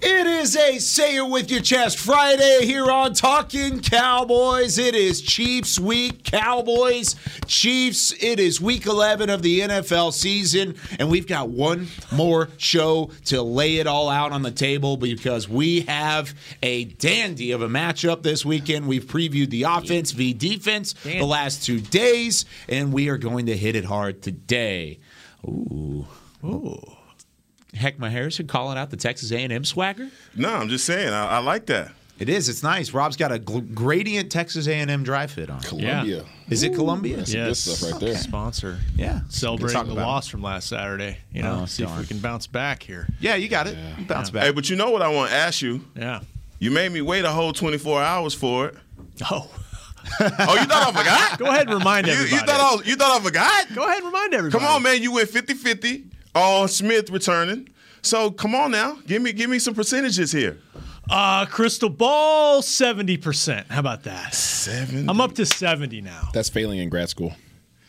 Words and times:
It 0.00 0.26
is 0.26 0.56
a 0.56 0.78
say 0.78 1.16
it 1.16 1.28
with 1.28 1.50
your 1.50 1.60
chest 1.60 1.98
Friday 1.98 2.66
here 2.66 2.90
on 2.90 3.14
Talking 3.14 3.80
Cowboys. 3.80 4.78
It 4.78 4.94
is 4.94 5.22
Chiefs 5.22 5.78
week, 5.78 6.24
Cowboys, 6.24 7.16
Chiefs. 7.46 8.12
It 8.20 8.38
is 8.38 8.60
week 8.60 8.86
11 8.86 9.30
of 9.30 9.42
the 9.42 9.60
NFL 9.60 10.12
season, 10.12 10.76
and 10.98 11.10
we've 11.10 11.26
got 11.26 11.48
one 11.48 11.88
more 12.12 12.50
show 12.58 13.10
to 13.26 13.42
lay 13.42 13.76
it 13.76 13.86
all 13.86 14.08
out 14.10 14.32
on 14.32 14.42
the 14.42 14.50
table 14.50 14.96
because 14.96 15.48
we 15.48 15.82
have 15.82 16.34
a 16.62 16.84
dandy 16.84 17.52
of 17.52 17.62
a 17.62 17.68
matchup 17.68 18.22
this 18.22 18.44
weekend. 18.44 18.86
We've 18.86 19.04
previewed 19.04 19.50
the 19.50 19.62
offense 19.64 20.10
v 20.10 20.32
defense 20.34 20.94
the 21.04 21.22
last 21.24 21.64
two 21.64 21.80
days, 21.80 22.44
and 22.68 22.92
we 22.92 23.08
are 23.08 23.18
going 23.18 23.46
to 23.46 23.56
hit 23.56 23.76
it 23.76 23.84
hard 23.84 24.22
today. 24.22 24.98
Ooh. 25.46 26.06
Ooh. 26.44 26.93
Heckma 27.74 28.10
Harrison 28.10 28.46
calling 28.46 28.78
out 28.78 28.90
the 28.90 28.96
Texas 28.96 29.32
A&M 29.32 29.64
swagger. 29.64 30.08
No, 30.36 30.50
I'm 30.54 30.68
just 30.68 30.84
saying. 30.84 31.12
I, 31.12 31.26
I 31.26 31.38
like 31.38 31.66
that. 31.66 31.92
It 32.16 32.28
is. 32.28 32.48
It's 32.48 32.62
nice. 32.62 32.92
Rob's 32.92 33.16
got 33.16 33.32
a 33.32 33.40
gl- 33.40 33.74
gradient 33.74 34.30
Texas 34.30 34.68
A&M 34.68 35.02
dry 35.02 35.26
fit 35.26 35.50
on. 35.50 35.60
Columbia. 35.60 36.24
Is 36.48 36.62
it 36.62 36.72
Columbia? 36.74 37.16
Yes. 37.26 37.32
good 37.32 37.56
stuff 37.56 37.90
right 37.92 38.00
there. 38.00 38.14
Sponsor. 38.16 38.78
Yeah. 38.96 39.20
Celebrating 39.28 39.86
the 39.86 39.92
about 39.94 40.06
loss 40.06 40.28
from 40.28 40.40
last 40.40 40.68
Saturday. 40.68 41.18
You 41.32 41.42
know, 41.42 41.60
Oh, 41.62 41.66
see 41.66 41.82
if 41.82 41.98
we 41.98 42.06
can 42.06 42.20
bounce 42.20 42.46
back 42.46 42.84
here. 42.84 43.08
Yeah, 43.18 43.34
you 43.34 43.48
got 43.48 43.66
it. 43.66 43.76
You 43.98 44.04
Bounce 44.04 44.28
Hey, 44.28 44.34
back. 44.34 44.42
Hey, 44.44 44.52
but 44.52 44.70
you 44.70 44.76
know 44.76 44.90
what 44.92 45.02
I 45.02 45.08
want 45.08 45.30
to 45.30 45.36
ask 45.36 45.60
you? 45.60 45.84
Yeah. 45.96 46.20
You 46.60 46.70
made 46.70 46.92
me 46.92 47.00
wait 47.02 47.24
a 47.24 47.30
whole 47.30 47.52
24 47.52 48.00
hours 48.00 48.32
for 48.32 48.68
it. 48.68 48.76
Oh. 49.30 49.50
Oh, 50.20 50.24
you 50.54 50.66
thought 50.66 50.92
I 50.94 50.98
forgot? 50.98 51.38
Go 51.38 51.46
ahead 51.46 51.66
and 51.68 51.78
remind 51.78 52.06
you, 52.06 52.12
everybody. 52.12 52.34
you 52.36 52.46
thought 52.46 52.60
I 52.60 52.76
was, 52.76 52.86
you 52.86 52.94
thought 52.94 53.20
I 53.20 53.24
forgot? 53.24 53.74
Go 53.74 53.84
ahead 53.84 53.96
and 53.98 54.06
remind 54.06 54.34
everybody. 54.34 54.62
Come 54.64 54.72
on, 54.76 54.82
man. 54.82 55.02
You 55.02 55.12
went 55.12 55.30
50-50 55.30 56.04
on 56.34 56.68
Smith 56.68 57.10
returning. 57.10 57.68
So 58.02 58.30
come 58.30 58.54
on 58.54 58.70
now. 58.70 58.98
Give 59.06 59.22
me 59.22 59.32
give 59.32 59.48
me 59.50 59.58
some 59.58 59.74
percentages 59.74 60.32
here. 60.32 60.58
Uh, 61.10 61.44
crystal 61.44 61.90
ball, 61.90 62.62
70%. 62.62 63.66
How 63.70 63.80
about 63.80 64.04
that? 64.04 64.32
Seven. 64.34 65.08
I'm 65.10 65.20
up 65.20 65.34
to 65.34 65.44
70 65.44 66.00
now. 66.00 66.28
That's 66.32 66.48
failing 66.48 66.78
in 66.78 66.88
grad 66.88 67.10
school. 67.10 67.34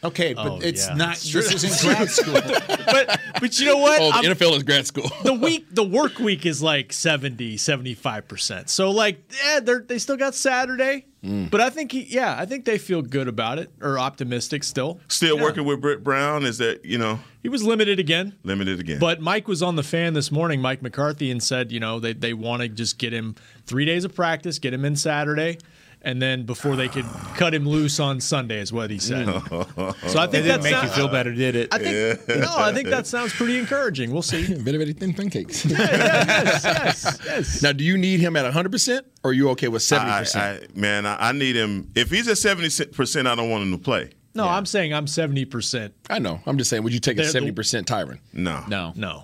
Okay, 0.03 0.33
but 0.33 0.45
Oh, 0.47 0.59
it's 0.61 0.87
yeah. 0.87 0.93
not. 0.95 1.07
That's. 1.09 1.31
This 1.33 1.63
isn't 1.63 1.89
grad 1.89 2.09
school. 2.09 2.33
but 2.85 3.14
but 3.39 3.59
you 3.59 3.65
know 3.65 3.77
what? 3.77 4.01
Oh, 4.01 4.09
I'm- 4.11 4.23
the 4.23 4.29
NFL 4.35 4.55
is 4.57 4.63
grad 4.63 4.85
school. 4.87 5.09
the 5.23 5.33
week 5.33 5.65
the 5.71 5.83
work 5.83 6.19
week 6.19 6.45
is 6.45 6.61
like 6.61 6.91
70 6.93 7.57
75% 7.57 8.69
so 8.69 8.91
like 8.91 9.21
yeah 9.43 9.59
they're 9.59 9.79
they 9.79 9.97
still 9.97 10.17
got 10.17 10.35
saturday 10.35 11.05
Mm. 11.23 11.49
but 11.49 11.59
i 11.59 11.71
think 11.71 11.91
he, 11.91 12.01
yeah 12.03 12.35
i 12.37 12.45
think 12.45 12.65
they 12.65 12.77
feel 12.77 13.01
good 13.01 13.27
about 13.27 13.57
it 13.57 13.71
or 13.81 13.97
optimistic 13.97 14.63
still 14.63 14.99
Still 15.07 15.37
Yeah. 15.37 15.41
working 15.41 15.65
with 15.65 15.81
Britt 15.81 16.03
Brown. 16.03 16.45
Is 16.45 16.59
that 16.59 16.85
you 16.85 16.99
know 16.99 17.19
he 17.41 17.49
was 17.49 17.63
limited 17.63 17.97
again 17.99 18.35
limited 18.43 18.79
again? 18.79 18.99
but 18.99 19.21
mike 19.21 19.47
was 19.47 19.63
on 19.63 19.75
the 19.75 19.81
fan 19.81 20.13
this 20.13 20.31
morning 20.31 20.61
mike 20.61 20.83
mccarthy 20.83 21.31
and 21.31 21.41
said 21.41 21.71
you 21.71 21.79
know 21.79 21.99
they, 21.99 22.13
they 22.13 22.33
want 22.35 22.61
to 22.61 22.69
just 22.69 22.99
get 22.99 23.11
him 23.11 23.33
three 23.65 23.85
days 23.85 24.05
of 24.05 24.13
practice 24.13 24.59
get 24.59 24.71
him 24.71 24.85
in 24.85 24.95
saturday 24.95 25.57
and 26.05 26.21
then 26.21 26.43
before 26.45 26.75
they 26.75 26.87
could 26.87 27.05
cut 27.35 27.53
him 27.53 27.67
loose 27.67 27.99
on 27.99 28.21
Sunday 28.21 28.59
is 28.59 28.71
what 28.71 28.89
he 28.89 28.99
said. 28.99 29.25
so 29.49 30.19
I 30.19 30.27
think 30.27 30.45
that 30.45 30.61
make 30.63 30.81
you 30.81 30.89
feel 30.89 31.07
better, 31.09 31.33
did 31.33 31.55
it? 31.55 31.73
I 31.73 31.79
think 31.79 32.27
no, 32.29 32.55
I 32.55 32.71
think 32.71 32.89
that 32.89 33.07
sounds 33.07 33.33
pretty 33.33 33.57
encouraging. 33.57 34.11
We'll 34.11 34.21
see. 34.21 34.43
very, 34.43 34.77
very 34.77 34.93
thin 34.93 35.13
pancakes. 35.13 35.65
yes, 35.65 36.63
yes, 36.63 37.19
yes. 37.25 37.61
now, 37.61 37.71
do 37.73 37.83
you 37.83 37.97
need 37.97 38.19
him 38.19 38.35
at 38.37 38.51
100% 38.53 39.01
or 39.23 39.31
are 39.31 39.33
you 39.33 39.49
okay 39.49 39.67
with 39.67 39.81
70%? 39.81 40.35
I, 40.35 40.49
I, 40.51 40.59
man, 40.75 41.05
I, 41.05 41.29
I 41.29 41.31
need 41.31 41.55
him. 41.55 41.91
If 41.95 42.11
he's 42.11 42.27
at 42.27 42.37
seventy 42.37 42.69
percent, 42.85 43.27
I 43.27 43.35
don't 43.35 43.49
want 43.49 43.63
him 43.63 43.71
to 43.71 43.77
play. 43.77 44.11
No, 44.35 44.47
I'm 44.47 44.65
saying 44.65 44.93
I'm 44.93 45.05
70%. 45.05 45.91
I 46.09 46.19
know. 46.19 46.41
I'm 46.45 46.57
just 46.57 46.69
saying, 46.69 46.83
would 46.83 46.93
you 46.93 46.99
take 46.99 47.17
a 47.17 47.21
They're 47.23 47.31
the- 47.41 47.51
70% 47.51 47.85
Tyron? 47.85 48.19
No, 48.33 48.63
no, 48.67 48.91
No. 48.95 49.23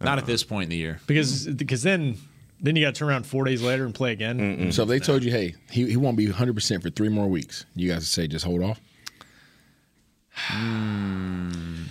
not 0.00 0.18
at 0.18 0.26
this 0.26 0.44
point 0.44 0.64
in 0.64 0.70
the 0.70 0.76
year. 0.76 1.00
because 1.06 1.46
because 1.48 1.82
then 1.82 2.18
then 2.60 2.76
you 2.76 2.84
got 2.84 2.94
to 2.94 2.98
turn 2.98 3.08
around 3.08 3.26
four 3.26 3.44
days 3.44 3.62
later 3.62 3.84
and 3.84 3.94
play 3.94 4.12
again. 4.12 4.72
So 4.72 4.82
if 4.82 4.88
they 4.88 4.98
told 4.98 5.22
you, 5.22 5.30
hey, 5.30 5.54
he, 5.70 5.88
he 5.88 5.96
won't 5.96 6.16
be 6.16 6.26
100% 6.26 6.82
for 6.82 6.90
three 6.90 7.08
more 7.08 7.26
weeks, 7.26 7.64
you 7.74 7.88
guys 7.88 7.96
would 7.98 8.04
say 8.04 8.26
just 8.26 8.44
hold 8.44 8.62
off? 8.62 8.80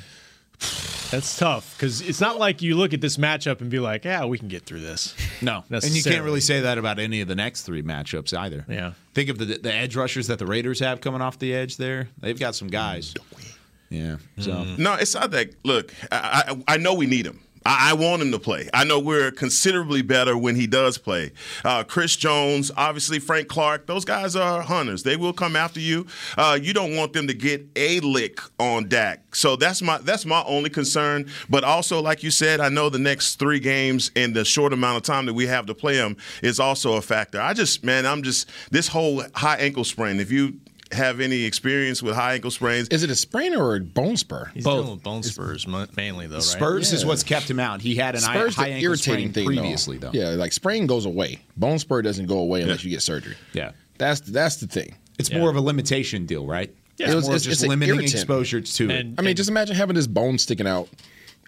That's 1.12 1.38
tough 1.38 1.76
because 1.78 2.02
it's 2.02 2.20
not 2.20 2.40
like 2.40 2.62
you 2.62 2.76
look 2.76 2.94
at 2.94 3.00
this 3.02 3.18
matchup 3.18 3.62
and 3.62 3.70
be 3.70 3.80
like, 3.80 4.06
yeah, 4.06 4.26
we 4.26 4.38
can 4.38 4.48
get 4.48 4.64
through 4.64 4.82
this. 4.82 5.16
No, 5.42 5.64
and 5.70 5.84
you 5.86 6.04
can't 6.04 6.24
really 6.24 6.42
say 6.42 6.62
that 6.62 6.78
about 6.78 7.00
any 7.00 7.22
of 7.22 7.28
the 7.28 7.36
next 7.36 7.62
three 7.62 7.84
matchups 7.84 8.38
either. 8.38 8.66
Yeah. 8.68 8.94
Think 9.14 9.30
of 9.30 9.38
the 9.38 9.46
the 9.46 9.74
edge 9.74 9.96
rushers 9.96 10.28
that 10.28 10.40
the 10.40 10.46
Raiders 10.46 10.80
have 10.80 11.02
coming 11.02 11.22
off 11.22 11.40
the 11.40 11.54
edge. 11.54 11.78
There, 11.78 12.10
they've 12.20 12.40
got 12.40 12.56
some 12.56 12.68
guys. 12.70 13.14
Mm-hmm. 13.14 13.96
Yeah. 13.96 14.18
So 14.40 14.52
mm-hmm. 14.52 14.82
No, 14.82 14.96
it's 14.96 15.14
not 15.14 15.32
that. 15.32 15.52
Look, 15.64 15.94
I, 16.12 16.56
I, 16.68 16.74
I 16.74 16.78
know 16.78 16.96
we 16.96 17.06
need 17.06 17.26
him. 17.26 17.40
I, 17.66 17.94
want 17.94 18.22
him 18.22 18.32
to 18.32 18.40
play. 18.40 18.70
I 18.74 18.84
know 18.84 19.00
we're 19.00 19.32
considerably 19.32 20.02
better 20.02 20.38
when 20.38 20.56
he 20.56 20.68
does 20.68 20.98
play. 20.98 21.32
Uh, 21.64 21.84
Chris 21.84 22.16
Jones, 22.16 22.72
obviously 22.78 23.20
Frank 23.20 23.48
Clark, 23.48 23.88
those 23.88 24.06
guys 24.06 24.36
are 24.36 24.62
hunters. 24.62 25.04
They 25.04 25.16
will 25.16 25.34
come 25.34 25.56
after 25.56 25.80
you. 25.80 26.06
Uh, 26.38 26.60
you 26.62 26.74
don't 26.74 26.96
want 26.96 27.14
them 27.14 27.28
to 27.28 27.34
get 27.34 27.66
a 27.76 28.00
lick 28.02 28.40
on 28.60 28.88
Dak. 28.88 29.36
So 29.36 29.56
that's 29.56 29.82
my 29.82 29.98
that's 29.98 30.26
my 30.26 30.44
only 30.46 30.70
concern. 30.70 31.30
But 31.50 31.64
also, 31.64 32.02
like 32.02 32.22
you 32.22 32.32
said, 32.32 32.60
I 32.60 32.70
know 32.70 32.90
the 32.90 33.00
next 33.00 33.36
three 33.36 33.60
games 33.60 34.12
in 34.16 34.34
the 34.34 34.46
short 34.46 34.72
amount 34.72 34.98
of 34.98 35.04
time 35.04 35.26
that 35.26 35.34
we 35.34 35.48
have 35.48 35.66
to 35.66 35.74
play 35.74 35.96
them 35.96 36.18
is 36.44 36.60
also 36.60 36.94
a 36.94 37.02
factor. 37.02 37.42
I 37.42 37.54
just, 37.54 37.84
man, 37.84 38.06
I'm 38.06 38.24
just 38.24 38.50
this 38.72 38.88
whole 38.88 39.24
high 39.34 39.58
ankle 39.58 39.84
sprain. 39.84 40.20
If 40.20 40.32
you 40.32 40.60
have 40.92 41.20
any 41.20 41.44
experience 41.44 42.04
with 42.04 42.16
high 42.16 42.36
ankle 42.36 42.52
sprains, 42.52 42.88
Is 42.90 43.04
it 43.04 43.10
a 43.10 43.16
sprain 43.16 43.56
or 43.56 43.76
a 43.76 43.80
bone 43.80 44.18
spur? 44.18 44.52
He's 44.54 44.64
Both. 44.64 44.78
dealing 44.84 44.92
with 44.96 45.04
bone 45.04 45.24
spurs 45.24 45.68
mo- 45.68 45.88
mainly 45.98 46.28
though, 46.28 46.36
right? 46.36 46.44
Spurs 46.44 46.94
is 46.94 47.06
what's 47.06 47.24
kept 47.24 47.50
him 47.50 47.60
out. 47.60 47.82
He 47.82 47.96
had 47.96 48.16
an 48.16 48.22
Spur's 48.22 48.56
high 48.56 48.66
the 48.66 48.72
ankle 48.76 48.84
irritating 48.92 49.32
sprain 49.32 49.34
thing 49.34 49.46
previously, 49.46 49.98
though. 49.98 50.12
Yeah, 50.14 50.30
like 50.30 50.54
sprain 50.54 50.86
goes 50.88 51.06
away. 51.06 51.40
Bone 51.58 51.80
spur 51.80 52.02
doesn't 52.02 52.28
go 52.28 52.38
away 52.40 52.62
unless 52.62 52.84
you 52.84 52.90
get 52.92 53.02
surgery. 53.02 53.36
Yeah. 53.54 53.72
That's 53.98 54.20
that's 54.22 54.58
the 54.58 54.68
thing. 54.68 54.96
It's 55.18 55.30
Yeah. 55.30 55.40
more 55.40 55.50
of 55.50 55.56
a 55.56 55.62
limitation 55.62 56.26
deal, 56.26 56.46
right? 56.46 56.74
Yeah. 56.98 57.06
It's 57.08 57.14
It 57.14 57.16
was- 57.16 57.26
more 57.26 57.36
it's- 57.36 57.44
just 57.46 57.62
it's 57.64 57.70
limiting 57.70 57.96
irritant. 57.96 58.14
exposure 58.14 58.62
to 58.62 58.84
it. 58.90 58.92
And, 58.92 59.16
I 59.18 59.22
mean, 59.22 59.30
and- 59.30 59.38
just 59.38 59.50
imagine 59.50 59.76
having 59.76 59.96
this 59.96 60.08
bone 60.08 60.38
sticking 60.38 60.68
out 60.68 60.88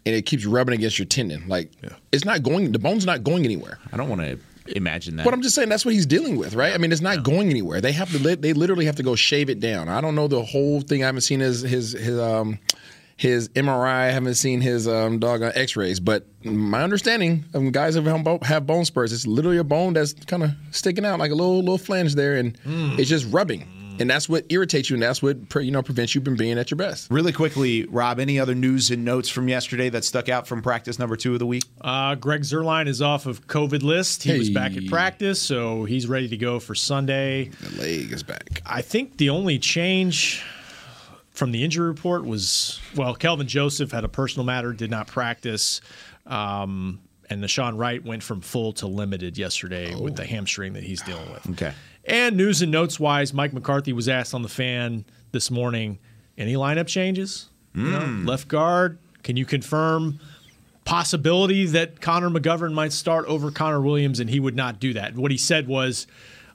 and 0.06 0.16
it 0.16 0.26
keeps 0.26 0.46
rubbing 0.46 0.74
against 0.74 0.98
your 0.98 1.06
tendon. 1.06 1.44
Like 1.48 1.72
it's 2.12 2.26
not 2.26 2.42
going 2.44 2.72
the 2.72 2.80
bone's 2.80 3.06
not 3.06 3.24
going 3.24 3.46
anywhere. 3.46 3.78
I 3.94 3.98
don't 3.98 4.10
want 4.10 4.22
to 4.22 4.40
imagine 4.76 5.16
that. 5.18 5.24
But 5.26 5.34
I'm 5.34 5.42
just 5.42 5.56
saying 5.56 5.70
that's 5.70 5.86
what 5.86 5.94
he's 5.94 6.06
dealing 6.06 6.36
with, 6.38 6.54
right? 6.56 6.74
I 6.74 6.78
mean, 6.78 6.92
it's 6.92 7.02
not 7.02 7.24
going 7.24 7.50
anywhere. 7.50 7.82
They 7.82 7.92
have 7.94 8.12
to 8.12 8.20
li- 8.20 8.36
they 8.36 8.54
literally 8.54 8.86
have 8.86 8.96
to 8.98 9.04
go 9.04 9.16
shave 9.16 9.50
it 9.50 9.60
down. 9.60 9.90
I 9.90 10.02
don't 10.02 10.16
know 10.16 10.28
the 10.28 10.44
whole 10.44 10.82
thing. 10.82 11.04
I 11.04 11.08
haven't 11.08 11.22
seen 11.22 11.40
his 11.40 11.62
his 11.62 11.94
his 11.94 12.20
um 12.20 12.60
his 13.16 13.50
MRI. 13.50 13.88
I 13.88 14.12
haven't 14.12 14.36
seen 14.36 14.62
his 14.62 14.88
um 14.88 15.20
doggone 15.20 15.52
X-rays. 15.56 16.00
But 16.00 16.26
my 16.44 16.84
understanding 16.84 17.46
of 17.54 17.72
guys 17.72 17.96
have 17.96 18.06
bone, 18.24 18.40
have 18.42 18.66
bone 18.68 18.86
spurs, 18.86 19.12
it's 19.12 19.26
literally 19.26 19.58
a 19.58 19.64
bone 19.64 19.94
that's 19.94 20.14
kind 20.14 20.44
of 20.44 20.52
sticking 20.72 21.06
out 21.06 21.20
like 21.20 21.32
a 21.32 21.36
little 21.36 21.60
little 21.60 21.78
flange 21.78 22.16
there, 22.16 22.36
and 22.36 22.58
it's 22.66 23.10
just 23.10 23.26
rubbing. 23.34 23.68
And 24.00 24.10
that's 24.10 24.28
what 24.30 24.46
irritates 24.50 24.90
you, 24.90 24.96
and 24.96 25.04
that's 25.04 25.22
what 25.22 25.38
you 25.56 25.72
know 25.72 25.82
prevents 25.82 26.16
you 26.16 26.22
from 26.22 26.36
being 26.36 26.58
at 26.58 26.72
your 26.72 26.78
best. 26.78 27.10
Really 27.10 27.32
quickly, 27.34 27.86
Rob, 27.86 28.20
any 28.20 28.40
other 28.40 28.56
news 28.56 28.92
and 28.92 29.04
notes 29.06 29.30
from 29.30 29.48
yesterday 29.48 29.90
that 29.90 30.04
stuck 30.04 30.30
out 30.30 30.48
from 30.48 30.62
practice 30.62 31.00
number 31.00 31.16
two 31.16 31.34
of 31.34 31.40
the 31.40 31.46
week? 31.46 31.64
uh, 31.82 32.16
Greg 32.16 32.42
Zuerlein 32.42 32.88
is 32.88 33.02
off 33.02 33.26
of 33.26 33.48
COVID 33.48 33.84
list. 33.84 34.24
He 34.24 34.38
was 34.38 34.50
back 34.50 34.76
at 34.78 34.88
practice, 34.88 35.42
so 35.42 35.86
he's 35.86 36.08
ready 36.08 36.28
to 36.30 36.38
go 36.38 36.60
for 36.60 36.76
Sunday. 36.76 37.50
The 37.62 37.82
leg 37.82 38.12
is 38.12 38.24
back. 38.24 38.62
I 38.66 38.82
think 38.82 39.18
the 39.18 39.30
only 39.30 39.60
change 39.60 40.44
from 41.32 41.52
the 41.52 41.64
injury 41.64 41.88
report 41.88 42.26
was 42.26 42.80
well, 42.96 43.16
Kelvin 43.16 43.48
Joseph 43.48 43.92
had 43.92 44.04
a 44.04 44.10
personal 44.10 44.46
matter, 44.46 44.74
did 44.74 44.90
not 44.90 45.08
practice. 45.08 45.82
Um, 46.26 47.00
and 47.30 47.44
the 47.44 47.48
Sean 47.48 47.76
Wright 47.78 48.04
went 48.04 48.24
from 48.24 48.42
full 48.42 48.74
to 48.74 48.88
limited 48.88 49.38
yesterday 49.38 49.94
with 49.96 50.16
the 50.16 50.26
hamstring 50.26 50.74
that 50.74 50.84
he's 50.84 51.02
dealing 51.02 51.30
with. 51.32 51.50
Okay. 51.52 51.74
And 52.08 52.38
news 52.38 52.62
and 52.62 52.72
notes 52.72 53.00
wise, 53.00 53.34
Mike 53.34 53.54
McCarthy 53.54 53.94
was 53.94 54.08
asked 54.08 54.34
on 54.34 54.42
the 54.42 54.50
fan 54.50 55.06
this 55.32 55.52
morning 55.52 56.00
any 56.38 56.56
lineup 56.56 56.88
changes? 56.88 57.50
You 57.74 57.92
know, 57.92 58.00
hmm. 58.00 58.26
left 58.26 58.48
guard, 58.48 58.98
can 59.22 59.38
you 59.38 59.46
confirm 59.46 60.20
possibility 60.84 61.66
that 61.68 62.02
Connor 62.02 62.30
McGovern 62.30 62.74
might 62.74 62.92
start 62.92 63.26
over 63.26 63.52
Connor 63.52 63.82
Williams? 63.82 64.20
And 64.20 64.30
he 64.30 64.40
would 64.40 64.56
not 64.56 64.80
do 64.80 64.94
that. 64.94 65.16
What 65.16 65.30
he 65.30 65.38
said 65.38 65.68
was, 65.68 66.08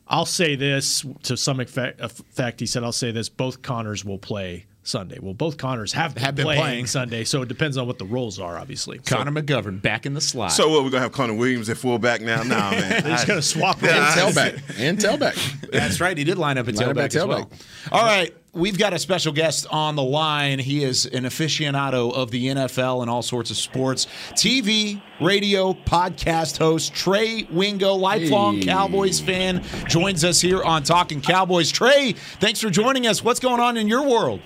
I'll 0.08 0.26
say 0.26 0.56
this 0.56 1.04
to 1.24 1.36
some 1.36 1.60
effect, 1.60 2.00
effect. 2.00 2.58
He 2.58 2.66
said, 2.66 2.82
I'll 2.82 2.90
say 2.90 3.12
this 3.12 3.28
both 3.28 3.62
Connors 3.62 4.04
will 4.04 4.18
play 4.18 4.66
Sunday. 4.84 5.18
Well, 5.20 5.34
both 5.34 5.58
Connors 5.58 5.92
have 5.92 6.14
been, 6.14 6.24
Have 6.24 6.34
been 6.34 6.44
playing, 6.44 6.60
playing. 6.60 6.86
Sunday, 6.86 7.24
so 7.24 7.42
it 7.42 7.48
depends 7.48 7.76
on 7.76 7.86
what 7.86 7.98
the 7.98 8.04
roles 8.04 8.40
are, 8.40 8.58
obviously. 8.58 8.98
Connor 8.98 9.30
McGovern 9.30 9.80
back 9.80 10.06
in 10.06 10.14
the 10.14 10.20
slot. 10.20 10.52
So 10.52 10.68
what? 10.68 10.82
We're 10.84 10.90
gonna 10.90 11.02
have 11.02 11.12
Connor 11.12 11.34
Williams 11.34 11.68
at 11.68 11.76
fullback 11.76 12.20
now? 12.20 12.42
Nah, 12.42 12.72
man. 12.72 12.90
They're 13.02 13.12
just 13.12 13.26
going 13.26 13.38
to 13.40 13.46
swap 13.46 13.82
And 13.82 13.90
tailback. 13.90 14.60
And 14.78 14.98
tailback. 14.98 15.70
That's 15.70 16.00
right. 16.00 16.16
He 16.18 16.24
did 16.24 16.36
line 16.38 16.58
up 16.58 16.66
at 16.68 16.74
Line 16.74 16.88
up 16.88 16.96
tailback 16.96 17.14
as 17.16 17.24
well. 17.26 17.50
All 17.92 18.02
right. 18.04 18.34
We've 18.54 18.76
got 18.76 18.92
a 18.92 18.98
special 18.98 19.32
guest 19.32 19.66
on 19.70 19.96
the 19.96 20.02
line. 20.02 20.58
He 20.58 20.84
is 20.84 21.06
an 21.06 21.24
aficionado 21.24 22.12
of 22.12 22.30
the 22.30 22.48
NFL 22.48 23.00
and 23.00 23.08
all 23.08 23.22
sorts 23.22 23.50
of 23.50 23.56
sports. 23.56 24.06
TV, 24.32 25.00
radio, 25.22 25.72
podcast 25.72 26.58
host 26.58 26.92
Trey 26.92 27.44
Wingo, 27.50 27.94
lifelong 27.94 28.56
Hey. 28.56 28.64
Cowboys 28.66 29.20
fan, 29.20 29.64
joins 29.88 30.22
us 30.22 30.38
here 30.40 30.62
on 30.62 30.82
Talking 30.82 31.22
Cowboys. 31.22 31.70
Trey, 31.70 32.12
thanks 32.40 32.60
for 32.60 32.68
joining 32.68 33.06
us. 33.06 33.24
What's 33.24 33.40
going 33.40 33.60
on 33.60 33.78
in 33.78 33.88
your 33.88 34.06
world? 34.06 34.42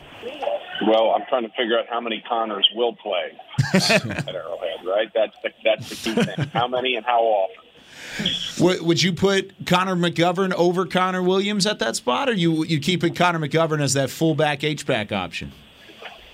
Well, 0.86 1.10
I'm 1.10 1.24
trying 1.28 1.44
to 1.44 1.48
figure 1.56 1.78
out 1.78 1.86
how 1.88 2.00
many 2.00 2.22
Connors 2.28 2.68
will 2.74 2.94
play 2.94 3.32
at 3.72 4.28
Arrowhead, 4.28 4.84
right? 4.84 5.10
That's 5.14 5.34
the, 5.42 5.50
that's 5.64 5.88
the 5.88 5.96
key 5.96 6.14
thing. 6.22 6.48
How 6.48 6.68
many 6.68 6.96
and 6.96 7.06
how 7.06 7.20
often? 7.22 8.84
Would 8.86 9.02
you 9.02 9.12
put 9.12 9.54
Connor 9.66 9.96
McGovern 9.96 10.52
over 10.52 10.84
Connor 10.86 11.22
Williams 11.22 11.66
at 11.66 11.78
that 11.78 11.96
spot, 11.96 12.28
or 12.28 12.32
you 12.32 12.64
you 12.64 12.78
keep 12.78 13.02
it 13.04 13.16
Connor 13.16 13.38
McGovern 13.38 13.82
as 13.82 13.94
that 13.94 14.10
fullback 14.10 14.64
H 14.64 14.86
back 14.86 15.12
option? 15.12 15.52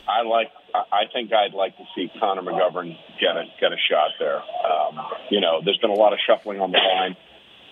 I 0.08 0.22
like. 0.22 0.50
I 0.74 0.78
I 0.92 1.02
think 1.12 1.32
I'd 1.32 1.54
like 1.54 1.76
to 1.76 1.84
see 1.94 2.10
Connor 2.18 2.42
McGovern 2.42 2.96
get 3.20 3.36
a 3.36 3.44
get 3.60 3.72
a 3.72 3.76
shot 3.90 4.10
there. 4.18 4.38
Um, 4.38 5.00
you 5.30 5.40
know, 5.40 5.60
there's 5.64 5.78
been 5.78 5.90
a 5.90 5.94
lot 5.94 6.12
of 6.12 6.18
shuffling 6.26 6.60
on 6.60 6.72
the 6.72 6.78
line 6.78 7.16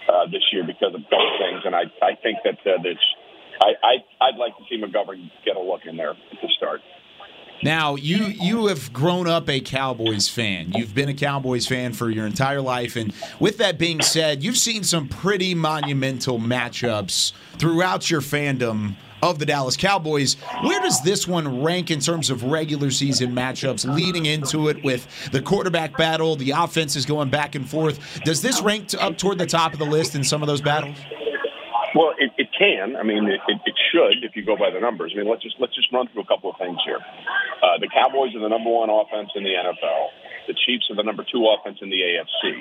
uh, 0.08 0.26
this 0.26 0.42
year 0.52 0.64
because 0.64 0.94
of 0.94 1.02
both 1.10 1.38
things, 1.38 1.62
and 1.64 1.74
I 1.74 1.82
I 2.00 2.14
think 2.22 2.38
that 2.44 2.58
uh, 2.64 2.80
there's. 2.82 3.04
I, 3.60 3.72
I 3.82 4.26
I'd 4.26 4.36
like 4.38 4.56
to 4.56 4.64
see 4.68 4.80
McGovern 4.80 5.30
get 5.44 5.56
a 5.56 5.60
look 5.60 5.82
in 5.86 5.96
there 5.96 6.10
at 6.10 6.16
the 6.42 6.48
start. 6.56 6.80
Now, 7.62 7.94
you 7.94 8.24
you 8.24 8.66
have 8.68 8.90
grown 8.92 9.28
up 9.28 9.50
a 9.50 9.60
Cowboys 9.60 10.28
fan. 10.28 10.72
You've 10.72 10.94
been 10.94 11.10
a 11.10 11.14
Cowboys 11.14 11.66
fan 11.66 11.92
for 11.92 12.08
your 12.08 12.26
entire 12.26 12.62
life, 12.62 12.96
and 12.96 13.12
with 13.38 13.58
that 13.58 13.78
being 13.78 14.00
said, 14.00 14.42
you've 14.42 14.56
seen 14.56 14.82
some 14.82 15.08
pretty 15.08 15.54
monumental 15.54 16.38
matchups 16.38 17.32
throughout 17.58 18.10
your 18.10 18.22
fandom 18.22 18.96
of 19.22 19.38
the 19.38 19.44
Dallas 19.44 19.76
Cowboys. 19.76 20.34
Where 20.62 20.80
does 20.80 21.02
this 21.02 21.28
one 21.28 21.62
rank 21.62 21.90
in 21.90 22.00
terms 22.00 22.30
of 22.30 22.44
regular 22.44 22.90
season 22.90 23.34
matchups 23.34 23.94
leading 23.94 24.24
into 24.24 24.68
it 24.68 24.82
with 24.82 25.06
the 25.30 25.42
quarterback 25.42 25.98
battle, 25.98 26.36
the 26.36 26.52
offenses 26.52 27.04
going 27.04 27.28
back 27.28 27.54
and 27.54 27.68
forth? 27.68 28.22
Does 28.24 28.40
this 28.40 28.62
rank 28.62 28.94
up 28.98 29.18
toward 29.18 29.36
the 29.36 29.44
top 29.44 29.74
of 29.74 29.78
the 29.78 29.84
list 29.84 30.14
in 30.14 30.24
some 30.24 30.42
of 30.42 30.46
those 30.46 30.62
battles? 30.62 30.96
Well, 31.94 32.14
it, 32.18 32.29
it 32.29 32.29
can. 32.60 32.94
I 32.94 33.02
mean, 33.02 33.24
it, 33.24 33.40
it, 33.48 33.76
should 33.88 34.20
if 34.20 34.36
you 34.36 34.44
go 34.44 34.52
by 34.52 34.68
the 34.68 34.84
numbers. 34.84 35.16
I 35.16 35.24
mean, 35.24 35.28
let's 35.28 35.40
just 35.40 35.56
let's 35.56 35.72
just 35.72 35.88
run 35.88 36.12
through 36.12 36.28
a 36.28 36.30
couple 36.30 36.52
of 36.52 36.60
things 36.60 36.76
here. 36.84 37.00
Uh, 37.00 37.80
the 37.80 37.88
Cowboys 37.88 38.36
are 38.36 38.44
the 38.44 38.52
number 38.52 38.68
one 38.68 38.92
offense 38.92 39.32
in 39.32 39.42
the 39.42 39.56
NFL. 39.56 40.12
The 40.44 40.54
Chiefs 40.68 40.92
are 40.92 40.96
the 41.00 41.06
number 41.08 41.24
two 41.24 41.40
offense 41.48 41.80
in 41.80 41.88
the 41.88 41.96
AFC. 41.96 42.60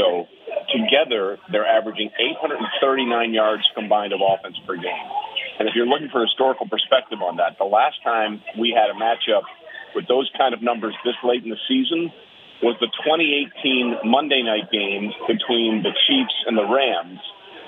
So 0.00 0.24
together, 0.72 1.36
they're 1.52 1.68
averaging 1.68 2.08
839 2.16 3.36
yards 3.36 3.62
combined 3.76 4.16
of 4.16 4.24
offense 4.24 4.56
per 4.64 4.80
game. 4.80 5.08
And 5.60 5.68
if 5.68 5.76
you're 5.76 5.86
looking 5.86 6.08
for 6.08 6.24
historical 6.24 6.64
perspective 6.64 7.20
on 7.20 7.36
that, 7.36 7.60
the 7.60 7.68
last 7.68 8.00
time 8.02 8.40
we 8.56 8.72
had 8.72 8.88
a 8.88 8.96
matchup 8.96 9.44
with 9.94 10.08
those 10.08 10.30
kind 10.38 10.56
of 10.56 10.64
numbers 10.64 10.96
this 11.04 11.16
late 11.20 11.44
in 11.44 11.50
the 11.52 11.60
season 11.68 12.08
was 12.64 12.78
the 12.80 12.88
2018 13.04 14.08
Monday 14.08 14.40
night 14.40 14.72
game 14.72 15.12
between 15.28 15.84
the 15.84 15.92
Chiefs 16.08 16.36
and 16.46 16.56
the 16.56 16.64
Rams 16.64 17.20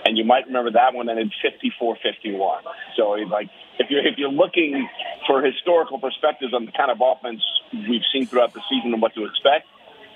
and 0.04 0.18
you 0.18 0.24
might 0.24 0.46
remember 0.46 0.70
that 0.72 0.94
one 0.94 1.08
ended 1.08 1.32
54-51. 1.42 2.60
So 2.96 3.10
like 3.30 3.48
if 3.78 3.90
you're 3.90 4.06
if 4.06 4.18
you're 4.18 4.30
looking 4.32 4.88
for 5.26 5.42
historical 5.42 5.98
perspectives 5.98 6.52
on 6.52 6.66
the 6.66 6.72
kind 6.72 6.90
of 6.90 7.00
offense 7.00 7.42
we've 7.72 8.04
seen 8.12 8.26
throughout 8.26 8.52
the 8.52 8.60
season 8.68 8.92
and 8.92 9.02
what 9.02 9.14
to 9.14 9.24
expect, 9.24 9.66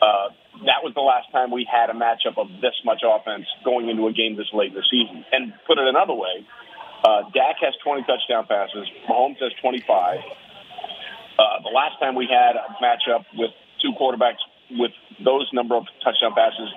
uh, 0.02 0.28
that 0.66 0.84
was 0.84 0.92
the 0.94 1.00
last 1.00 1.30
time 1.32 1.50
we 1.50 1.66
had 1.66 1.90
a 1.90 1.96
matchup 1.96 2.36
of 2.36 2.48
this 2.60 2.76
much 2.84 3.02
offense 3.02 3.46
going 3.64 3.88
into 3.88 4.06
a 4.06 4.12
game 4.12 4.36
this 4.36 4.50
late 4.52 4.70
in 4.70 4.74
the 4.74 4.86
season. 4.90 5.24
And 5.32 5.52
put 5.66 5.78
it 5.78 5.86
another 5.88 6.14
way, 6.14 6.46
uh, 7.04 7.22
Dak 7.32 7.56
has 7.62 7.74
20 7.82 8.02
touchdown 8.04 8.46
passes, 8.46 8.86
Mahomes 9.08 9.40
has 9.40 9.52
25. 9.60 10.20
Uh, 11.38 11.62
the 11.62 11.70
last 11.70 11.98
time 12.00 12.14
we 12.14 12.26
had 12.26 12.58
a 12.58 12.74
matchup 12.82 13.24
with 13.34 13.50
two 13.80 13.94
quarterbacks 13.94 14.42
with 14.70 14.90
those 15.24 15.48
number 15.52 15.76
of 15.76 15.86
touchdown 16.04 16.34
passes 16.34 16.68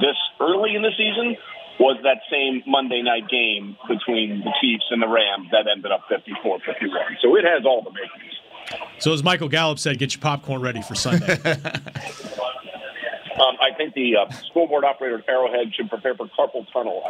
this 0.00 0.16
early 0.40 0.74
in 0.74 0.82
the 0.82 0.94
season 0.96 1.36
was 1.78 1.98
that 2.02 2.18
same 2.30 2.62
Monday 2.66 3.02
night 3.02 3.28
game 3.28 3.76
between 3.88 4.40
the 4.40 4.52
Chiefs 4.60 4.84
and 4.90 5.02
the 5.02 5.08
Rams 5.08 5.48
that 5.52 5.66
ended 5.70 5.92
up 5.92 6.02
54-51. 6.10 7.20
So 7.20 7.36
it 7.36 7.44
has 7.44 7.64
all 7.64 7.82
the 7.82 7.90
makings. 7.90 8.34
So, 8.98 9.12
as 9.12 9.22
Michael 9.22 9.48
Gallup 9.48 9.78
said, 9.78 9.98
get 9.98 10.14
your 10.14 10.20
popcorn 10.20 10.60
ready 10.60 10.82
for 10.82 10.94
Sunday. 10.94 11.38
Um, 13.36 13.54
I 13.60 13.76
think 13.76 13.92
the 13.92 14.16
uh, 14.16 14.30
school 14.48 14.66
board 14.66 14.82
operator 14.82 15.18
at 15.18 15.28
Arrowhead 15.28 15.74
should 15.74 15.90
prepare 15.90 16.14
for 16.14 16.26
carpal 16.26 16.66
tunnel. 16.72 17.02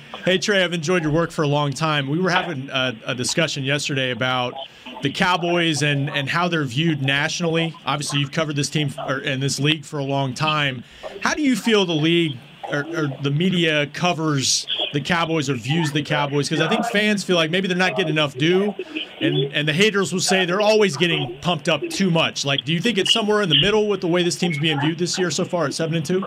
Hey 0.26 0.38
Trey, 0.38 0.64
I've 0.64 0.72
enjoyed 0.72 1.04
your 1.04 1.12
work 1.12 1.30
for 1.30 1.42
a 1.42 1.46
long 1.46 1.72
time. 1.72 2.08
We 2.08 2.18
were 2.18 2.30
having 2.30 2.68
a, 2.68 2.96
a 3.06 3.14
discussion 3.14 3.62
yesterday 3.62 4.10
about 4.10 4.54
the 5.02 5.12
Cowboys 5.12 5.84
and 5.84 6.10
and 6.10 6.28
how 6.28 6.48
they're 6.48 6.64
viewed 6.64 7.00
nationally. 7.00 7.72
Obviously, 7.86 8.18
you've 8.18 8.32
covered 8.32 8.56
this 8.56 8.68
team 8.68 8.92
or, 9.06 9.18
and 9.18 9.40
this 9.40 9.60
league 9.60 9.84
for 9.84 10.00
a 10.00 10.04
long 10.04 10.34
time. 10.34 10.82
How 11.20 11.34
do 11.34 11.42
you 11.42 11.54
feel 11.54 11.86
the 11.86 11.94
league 11.94 12.36
or, 12.70 12.86
or 12.96 13.08
the 13.22 13.30
media 13.30 13.86
covers 13.88 14.66
the 14.92 15.00
Cowboys 15.00 15.48
or 15.48 15.54
views 15.54 15.92
the 15.92 16.02
Cowboys? 16.02 16.48
Because 16.48 16.64
I 16.64 16.68
think 16.68 16.84
fans 16.86 17.24
feel 17.24 17.36
like 17.36 17.50
maybe 17.50 17.68
they're 17.68 17.76
not 17.76 17.96
getting 17.96 18.12
enough 18.12 18.34
due, 18.34 18.74
and 19.20 19.52
and 19.52 19.68
the 19.68 19.72
haters 19.72 20.12
will 20.12 20.20
say 20.20 20.44
they're 20.44 20.60
always 20.60 20.96
getting 20.96 21.38
pumped 21.40 21.68
up 21.68 21.82
too 21.90 22.10
much. 22.10 22.44
Like, 22.44 22.64
do 22.64 22.72
you 22.72 22.80
think 22.80 22.98
it's 22.98 23.12
somewhere 23.12 23.42
in 23.42 23.48
the 23.48 23.60
middle 23.60 23.88
with 23.88 24.00
the 24.00 24.08
way 24.08 24.22
this 24.22 24.36
team's 24.36 24.58
being 24.58 24.80
viewed 24.80 24.98
this 24.98 25.18
year 25.18 25.30
so 25.30 25.44
far 25.44 25.66
at 25.66 25.74
seven 25.74 25.96
and 25.96 26.04
two? 26.04 26.24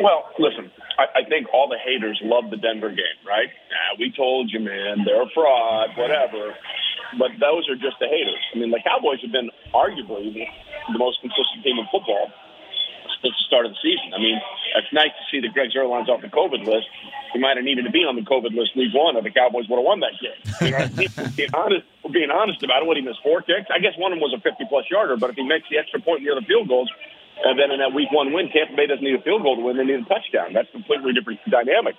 Well, 0.00 0.28
listen, 0.38 0.70
I, 0.98 1.20
I 1.20 1.28
think 1.28 1.48
all 1.52 1.68
the 1.68 1.78
haters 1.78 2.20
love 2.22 2.50
the 2.50 2.56
Denver 2.56 2.90
game, 2.90 3.20
right? 3.26 3.48
Nah, 3.70 3.98
we 3.98 4.12
told 4.16 4.50
you, 4.52 4.60
man, 4.60 5.04
they're 5.04 5.22
a 5.22 5.30
fraud, 5.34 5.90
whatever. 5.96 6.54
But 7.18 7.38
those 7.38 7.68
are 7.70 7.76
just 7.76 7.96
the 8.00 8.08
haters. 8.08 8.42
I 8.54 8.58
mean, 8.58 8.70
the 8.70 8.82
Cowboys 8.82 9.22
have 9.22 9.32
been 9.32 9.50
arguably 9.72 10.34
the, 10.34 10.98
most 10.98 11.20
consistent 11.20 11.62
team 11.62 11.78
in 11.78 11.86
football 11.90 12.30
the 13.22 13.32
start 13.46 13.66
of 13.66 13.72
the 13.72 13.80
season. 13.82 14.14
I 14.14 14.18
mean, 14.18 14.40
it's 14.76 14.92
nice 14.92 15.12
to 15.14 15.24
see 15.30 15.40
that 15.40 15.52
Greg 15.54 15.70
Zuerlein's 15.70 16.08
off 16.08 16.20
the 16.20 16.32
COVID 16.32 16.66
list. 16.66 16.88
He 17.32 17.38
might 17.38 17.56
have 17.56 17.64
needed 17.64 17.84
to 17.84 17.92
be 17.92 18.04
on 18.04 18.16
the 18.16 18.24
COVID 18.24 18.56
list 18.56 18.76
week 18.76 18.94
one, 18.94 19.16
or 19.16 19.22
the 19.22 19.30
Cowboys 19.30 19.68
would 19.68 19.76
have 19.76 19.84
won 19.84 20.00
that 20.00 20.16
game. 20.20 20.40
You 20.62 20.72
know, 20.72 20.84
I 20.84 21.30
being 21.36 21.54
honest, 21.54 21.84
being 22.12 22.30
honest 22.30 22.62
about 22.62 22.82
it. 22.82 22.86
What 22.86 22.96
he 22.96 23.02
missed 23.02 23.20
four 23.22 23.42
kicks. 23.42 23.68
I 23.68 23.78
guess 23.78 23.96
one 23.96 24.12
of 24.12 24.16
them 24.16 24.24
was 24.24 24.32
a 24.32 24.40
50 24.40 24.64
plus 24.68 24.86
yarder, 24.90 25.16
but 25.16 25.30
if 25.30 25.36
he 25.36 25.44
makes 25.44 25.68
the 25.68 25.78
extra 25.78 26.00
point 26.00 26.24
and 26.24 26.36
the 26.36 26.46
field 26.46 26.68
goals, 26.68 26.90
and 27.44 27.58
then 27.58 27.70
in 27.70 27.84
that 27.84 27.92
week 27.92 28.08
one 28.12 28.32
win, 28.32 28.48
Tampa 28.48 28.72
Bay 28.74 28.86
doesn't 28.86 29.04
need 29.04 29.16
a 29.16 29.22
field 29.22 29.42
goal 29.42 29.56
to 29.56 29.62
win; 29.62 29.76
they 29.76 29.84
need 29.84 30.00
a 30.00 30.08
touchdown. 30.08 30.56
That's 30.56 30.68
a 30.72 30.80
completely 30.80 31.12
different 31.12 31.40
dynamic. 31.50 31.96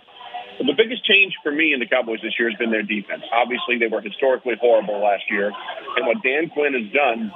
But 0.58 0.66
the 0.66 0.74
biggest 0.74 1.06
change 1.06 1.38
for 1.44 1.52
me 1.54 1.74
in 1.74 1.80
the 1.80 1.86
Cowboys 1.86 2.20
this 2.26 2.34
year 2.40 2.50
has 2.50 2.58
been 2.58 2.74
their 2.74 2.82
defense. 2.82 3.22
Obviously, 3.30 3.78
they 3.78 3.86
were 3.86 4.02
historically 4.02 4.58
horrible 4.58 4.98
last 5.06 5.30
year, 5.30 5.54
and 5.54 6.08
what 6.10 6.24
Dan 6.26 6.50
Quinn 6.50 6.74
has 6.74 6.90
done, 6.90 7.30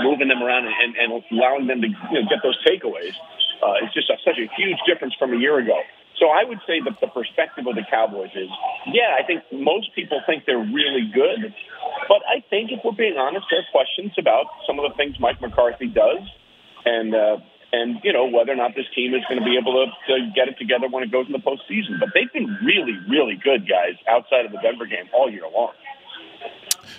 moving 0.00 0.28
them 0.28 0.42
around 0.42 0.66
and, 0.66 0.74
and, 0.74 0.92
and 0.96 1.08
allowing 1.32 1.66
them 1.66 1.80
to 1.82 1.88
you 1.88 2.16
know, 2.20 2.28
get 2.28 2.42
those 2.42 2.58
takeaways, 2.64 3.14
uh, 3.62 3.84
is 3.84 3.90
just 3.94 4.10
a, 4.10 4.16
such 4.24 4.38
a 4.38 4.46
huge 4.56 4.78
difference 4.86 5.14
from 5.18 5.32
a 5.32 5.38
year 5.38 5.58
ago. 5.58 5.78
So 6.18 6.34
I 6.34 6.42
would 6.42 6.58
say 6.66 6.82
that 6.82 6.98
the 6.98 7.06
perspective 7.06 7.66
of 7.66 7.78
the 7.78 7.86
Cowboys 7.86 8.34
is, 8.34 8.50
yeah, 8.90 9.14
I 9.14 9.22
think 9.22 9.46
most 9.54 9.94
people 9.94 10.18
think 10.26 10.44
they're 10.46 10.58
really 10.58 11.06
good, 11.14 11.54
but 12.10 12.26
I 12.26 12.42
think 12.50 12.74
if 12.74 12.82
we're 12.82 12.98
being 12.98 13.16
honest, 13.16 13.46
there 13.50 13.62
are 13.62 13.70
questions 13.70 14.12
about 14.18 14.50
some 14.66 14.82
of 14.82 14.90
the 14.90 14.94
things 14.98 15.14
Mike 15.22 15.40
McCarthy 15.40 15.86
does, 15.86 16.26
and 16.84 17.14
uh, 17.14 17.38
and 17.70 18.00
you 18.02 18.12
know 18.12 18.26
whether 18.26 18.50
or 18.50 18.58
not 18.58 18.74
this 18.74 18.90
team 18.94 19.14
is 19.14 19.22
going 19.28 19.38
to 19.38 19.46
be 19.46 19.54
able 19.54 19.78
to, 19.78 19.86
to 20.10 20.14
get 20.34 20.48
it 20.48 20.58
together 20.58 20.88
when 20.90 21.06
it 21.06 21.12
goes 21.12 21.26
in 21.26 21.32
the 21.32 21.44
postseason. 21.44 22.02
But 22.02 22.10
they've 22.14 22.32
been 22.32 22.50
really, 22.66 22.98
really 23.06 23.38
good 23.38 23.68
guys 23.68 23.94
outside 24.10 24.46
of 24.46 24.50
the 24.50 24.58
Denver 24.58 24.86
game 24.86 25.06
all 25.14 25.30
year 25.30 25.46
long. 25.46 25.70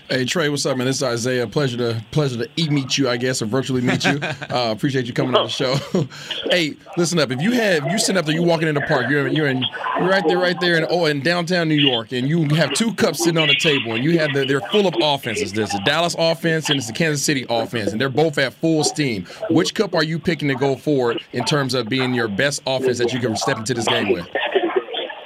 Hey 0.10 0.26
Trey, 0.26 0.50
what's 0.50 0.66
up, 0.66 0.76
man? 0.76 0.88
This 0.88 0.96
is 0.98 1.04
Isaiah. 1.04 1.46
Pleasure 1.46 1.78
to 1.78 2.04
pleasure 2.10 2.44
to 2.44 2.50
e 2.60 2.68
meet 2.70 2.98
you, 2.98 3.08
I 3.08 3.18
guess, 3.18 3.44
or 3.44 3.46
virtually 3.46 3.82
meet 3.82 4.04
you. 4.06 4.20
Uh, 4.50 4.72
appreciate 4.72 5.06
you 5.06 5.14
coming 5.14 5.36
on 5.36 5.46
the 5.46 5.50
show. 5.50 5.76
hey, 6.50 6.76
listen 6.98 7.20
up. 7.20 7.30
If 7.30 7.40
you 7.42 7.52
have 7.52 7.86
you 7.92 8.00
sitting 8.00 8.18
up 8.18 8.26
there, 8.26 8.34
you 8.34 8.42
walking 8.42 8.68
in 8.68 8.74
the 8.74 8.82
park, 8.82 9.08
you're 9.10 9.28
you're 9.28 9.48
in 9.48 9.64
you're 10.00 10.10
right 10.10 10.24
there, 10.28 10.40
right 10.40 10.60
there 10.60 10.76
in 10.76 10.88
oh 10.90 11.06
in 11.06 11.22
downtown 11.22 11.68
New 11.70 11.76
York, 11.76 12.12
and 12.12 12.28
you 12.28 12.44
have 12.56 12.74
two 12.74 12.94
cups 12.96 13.20
sitting 13.20 13.38
on 13.38 13.48
the 13.48 13.56
table, 13.56 13.94
and 13.94 14.04
you 14.04 14.18
have 14.18 14.34
the 14.34 14.46
they're 14.46 14.62
full 14.62 14.88
of 14.88 14.96
offenses. 15.02 15.54
There's 15.54 15.70
the 15.70 15.82
Dallas 15.86 16.16
offense 16.18 16.70
and 16.70 16.78
it's 16.78 16.88
the 16.88 16.94
Kansas 16.94 17.24
City 17.24 17.46
offense, 17.48 17.92
and 17.92 18.02
they're 18.02 18.10
both 18.10 18.40
at 18.40 18.54
full 18.54 18.84
steam. 18.84 19.28
Which 19.52 19.76
cup 19.76 19.94
are 19.94 20.04
you 20.04 20.18
picking 20.18 20.48
to 20.48 20.56
go 20.56 20.76
forward 20.76 21.22
in 21.34 21.46
terms 21.46 21.76
of 21.76 21.88
being 21.90 22.16
your 22.16 22.28
best 22.28 22.64
offense 22.66 22.98
that 22.98 23.14
you 23.14 23.20
can 23.20 23.36
step 23.36 23.58
into 23.58 23.76
this 23.76 23.88
game 23.88 24.12
with? 24.12 24.28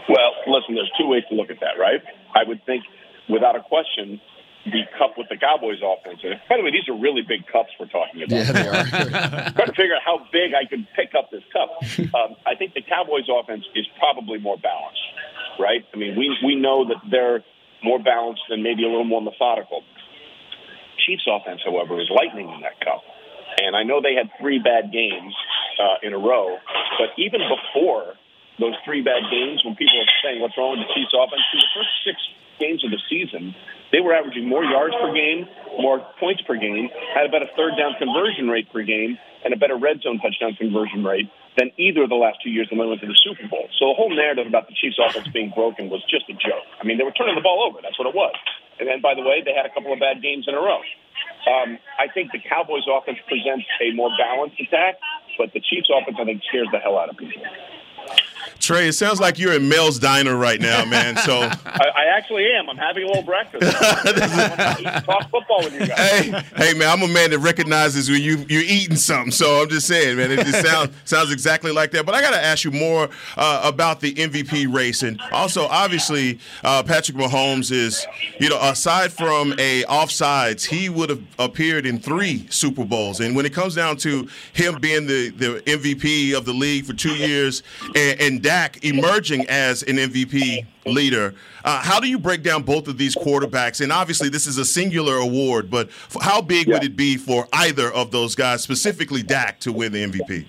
Well, 0.10 0.32
listen, 0.48 0.76
there's 0.76 0.92
two 1.00 1.08
ways 1.08 1.24
to 1.30 1.36
look 1.36 1.50
at 1.50 1.60
that, 1.62 1.80
right? 1.80 2.02
I 2.36 2.48
would 2.48 2.66
think, 2.66 2.84
without 3.30 3.56
a 3.56 3.62
question, 3.62 4.20
the 4.65 4.88
cup 4.98 5.17
with 5.17 5.27
the 5.27 5.36
Cowboys 5.36 5.84
offense. 5.84 6.24
And 6.24 6.39
by 6.48 6.55
the 6.58 6.63
way, 6.63 6.72
these 6.72 6.88
are 6.88 6.96
really 6.96 7.22
big 7.22 7.43
cups 7.51 7.75
we're 7.79 7.91
talking 7.91 8.24
about. 8.24 8.32
Yeah, 8.32 8.51
they 8.51 8.67
are. 8.67 9.51
trying 9.60 9.67
to 9.67 9.75
figure 9.75 9.96
out 9.96 10.05
how 10.05 10.24
big 10.32 10.55
I 10.55 10.63
can 10.63 10.88
pick 10.96 11.12
up 11.15 11.32
this 11.32 11.43
cup. 11.51 11.75
Um, 12.15 12.39
I 12.48 12.55
think 12.55 12.74
the 12.74 12.82
Cowboys 12.82 13.27
offense 13.27 13.65
is 13.75 13.86
probably 14.00 14.39
more 14.39 14.55
balanced, 14.55 15.03
right? 15.60 15.84
I 15.93 15.98
mean, 15.98 16.15
we 16.15 16.32
we 16.46 16.55
know 16.55 16.88
that 16.88 17.03
they're 17.12 17.43
more 17.84 18.00
balanced, 18.00 18.48
and 18.50 18.63
maybe 18.63 18.84
a 18.84 18.88
little 18.88 19.03
more 19.03 19.22
methodical. 19.22 19.84
Chiefs 21.05 21.27
offense, 21.27 21.60
however, 21.65 22.00
is 22.00 22.08
lightning 22.08 22.48
in 22.48 22.62
that 22.62 22.79
cup. 22.79 23.03
And 23.60 23.75
I 23.75 23.84
know 23.84 24.00
they 24.00 24.15
had 24.15 24.32
three 24.39 24.60
bad 24.60 24.91
games 24.91 25.36
uh, 25.77 26.00
in 26.01 26.13
a 26.13 26.17
row, 26.17 26.58
but 26.98 27.12
even 27.20 27.41
before 27.43 28.15
those 28.60 28.74
three 28.86 29.01
bad 29.01 29.27
games, 29.29 29.65
when 29.65 29.75
people 29.75 29.98
were 30.00 30.13
saying 30.24 30.39
what's 30.39 30.55
wrong 30.58 30.79
with 30.79 30.88
the 30.88 30.93
Chiefs 30.96 31.12
offense, 31.12 31.43
through 31.51 31.60
the 31.60 31.74
first 31.75 31.93
six 32.08 32.17
games 32.60 32.84
of 32.84 32.92
the 32.92 33.02
season, 33.10 33.56
they 33.92 34.02
were 34.02 34.14
averaging 34.14 34.50
more 34.50 34.64
yards 34.64 34.96
per 34.98 35.14
game, 35.14 35.46
more 35.78 36.02
points 36.20 36.42
per 36.46 36.56
game, 36.58 36.90
had 37.14 37.30
about 37.30 37.44
a 37.44 37.50
third 37.56 37.78
down 37.78 37.94
conversion 37.98 38.50
rate 38.50 38.72
per 38.74 38.82
game, 38.82 39.18
and 39.46 39.54
a 39.54 39.58
better 39.58 39.78
red 39.78 40.02
zone 40.02 40.20
touchdown 40.20 40.56
conversion 40.58 41.04
rate 41.04 41.30
than 41.58 41.70
either 41.78 42.04
of 42.04 42.10
the 42.10 42.18
last 42.18 42.42
two 42.42 42.50
years 42.50 42.66
when 42.72 42.82
they 42.82 42.90
went 42.90 43.02
to 43.02 43.08
the 43.08 43.20
Super 43.22 43.46
Bowl. 43.46 43.70
So 43.78 43.94
the 43.94 43.98
whole 43.98 44.10
narrative 44.10 44.48
about 44.48 44.66
the 44.66 44.74
Chiefs 44.74 44.98
offense 44.98 45.28
being 45.30 45.54
broken 45.54 45.90
was 45.90 46.02
just 46.10 46.26
a 46.30 46.34
joke. 46.34 46.66
I 46.82 46.84
mean, 46.84 46.98
they 46.98 47.06
were 47.06 47.14
turning 47.14 47.36
the 47.36 47.46
ball 47.46 47.62
over. 47.70 47.78
That's 47.82 47.98
what 48.00 48.10
it 48.10 48.16
was. 48.16 48.34
And 48.80 48.90
then, 48.90 49.02
by 49.02 49.14
the 49.14 49.22
way, 49.22 49.46
they 49.46 49.54
had 49.54 49.70
a 49.70 49.74
couple 49.74 49.94
of 49.94 50.00
bad 50.02 50.22
games 50.22 50.50
in 50.50 50.58
a 50.58 50.62
row. 50.62 50.82
Um, 51.46 51.78
I 52.00 52.10
think 52.10 52.32
the 52.32 52.42
Cowboys 52.42 52.88
offense 52.90 53.20
presents 53.28 53.68
a 53.84 53.94
more 53.94 54.10
balanced 54.18 54.58
attack, 54.58 54.98
but 55.38 55.54
the 55.54 55.62
Chiefs 55.62 55.92
offense, 55.94 56.18
I 56.18 56.26
think, 56.26 56.42
scares 56.50 56.68
the 56.72 56.80
hell 56.80 56.98
out 56.98 57.10
of 57.10 57.18
people. 57.18 57.44
Trey, 58.60 58.88
it 58.88 58.94
sounds 58.94 59.20
like 59.20 59.38
you're 59.38 59.54
in 59.54 59.68
Mel's 59.68 60.00
Diner 60.00 60.36
right 60.36 60.60
now, 60.60 60.86
man. 60.86 61.18
So 61.18 61.42
I, 61.42 61.52
I 61.96 62.06
actually 62.16 62.52
am. 62.54 62.70
I'm 62.70 62.78
having 62.78 63.04
a 63.04 63.08
little 63.08 63.24
breakfast. 63.24 63.72
talk 65.06 65.30
football 65.30 65.64
with 65.64 65.74
you 65.74 65.88
guys. 65.88 65.98
Hey, 65.98 66.44
hey, 66.56 66.74
man, 66.74 66.90
I'm 66.90 67.02
a 67.02 67.14
man 67.14 67.32
that 67.32 67.40
recognizes 67.40 68.10
when 68.10 68.22
you 68.22 68.46
you're 68.50 68.64
eating 68.64 68.96
something. 68.96 69.32
So 69.32 69.62
I'm 69.62 69.70
just 69.70 69.88
saying, 69.88 70.18
man, 70.18 70.32
it 70.32 70.46
just 70.46 70.66
sounds 70.66 70.96
sounds 71.06 71.32
exactly 71.32 71.72
like 71.72 71.92
that. 71.92 72.06
But 72.06 72.16
I 72.16 72.22
got 72.22 72.32
to 72.32 72.44
ask 72.44 72.64
you 72.64 72.72
more 72.72 73.10
uh, 73.38 73.62
about 73.64 74.00
the 74.00 74.14
MVP 74.14 74.74
race, 74.74 75.04
and 75.04 75.20
also 75.32 75.66
obviously 75.68 76.40
uh, 76.64 76.84
Patrick 76.84 77.18
Mahomes 77.18 77.72
is, 77.72 78.06
you 78.40 78.50
know, 78.50 78.60
aside 78.62 79.12
from 79.12 79.54
a 79.60 79.84
offsides, 79.84 80.66
he 80.66 80.90
would 80.90 81.10
have 81.10 81.22
appeared 81.40 81.86
in 81.86 82.00
three 82.00 82.48
Super 82.50 82.86
Bowls, 82.86 83.20
and 83.20 83.36
when 83.36 83.46
it 83.46 83.54
comes 83.54 83.76
down 83.76 83.98
to 83.98 84.28
him 84.54 84.80
being 84.80 85.08
the 85.08 85.30
the 85.30 85.62
MVP 85.66 86.34
of 86.36 86.46
the 86.46 86.54
league 86.54 86.86
for 86.86 86.94
two 86.94 87.16
years, 87.16 87.64
and, 87.96 88.22
and 88.22 88.44
Dak 88.54 88.86
emerging 88.86 89.48
as 89.50 89.82
an 89.82 89.96
MVP 89.96 90.64
leader. 90.86 91.34
Uh, 91.64 91.82
how 91.82 92.00
do 92.00 92.08
you 92.08 92.20
break 92.20 92.44
down 92.44 92.62
both 92.62 92.88
of 92.88 93.00
these 93.00 93.16
quarterbacks? 93.16 93.82
And 93.82 93.92
obviously, 93.92 94.30
this 94.30 94.46
is 94.46 94.60
a 94.60 94.66
singular 94.66 95.16
award, 95.16 95.72
but 95.72 95.90
how 96.22 96.40
big 96.40 96.68
yeah. 96.68 96.76
would 96.76 96.84
it 96.84 96.96
be 96.96 97.18
for 97.18 97.48
either 97.52 97.92
of 97.92 98.12
those 98.12 98.36
guys, 98.36 98.62
specifically 98.62 99.24
Dak, 99.24 99.60
to 99.62 99.74
win 99.74 99.92
the 99.92 100.06
MVP? 100.06 100.46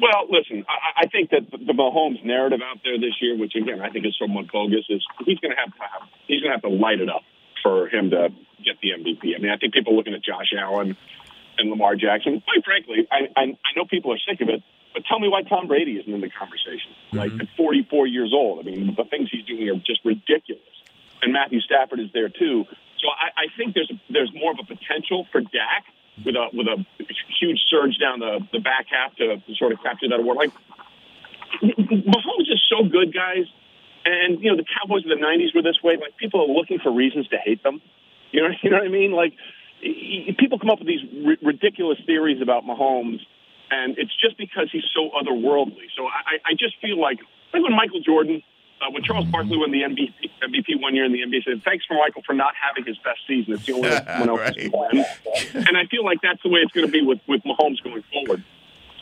Well, 0.00 0.26
listen, 0.28 0.64
I, 0.68 1.04
I 1.04 1.06
think 1.06 1.30
that 1.30 1.48
the 1.52 1.72
Mahomes 1.72 2.24
narrative 2.24 2.60
out 2.68 2.78
there 2.82 2.98
this 2.98 3.14
year, 3.20 3.38
which 3.38 3.54
again 3.54 3.80
I 3.80 3.90
think 3.90 4.04
is 4.04 4.16
somewhat 4.20 4.50
bogus, 4.50 4.84
is 4.88 5.04
he's 5.24 5.38
going 5.38 5.54
to 5.54 5.56
have 5.56 5.72
to 5.72 5.80
have 5.80 6.08
he's 6.26 6.42
going 6.42 6.50
to 6.50 6.56
have 6.56 6.62
to 6.62 6.76
light 6.76 7.00
it 7.00 7.08
up 7.08 7.22
for 7.62 7.88
him 7.88 8.10
to 8.10 8.30
get 8.64 8.74
the 8.82 8.90
MVP. 8.90 9.36
I 9.36 9.38
mean, 9.38 9.52
I 9.52 9.56
think 9.56 9.72
people 9.72 9.94
looking 9.94 10.14
at 10.14 10.24
Josh 10.24 10.50
Allen 10.58 10.96
and 11.58 11.70
Lamar 11.70 11.94
Jackson. 11.94 12.42
Quite 12.42 12.64
frankly, 12.64 13.06
I, 13.10 13.30
I, 13.38 13.42
I 13.54 13.70
know 13.76 13.84
people 13.88 14.12
are 14.12 14.18
sick 14.28 14.40
of 14.40 14.48
it. 14.48 14.64
But 14.94 15.04
tell 15.06 15.20
me 15.20 15.28
why 15.28 15.42
Tom 15.42 15.66
Brady 15.66 15.96
isn't 15.98 16.12
in 16.12 16.20
the 16.20 16.30
conversation. 16.30 16.92
Mm-hmm. 17.12 17.18
Like 17.18 17.32
at 17.40 17.48
44 17.56 18.06
years 18.06 18.32
old, 18.34 18.60
I 18.60 18.62
mean, 18.62 18.94
the 18.96 19.04
things 19.04 19.28
he's 19.30 19.44
doing 19.44 19.68
are 19.68 19.76
just 19.86 20.00
ridiculous. 20.04 20.62
And 21.22 21.32
Matthew 21.32 21.60
Stafford 21.60 22.00
is 22.00 22.10
there 22.12 22.28
too. 22.28 22.64
So 22.98 23.06
I, 23.10 23.44
I 23.44 23.46
think 23.56 23.74
there's 23.74 23.90
a, 23.90 24.00
there's 24.10 24.32
more 24.34 24.52
of 24.52 24.58
a 24.60 24.66
potential 24.66 25.26
for 25.30 25.40
Dak 25.40 25.84
with 26.24 26.34
a 26.34 26.48
with 26.52 26.66
a 26.66 26.84
huge 27.40 27.60
surge 27.68 27.98
down 27.98 28.20
the 28.20 28.40
the 28.52 28.60
back 28.60 28.86
half 28.90 29.14
to, 29.16 29.36
to 29.38 29.54
sort 29.54 29.72
of 29.72 29.82
capture 29.82 30.08
that 30.08 30.18
award. 30.18 30.36
Like 30.36 30.52
Mahomes 31.62 32.50
is 32.50 32.62
so 32.68 32.84
good, 32.84 33.14
guys. 33.14 33.46
And 34.04 34.42
you 34.42 34.50
know 34.50 34.56
the 34.56 34.66
Cowboys 34.66 35.04
of 35.04 35.10
the 35.10 35.22
'90s 35.22 35.54
were 35.54 35.62
this 35.62 35.82
way. 35.82 35.96
Like 35.96 36.16
people 36.16 36.42
are 36.42 36.52
looking 36.52 36.78
for 36.78 36.92
reasons 36.92 37.28
to 37.28 37.36
hate 37.36 37.62
them. 37.62 37.80
You 38.32 38.42
know, 38.42 38.48
you 38.62 38.70
know 38.70 38.78
what 38.78 38.86
I 38.86 38.90
mean? 38.90 39.12
Like 39.12 39.34
people 40.38 40.58
come 40.58 40.70
up 40.70 40.78
with 40.78 40.88
these 40.88 41.06
r- 41.26 41.36
ridiculous 41.42 41.98
theories 42.06 42.42
about 42.42 42.64
Mahomes 42.64 43.20
and 43.70 43.98
it's 43.98 44.14
just 44.16 44.36
because 44.38 44.68
he's 44.72 44.84
so 44.94 45.10
otherworldly. 45.10 45.88
So 45.96 46.06
I, 46.06 46.38
I 46.44 46.52
just 46.58 46.74
feel 46.80 47.00
like, 47.00 47.18
like 47.52 47.62
when 47.62 47.74
Michael 47.74 48.00
Jordan, 48.00 48.42
uh, 48.80 48.90
when 48.90 49.02
Charles 49.02 49.26
Barkley 49.26 49.56
won 49.56 49.70
the 49.70 49.82
MVP, 49.82 50.30
MVP 50.42 50.80
one 50.80 50.94
year 50.94 51.04
in 51.04 51.12
the 51.12 51.20
NBA, 51.20 51.44
said, 51.44 51.62
"Thanks 51.64 51.84
for 51.84 51.94
Michael 51.94 52.22
for 52.24 52.32
not 52.32 52.54
having 52.54 52.84
his 52.84 52.96
best 52.98 53.20
season. 53.26 53.54
It's 53.54 53.66
the 53.66 53.72
only 53.72 53.90
one 54.20 54.28
else 54.28 54.40
right. 54.40 54.72
win." 54.72 55.04
And 55.54 55.76
I 55.76 55.86
feel 55.90 56.04
like 56.04 56.18
that's 56.22 56.42
the 56.42 56.48
way 56.48 56.60
it's 56.60 56.72
going 56.72 56.86
to 56.86 56.92
be 56.92 57.02
with 57.02 57.20
with 57.26 57.42
Mahomes 57.42 57.82
going 57.82 58.04
forward. 58.12 58.44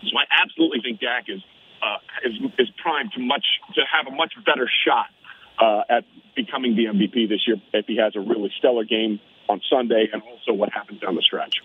So 0.03 0.17
I 0.17 0.25
absolutely 0.43 0.81
think 0.81 1.01
Dak 1.01 1.29
is 1.29 1.43
uh, 1.83 1.99
is 2.25 2.35
is 2.59 2.71
primed 2.83 3.13
to 3.13 3.21
much 3.21 3.45
to 3.75 3.83
have 3.85 4.07
a 4.07 4.17
much 4.17 4.33
better 4.45 4.69
shot 4.87 5.07
uh, 5.59 5.83
at 5.89 6.05
becoming 6.35 6.77
the 6.77 6.87
MVP 6.87 7.29
this 7.29 7.47
year 7.47 7.57
if 7.73 7.87
he 7.87 7.97
has 7.97 8.15
a 8.17 8.21
really 8.21 8.53
stellar 8.59 8.85
game 8.85 9.21
on 9.49 9.61
Sunday 9.71 10.09
and 10.13 10.23
also 10.23 10.53
what 10.53 10.73
happens 10.73 11.01
down 11.01 11.15
the 11.15 11.23
stretch. 11.23 11.57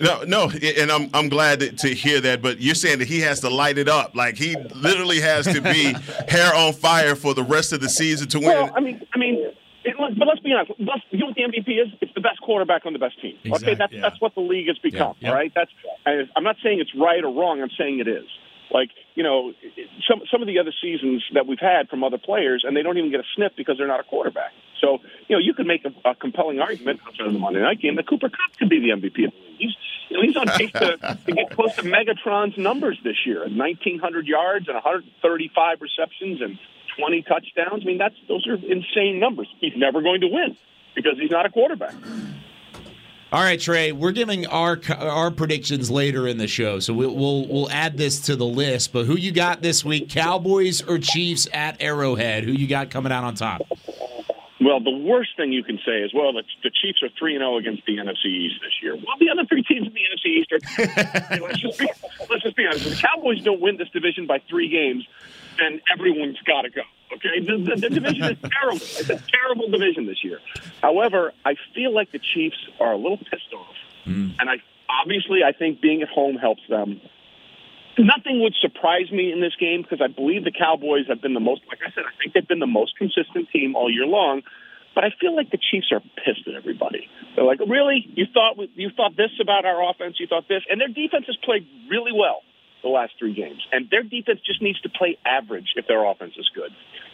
No, 0.00 0.22
no, 0.24 0.50
and 0.50 0.90
I'm 0.90 1.10
I'm 1.12 1.28
glad 1.28 1.60
to, 1.60 1.72
to, 1.72 1.94
hear 1.94 2.20
that. 2.22 2.40
But 2.40 2.60
you're 2.60 2.74
saying 2.74 3.00
that 3.00 3.08
he 3.08 3.20
has 3.20 3.40
to 3.40 3.50
light 3.50 3.76
it 3.76 3.88
up, 3.88 4.16
like 4.16 4.36
he 4.36 4.56
literally 4.74 5.20
has 5.20 5.46
to 5.46 5.60
be 5.60 5.94
hair 6.28 6.54
on 6.54 6.72
fire 6.72 7.14
for 7.14 7.34
the 7.34 7.42
rest 7.42 7.72
of 7.72 7.80
the 7.80 7.88
season 7.88 8.28
to 8.28 8.38
win. 8.38 8.48
Well, 8.48 8.70
I 8.74 8.80
mean, 8.80 9.06
I 9.14 9.18
mean, 9.18 9.52
it, 9.84 9.96
but 9.98 10.26
let's 10.26 10.40
be 10.40 10.52
honest. 10.52 10.72
Let's, 10.78 11.02
you 11.10 11.18
know 11.18 11.26
what 11.26 11.36
the 11.36 11.42
MVP 11.42 11.82
is? 11.82 11.88
It's 12.00 12.14
the 12.14 12.20
best 12.20 12.40
quarterback 12.40 12.86
on 12.86 12.92
the 12.92 12.98
best 12.98 13.20
team. 13.20 13.36
Exactly, 13.44 13.72
okay, 13.72 13.74
that's 13.78 13.92
yeah. 13.92 14.00
that's 14.00 14.20
what 14.20 14.34
the 14.34 14.40
league 14.40 14.68
has 14.68 14.78
become. 14.78 15.16
Yeah, 15.20 15.30
yeah. 15.30 15.34
Right? 15.34 15.52
That's 15.54 15.70
I'm 16.06 16.44
not 16.44 16.56
saying 16.62 16.80
it's 16.80 16.94
right 16.94 17.22
or 17.22 17.32
wrong. 17.32 17.60
I'm 17.60 17.70
saying 17.78 18.00
it 18.00 18.08
is. 18.08 18.26
Like 18.70 18.90
you 19.14 19.22
know, 19.22 19.52
some 20.08 20.22
some 20.30 20.42
of 20.42 20.46
the 20.46 20.58
other 20.58 20.72
seasons 20.80 21.24
that 21.34 21.46
we've 21.46 21.60
had 21.60 21.88
from 21.88 22.04
other 22.04 22.18
players, 22.18 22.64
and 22.66 22.76
they 22.76 22.82
don't 22.82 22.98
even 22.98 23.10
get 23.10 23.20
a 23.20 23.28
sniff 23.34 23.52
because 23.56 23.78
they're 23.78 23.88
not 23.88 24.00
a 24.00 24.04
quarterback. 24.04 24.52
So 24.80 25.00
you 25.28 25.36
know, 25.36 25.40
you 25.40 25.54
could 25.54 25.66
make 25.66 25.84
a, 25.84 26.08
a 26.08 26.14
compelling 26.14 26.60
argument 26.60 27.00
outside 27.06 27.26
of 27.26 27.32
the 27.32 27.38
Monday 27.38 27.60
night 27.60 27.80
game 27.80 27.96
that 27.96 28.06
Cooper 28.08 28.28
Kupp 28.28 28.56
could 28.58 28.68
be 28.68 28.80
the 28.80 28.90
MVP. 28.90 29.32
He's 29.58 29.74
you 30.08 30.16
know, 30.16 30.22
he's 30.22 30.36
on 30.36 30.46
pace 30.48 30.72
to, 30.72 30.96
to 31.26 31.32
get 31.32 31.50
close 31.50 31.74
to 31.76 31.82
Megatron's 31.82 32.56
numbers 32.56 32.98
this 33.04 33.26
year: 33.26 33.40
1,900 33.40 34.26
yards 34.26 34.68
and 34.68 34.74
135 34.74 35.80
receptions 35.80 36.40
and 36.40 36.58
20 36.96 37.22
touchdowns. 37.22 37.82
I 37.82 37.86
mean, 37.86 37.98
that's 37.98 38.16
those 38.28 38.46
are 38.46 38.54
insane 38.54 39.20
numbers. 39.20 39.48
He's 39.60 39.76
never 39.76 40.00
going 40.02 40.20
to 40.22 40.28
win 40.28 40.56
because 40.94 41.18
he's 41.18 41.30
not 41.30 41.46
a 41.46 41.50
quarterback. 41.50 41.94
All 43.32 43.40
right, 43.40 43.60
Trey, 43.60 43.92
we're 43.92 44.10
giving 44.10 44.44
our 44.46 44.80
our 44.98 45.30
predictions 45.30 45.88
later 45.88 46.26
in 46.26 46.38
the 46.38 46.48
show, 46.48 46.80
so 46.80 46.92
we'll 46.92 47.14
we'll, 47.14 47.46
we'll 47.46 47.70
add 47.70 47.96
this 47.96 48.18
to 48.22 48.34
the 48.34 48.44
list. 48.44 48.92
But 48.92 49.06
who 49.06 49.16
you 49.16 49.30
got 49.30 49.62
this 49.62 49.84
week, 49.84 50.08
Cowboys 50.08 50.82
or 50.82 50.98
Chiefs 50.98 51.46
at 51.52 51.80
Arrowhead? 51.80 52.42
Who 52.42 52.50
you 52.50 52.66
got 52.66 52.90
coming 52.90 53.12
out 53.12 53.22
on 53.22 53.36
top? 53.36 53.62
Well, 54.60 54.80
the 54.80 54.90
worst 54.90 55.36
thing 55.36 55.52
you 55.52 55.62
can 55.62 55.78
say 55.86 56.02
is, 56.02 56.12
well, 56.12 56.32
the, 56.32 56.42
the 56.64 56.70
Chiefs 56.70 57.04
are 57.04 57.08
three 57.16 57.36
and 57.36 57.40
zero 57.40 57.54
oh 57.54 57.58
against 57.58 57.86
the 57.86 57.98
NFC 57.98 58.26
East 58.26 58.56
this 58.62 58.72
year. 58.82 58.96
Well, 58.96 59.16
the 59.20 59.30
other 59.30 59.44
three 59.46 59.62
teams 59.62 59.86
in 59.86 59.94
the 59.94 60.00
NFC 60.00 60.26
East 60.26 60.52
are. 60.52 61.38
let's 61.46 61.60
just 61.60 61.78
be 61.78 61.88
let's 62.28 62.42
just 62.42 62.56
be 62.56 62.66
honest. 62.66 62.84
If 62.84 62.96
the 62.96 63.06
Cowboys 63.06 63.42
don't 63.42 63.60
win 63.60 63.76
this 63.76 63.88
division 63.90 64.26
by 64.26 64.42
three 64.48 64.68
games, 64.68 65.06
then 65.60 65.80
everyone's 65.92 66.38
got 66.46 66.62
to 66.62 66.70
go. 66.70 66.82
Okay, 67.12 67.40
the, 67.40 67.58
the, 67.58 67.88
the 67.88 67.90
division 67.90 68.24
is 68.24 68.38
terrible. 68.60 68.80
It's 68.80 69.10
a 69.10 69.20
terrible 69.30 69.68
division 69.68 70.06
this 70.06 70.22
year. 70.22 70.38
However, 70.80 71.32
I 71.44 71.54
feel 71.74 71.92
like 71.92 72.12
the 72.12 72.20
Chiefs 72.20 72.56
are 72.78 72.92
a 72.92 72.96
little 72.96 73.18
pissed 73.18 73.52
off, 73.52 73.74
mm. 74.06 74.34
and 74.38 74.48
I 74.48 74.62
obviously 74.88 75.40
I 75.44 75.52
think 75.52 75.80
being 75.80 76.02
at 76.02 76.08
home 76.08 76.36
helps 76.36 76.62
them. 76.68 77.00
Nothing 77.98 78.40
would 78.40 78.54
surprise 78.62 79.10
me 79.10 79.32
in 79.32 79.40
this 79.40 79.54
game 79.58 79.82
because 79.82 80.00
I 80.00 80.06
believe 80.06 80.44
the 80.44 80.54
Cowboys 80.56 81.08
have 81.08 81.20
been 81.20 81.34
the 81.34 81.42
most, 81.42 81.62
like 81.68 81.80
I 81.84 81.90
said, 81.90 82.04
I 82.06 82.16
think 82.16 82.32
they've 82.32 82.46
been 82.46 82.60
the 82.60 82.70
most 82.70 82.96
consistent 82.96 83.50
team 83.52 83.74
all 83.74 83.90
year 83.90 84.06
long. 84.06 84.42
But 84.94 85.04
I 85.04 85.10
feel 85.20 85.36
like 85.36 85.50
the 85.50 85.58
Chiefs 85.58 85.92
are 85.92 86.00
pissed 86.00 86.48
at 86.48 86.54
everybody. 86.54 87.08
They're 87.34 87.44
like, 87.44 87.60
"Really? 87.60 88.06
You 88.14 88.26
thought 88.32 88.56
you 88.74 88.90
thought 88.96 89.16
this 89.16 89.30
about 89.40 89.64
our 89.64 89.90
offense? 89.90 90.18
You 90.18 90.26
thought 90.26 90.48
this?" 90.48 90.62
And 90.70 90.80
their 90.80 90.88
defense 90.88 91.26
has 91.26 91.36
played 91.44 91.66
really 91.90 92.12
well 92.12 92.42
the 92.82 92.88
last 92.88 93.12
three 93.18 93.34
games, 93.34 93.60
and 93.72 93.88
their 93.90 94.02
defense 94.02 94.40
just 94.44 94.62
needs 94.62 94.80
to 94.82 94.88
play 94.88 95.18
average 95.24 95.72
if 95.76 95.86
their 95.86 96.04
offense 96.04 96.34
is 96.38 96.48
good. 96.54 96.70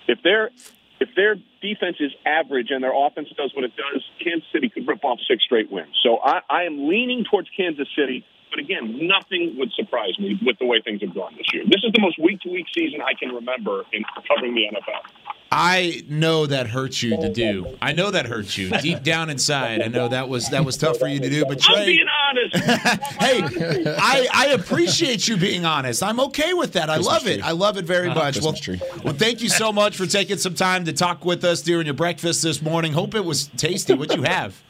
If 0.08 0.22
their 0.22 0.50
if 0.98 1.10
their 1.14 1.36
defense 1.60 1.96
is 2.00 2.12
average 2.24 2.68
and 2.70 2.82
their 2.82 2.94
offense 2.94 3.28
does 3.36 3.52
what 3.54 3.64
it 3.64 3.72
does, 3.76 4.02
Kansas 4.22 4.48
City 4.52 4.68
could 4.68 4.88
rip 4.88 5.04
off 5.04 5.18
six 5.28 5.44
straight 5.44 5.70
wins. 5.70 5.94
So 6.02 6.18
I, 6.22 6.40
I 6.48 6.62
am 6.62 6.88
leaning 6.88 7.24
towards 7.30 7.48
Kansas 7.54 7.88
City. 7.96 8.24
But 8.50 8.60
again, 8.60 9.06
nothing 9.06 9.56
would 9.58 9.72
surprise 9.72 10.18
me 10.18 10.38
with 10.44 10.58
the 10.58 10.66
way 10.66 10.80
things 10.80 11.00
have 11.02 11.14
gone 11.14 11.34
this 11.36 11.46
year. 11.52 11.64
This 11.64 11.82
is 11.84 11.92
the 11.92 12.00
most 12.00 12.18
week 12.18 12.40
to 12.42 12.50
week 12.50 12.66
season 12.74 13.00
I 13.00 13.14
can 13.14 13.34
remember 13.34 13.84
in 13.92 14.02
covering 14.28 14.54
the 14.54 14.62
NFL. 14.72 15.26
I 15.50 16.02
know 16.08 16.46
that 16.46 16.66
hurts 16.66 17.02
you 17.02 17.16
to 17.16 17.32
do. 17.32 17.76
I 17.80 17.92
know 17.92 18.10
that 18.10 18.26
hurts 18.26 18.58
you 18.58 18.70
deep 18.70 19.02
down 19.04 19.30
inside. 19.30 19.80
I 19.80 19.86
know 19.86 20.08
that 20.08 20.28
was 20.28 20.50
that 20.50 20.64
was 20.64 20.76
tough 20.76 20.98
for 20.98 21.06
you 21.06 21.20
to 21.20 21.30
do. 21.30 21.44
But 21.44 21.60
Trey, 21.60 21.76
I'm 21.76 21.86
being 21.86 22.06
honest. 22.28 22.56
hey, 23.20 23.94
I, 23.96 24.28
I 24.32 24.46
appreciate 24.48 25.28
you 25.28 25.36
being 25.36 25.64
honest. 25.64 26.02
I'm 26.02 26.18
okay 26.20 26.52
with 26.52 26.72
that. 26.72 26.90
I 26.90 26.96
love 26.96 27.26
it. 27.26 27.42
I 27.42 27.52
love 27.52 27.76
it 27.76 27.84
very 27.84 28.08
uh-huh. 28.08 28.18
much. 28.18 28.40
Well, 28.40 28.56
well, 29.04 29.14
thank 29.14 29.40
you 29.40 29.48
so 29.48 29.72
much 29.72 29.96
for 29.96 30.06
taking 30.06 30.38
some 30.38 30.54
time 30.54 30.84
to 30.86 30.92
talk 30.92 31.24
with 31.24 31.44
us 31.44 31.62
during 31.62 31.86
your 31.86 31.94
breakfast 31.94 32.42
this 32.42 32.60
morning. 32.60 32.92
Hope 32.92 33.14
it 33.14 33.24
was 33.24 33.46
tasty. 33.56 33.94
What 33.94 34.16
you 34.16 34.24
have? 34.24 34.60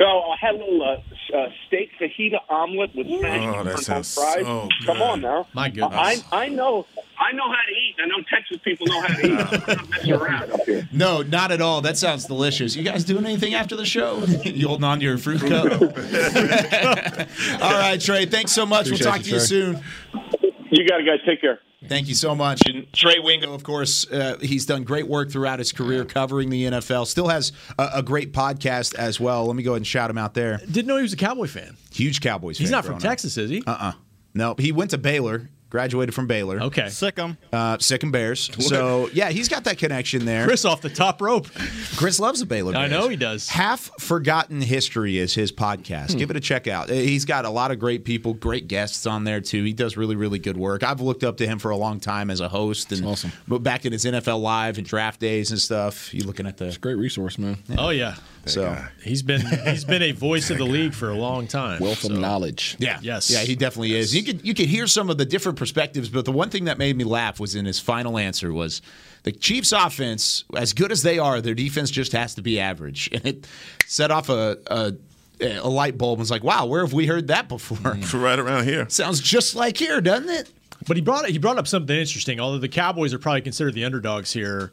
Oh, 0.00 0.32
I 0.32 0.36
had 0.46 0.54
a 0.54 0.58
little 0.58 0.82
uh, 0.82 0.96
uh, 1.34 1.48
steak 1.66 1.90
fajita 2.00 2.38
omelet 2.48 2.94
with 2.94 3.06
smashed 3.06 3.56
Oh, 3.58 3.64
that 3.64 3.78
sounds 3.80 4.14
fries. 4.14 4.44
so 4.44 4.68
Come 4.86 5.02
on 5.02 5.20
now. 5.20 5.46
My 5.52 5.68
goodness. 5.68 5.92
I, 6.32 6.44
I 6.44 6.48
know. 6.48 6.86
I 7.18 7.32
know 7.32 7.48
how 7.48 7.54
to 7.66 7.72
eat. 7.72 7.96
I 8.02 8.06
know 8.06 8.22
Texas 8.30 8.58
people 8.64 8.86
know 8.86 9.00
how 9.02 9.08
to 9.08 9.26
eat. 9.26 9.30
I'm 9.68 9.76
not 9.76 9.90
messing 9.90 10.12
around 10.12 10.52
up 10.52 10.60
here. 10.64 10.88
No, 10.92 11.22
not 11.22 11.50
at 11.52 11.60
all. 11.60 11.80
That 11.82 11.98
sounds 11.98 12.24
delicious. 12.24 12.74
You 12.74 12.82
guys 12.82 13.04
doing 13.04 13.24
anything 13.26 13.52
after 13.54 13.76
the 13.76 13.84
show? 13.84 14.18
you 14.44 14.66
holding 14.68 14.84
on 14.84 14.98
to 15.00 15.04
your 15.04 15.18
fruit 15.18 15.40
cup? 15.42 15.70
all 17.62 17.72
right, 17.72 18.00
Trey. 18.00 18.26
Thanks 18.26 18.52
so 18.52 18.64
much. 18.64 18.86
Appreciate 18.86 19.04
we'll 19.06 19.12
talk 19.12 19.26
you, 19.26 19.38
to 19.38 19.38
you 19.38 19.38
Trey. 19.38 19.46
soon. 19.46 20.39
You 20.70 20.86
got 20.88 21.00
it, 21.00 21.06
guys. 21.06 21.18
Take 21.26 21.40
care. 21.40 21.60
Thank 21.88 22.08
you 22.08 22.14
so 22.14 22.34
much. 22.34 22.60
And 22.68 22.92
Trey 22.92 23.18
Wingo, 23.20 23.54
of 23.54 23.62
course, 23.62 24.10
uh, 24.10 24.36
he's 24.40 24.66
done 24.66 24.84
great 24.84 25.08
work 25.08 25.30
throughout 25.30 25.58
his 25.58 25.72
career 25.72 26.04
covering 26.04 26.50
the 26.50 26.64
NFL. 26.64 27.06
Still 27.06 27.28
has 27.28 27.52
a, 27.78 27.88
a 27.96 28.02
great 28.02 28.32
podcast 28.32 28.94
as 28.94 29.18
well. 29.18 29.46
Let 29.46 29.56
me 29.56 29.62
go 29.62 29.70
ahead 29.72 29.78
and 29.78 29.86
shout 29.86 30.10
him 30.10 30.18
out 30.18 30.34
there. 30.34 30.58
Didn't 30.58 30.86
know 30.86 30.96
he 30.96 31.02
was 31.02 31.14
a 31.14 31.16
Cowboy 31.16 31.46
fan. 31.46 31.76
Huge 31.92 32.20
Cowboys 32.20 32.58
He's 32.58 32.68
fan 32.68 32.72
not 32.72 32.84
from 32.84 32.92
growing 32.92 33.06
up. 33.06 33.10
Texas, 33.10 33.38
is 33.38 33.48
he? 33.50 33.62
Uh 33.66 33.70
uh 33.80 33.92
No, 34.34 34.54
he 34.58 34.72
went 34.72 34.90
to 34.90 34.98
Baylor, 34.98 35.48
graduated 35.70 36.14
from 36.14 36.26
Baylor. 36.26 36.60
Okay. 36.64 36.88
Sick 36.88 37.18
'em. 37.18 37.38
Uh, 37.52 37.78
Sick 37.78 38.02
and 38.02 38.12
Bears. 38.12 38.50
So, 38.70 39.08
yeah, 39.12 39.30
he's 39.30 39.48
got 39.48 39.64
that 39.64 39.78
connection 39.78 40.24
there. 40.26 40.46
Chris 40.46 40.64
off 40.64 40.80
the 40.80 40.90
top 40.90 41.20
rope. 41.20 41.48
Chris 41.96 42.20
loves 42.20 42.38
the 42.40 42.46
Baylor 42.46 42.76
I 42.76 42.86
know 42.86 43.08
he 43.08 43.16
does. 43.16 43.48
Half 43.48 43.90
Forgotten 44.00 44.60
History 44.60 45.18
is 45.18 45.34
his 45.34 45.50
podcast. 45.50 46.16
Give 46.16 46.30
it 46.30 46.36
a 46.36 46.40
check 46.40 46.68
out. 46.68 46.88
Uh, 46.90 46.94
He's 46.94 47.24
got 47.24 47.44
a 47.44 47.50
lot 47.50 47.70
of 47.72 47.78
great 47.80 48.04
people, 48.04 48.34
great 48.34 48.68
guests 48.68 49.06
on 49.06 49.24
there 49.24 49.40
too. 49.40 49.64
He 49.64 49.72
does 49.72 49.96
really, 49.96 50.14
really 50.14 50.38
good 50.38 50.56
work. 50.56 50.82
I've 50.84 51.00
looked 51.00 51.24
up 51.24 51.36
to 51.38 51.46
him 51.46 51.58
for 51.58 51.70
a 51.70 51.76
long 51.76 51.98
time 52.00 52.30
as 52.30 52.40
a 52.40 52.48
host, 52.48 52.92
and 52.92 53.04
awesome. 53.04 53.32
But 53.48 53.62
back 53.64 53.84
in 53.86 53.92
his 53.92 54.04
NFL 54.04 54.40
Live 54.40 54.78
and 54.78 54.86
draft 54.86 55.18
days 55.20 55.50
and 55.50 55.60
stuff, 55.60 56.12
you 56.14 56.22
looking 56.24 56.46
at 56.46 56.56
the 56.58 56.76
Great 56.80 56.96
resource, 56.96 57.38
man. 57.38 57.58
Oh 57.76 57.90
yeah. 57.90 58.14
So. 58.46 58.76
He's 59.02 59.22
been 59.22 59.40
he's 59.66 59.84
been 59.84 60.02
a 60.02 60.12
voice 60.12 60.50
of 60.50 60.58
the 60.58 60.64
league 60.64 60.94
for 60.94 61.10
a 61.10 61.14
long 61.16 61.46
time. 61.46 61.80
Wealth 61.80 62.04
of 62.04 62.12
so- 62.12 62.18
knowledge. 62.20 62.76
Yeah. 62.78 62.98
Yes. 63.02 63.30
Yeah, 63.30 63.40
he 63.40 63.54
definitely 63.56 63.94
is. 63.94 64.14
You 64.14 64.22
could 64.22 64.46
you 64.46 64.54
could 64.54 64.66
hear 64.66 64.86
some 64.86 65.10
of 65.10 65.18
the 65.18 65.24
different 65.24 65.58
perspectives, 65.58 66.08
but 66.08 66.24
the 66.24 66.32
one 66.32 66.50
thing 66.50 66.64
that 66.64 66.78
made 66.78 66.96
me 66.96 67.04
laugh 67.04 67.38
was 67.40 67.54
in 67.54 67.64
his 67.64 67.78
final 67.80 68.18
answer 68.18 68.52
was 68.52 68.82
the 69.22 69.32
Chiefs 69.32 69.72
offense, 69.72 70.44
as 70.56 70.72
good 70.72 70.90
as 70.92 71.02
they 71.02 71.18
are, 71.18 71.40
their 71.40 71.54
defense 71.54 71.90
just 71.90 72.12
has 72.12 72.34
to 72.36 72.42
be 72.42 72.58
average. 72.60 73.08
And 73.14 73.26
it 73.26 73.46
set 73.86 74.10
off 74.10 74.28
a 74.28 74.58
a, 74.68 74.94
a 75.40 75.68
light 75.68 75.96
bulb 75.98 76.14
and 76.14 76.20
was 76.20 76.30
like, 76.30 76.44
wow, 76.44 76.66
where 76.66 76.84
have 76.84 76.92
we 76.92 77.06
heard 77.06 77.28
that 77.28 77.48
before? 77.48 77.76
Mm. 77.94 78.22
right 78.22 78.38
around 78.38 78.64
here. 78.64 78.88
Sounds 78.88 79.20
just 79.20 79.54
like 79.54 79.76
here, 79.76 80.00
doesn't 80.00 80.28
it? 80.28 80.50
But 80.86 80.96
he 80.96 81.02
brought 81.02 81.26
he 81.26 81.38
brought 81.38 81.58
up 81.58 81.68
something 81.68 81.94
interesting. 81.96 82.40
Although 82.40 82.58
the 82.58 82.68
Cowboys 82.68 83.12
are 83.12 83.18
probably 83.18 83.42
considered 83.42 83.74
the 83.74 83.84
underdogs 83.84 84.32
here, 84.32 84.72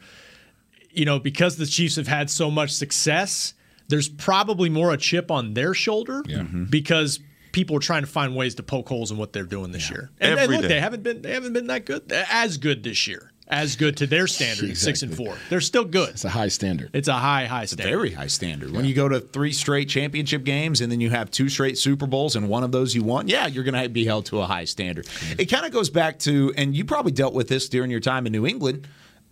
you 0.97 1.05
know, 1.05 1.19
because 1.19 1.57
the 1.57 1.65
Chiefs 1.65 1.95
have 1.95 2.07
had 2.07 2.29
so 2.29 2.49
much 2.49 2.71
success, 2.71 3.53
there's 3.87 4.09
probably 4.09 4.69
more 4.69 4.91
a 4.91 4.97
chip 4.97 5.29
on 5.31 5.53
their 5.53 5.73
shoulder 5.73 6.23
mm-hmm. 6.23 6.65
because 6.65 7.19
people 7.51 7.75
are 7.75 7.81
trying 7.81 8.01
to 8.01 8.07
find 8.07 8.35
ways 8.35 8.55
to 8.55 8.63
poke 8.63 8.89
holes 8.89 9.11
in 9.11 9.17
what 9.17 9.31
they're 9.31 9.43
doing 9.43 9.71
this 9.71 9.89
year. 9.89 10.09
And, 10.19 10.39
and 10.39 10.51
look, 10.51 10.61
day. 10.63 10.67
they 10.67 10.79
haven't 10.79 11.03
been 11.03 11.21
they 11.21 11.33
haven't 11.33 11.53
been 11.53 11.67
that 11.67 11.85
good, 11.85 12.11
as 12.11 12.57
good 12.57 12.83
this 12.83 13.07
year, 13.07 13.31
as 13.47 13.75
good 13.75 13.97
to 13.97 14.07
their 14.07 14.27
standard, 14.27 14.75
six 14.75 15.03
and 15.03 15.15
four. 15.15 15.35
They're 15.49 15.61
still 15.61 15.85
good. 15.85 16.09
It's 16.09 16.25
a 16.25 16.29
high 16.29 16.47
standard. 16.47 16.89
It's 16.93 17.07
a 17.07 17.13
high 17.13 17.45
high 17.45 17.65
standard. 17.65 17.89
Very 17.89 18.11
high 18.11 18.27
standard. 18.27 18.71
When 18.71 18.85
you 18.85 18.95
go 18.95 19.07
to 19.07 19.19
three 19.19 19.53
straight 19.53 19.89
championship 19.89 20.43
games 20.43 20.81
and 20.81 20.91
then 20.91 20.99
you 20.99 21.11
have 21.11 21.31
two 21.31 21.47
straight 21.47 21.77
Super 21.77 22.07
Bowls 22.07 22.35
and 22.35 22.49
one 22.49 22.63
of 22.63 22.71
those 22.71 22.95
you 22.95 23.03
won, 23.03 23.27
yeah, 23.27 23.47
you're 23.47 23.63
going 23.63 23.81
to 23.81 23.89
be 23.89 24.05
held 24.05 24.25
to 24.27 24.41
a 24.41 24.45
high 24.45 24.65
standard. 24.65 25.07
It 25.37 25.45
kind 25.45 25.65
of 25.65 25.71
goes 25.71 25.89
back 25.89 26.19
to, 26.19 26.53
and 26.57 26.75
you 26.75 26.85
probably 26.85 27.11
dealt 27.11 27.33
with 27.33 27.47
this 27.47 27.69
during 27.69 27.91
your 27.91 27.99
time 27.99 28.25
in 28.25 28.31
New 28.31 28.45
England, 28.45 28.87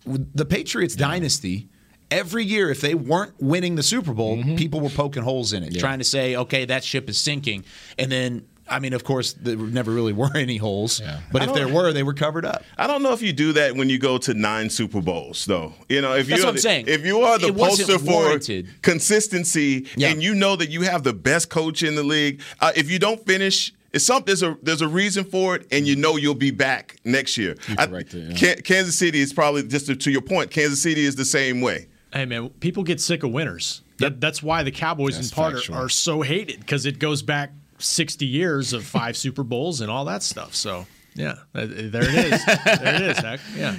the 0.06 0.44
Patriots 0.44 0.94
dynasty. 0.94 1.68
Every 2.08 2.44
year, 2.44 2.70
if 2.70 2.80
they 2.80 2.94
weren't 2.94 3.34
winning 3.40 3.74
the 3.74 3.82
Super 3.82 4.14
Bowl, 4.14 4.40
people 4.56 4.78
were 4.80 4.90
poking 4.90 5.24
holes 5.24 5.52
in 5.52 5.64
it, 5.64 5.76
trying 5.76 5.98
to 5.98 6.04
say, 6.04 6.36
okay, 6.36 6.64
that 6.66 6.84
ship 6.84 7.08
is 7.10 7.18
sinking. 7.18 7.64
And 7.98 8.12
then, 8.12 8.46
I 8.68 8.78
mean, 8.78 8.92
of 8.92 9.02
course, 9.02 9.32
there 9.32 9.56
never 9.56 9.90
really 9.90 10.12
were 10.12 10.30
any 10.36 10.56
holes. 10.56 11.02
But 11.32 11.42
if 11.42 11.52
there 11.52 11.66
were, 11.66 11.92
they 11.92 12.04
were 12.04 12.14
covered 12.14 12.44
up. 12.44 12.62
I 12.78 12.86
don't 12.86 13.02
know 13.02 13.12
if 13.12 13.22
you 13.22 13.32
do 13.32 13.52
that 13.54 13.74
when 13.74 13.88
you 13.90 13.98
go 13.98 14.18
to 14.18 14.34
nine 14.34 14.70
Super 14.70 15.00
Bowls, 15.00 15.46
though. 15.46 15.72
You 15.88 16.00
know, 16.00 16.14
if 16.14 16.28
That's 16.28 16.44
you're 16.44 16.56
saying. 16.58 16.84
if 16.86 17.04
you 17.04 17.22
are 17.22 17.40
the 17.40 17.48
It 17.48 17.56
poster 17.56 17.98
for 17.98 18.38
consistency, 18.82 19.86
Yeah. 19.96 20.10
and 20.10 20.22
you 20.22 20.34
know 20.34 20.54
that 20.56 20.70
you 20.70 20.82
have 20.82 21.02
the 21.02 21.12
best 21.12 21.48
coach 21.50 21.82
in 21.82 21.96
the 21.96 22.02
league, 22.04 22.40
uh, 22.60 22.70
if 22.76 22.90
you 22.90 22.98
don't 23.00 23.24
finish. 23.26 23.72
It's 23.96 24.06
something. 24.06 24.26
There's 24.26 24.42
a 24.42 24.56
there's 24.62 24.82
a 24.82 24.88
reason 24.88 25.24
for 25.24 25.56
it, 25.56 25.66
and 25.72 25.86
you 25.86 25.96
know 25.96 26.16
you'll 26.16 26.34
be 26.34 26.50
back 26.50 26.96
next 27.04 27.36
year. 27.36 27.56
I- 27.76 27.86
correct 27.86 28.14
it, 28.14 28.40
yeah. 28.40 28.54
Kansas 28.56 28.96
City 28.96 29.20
is 29.20 29.32
probably 29.32 29.62
just 29.64 29.86
to, 29.86 29.96
to 29.96 30.10
your 30.10 30.20
point. 30.22 30.50
Kansas 30.50 30.80
City 30.82 31.04
is 31.04 31.16
the 31.16 31.24
same 31.24 31.60
way. 31.60 31.88
Hey 32.12 32.24
man, 32.24 32.50
people 32.60 32.82
get 32.84 33.00
sick 33.00 33.22
of 33.24 33.32
winners. 33.32 33.82
That, 33.98 34.20
that's 34.20 34.42
why 34.42 34.62
the 34.62 34.70
Cowboys 34.70 35.16
That's 35.16 35.30
in 35.30 35.34
part 35.34 35.54
factual. 35.54 35.76
are, 35.76 35.86
are 35.86 35.88
so 35.88 36.20
hated 36.22 36.60
because 36.60 36.84
it 36.84 36.98
goes 36.98 37.22
back 37.22 37.52
60 37.78 38.26
years 38.26 38.72
of 38.72 38.84
five 38.84 39.16
Super 39.24 39.42
Bowls 39.42 39.80
and 39.80 39.90
all 39.90 40.04
that 40.04 40.22
stuff. 40.22 40.54
So 40.54 40.86
yeah, 41.14 41.36
uh, 41.54 41.66
there 41.66 42.02
it 42.02 42.32
is. 42.32 42.44
there 42.46 42.94
it 42.94 43.02
is. 43.02 43.18
Heck. 43.18 43.40
Yeah. 43.56 43.76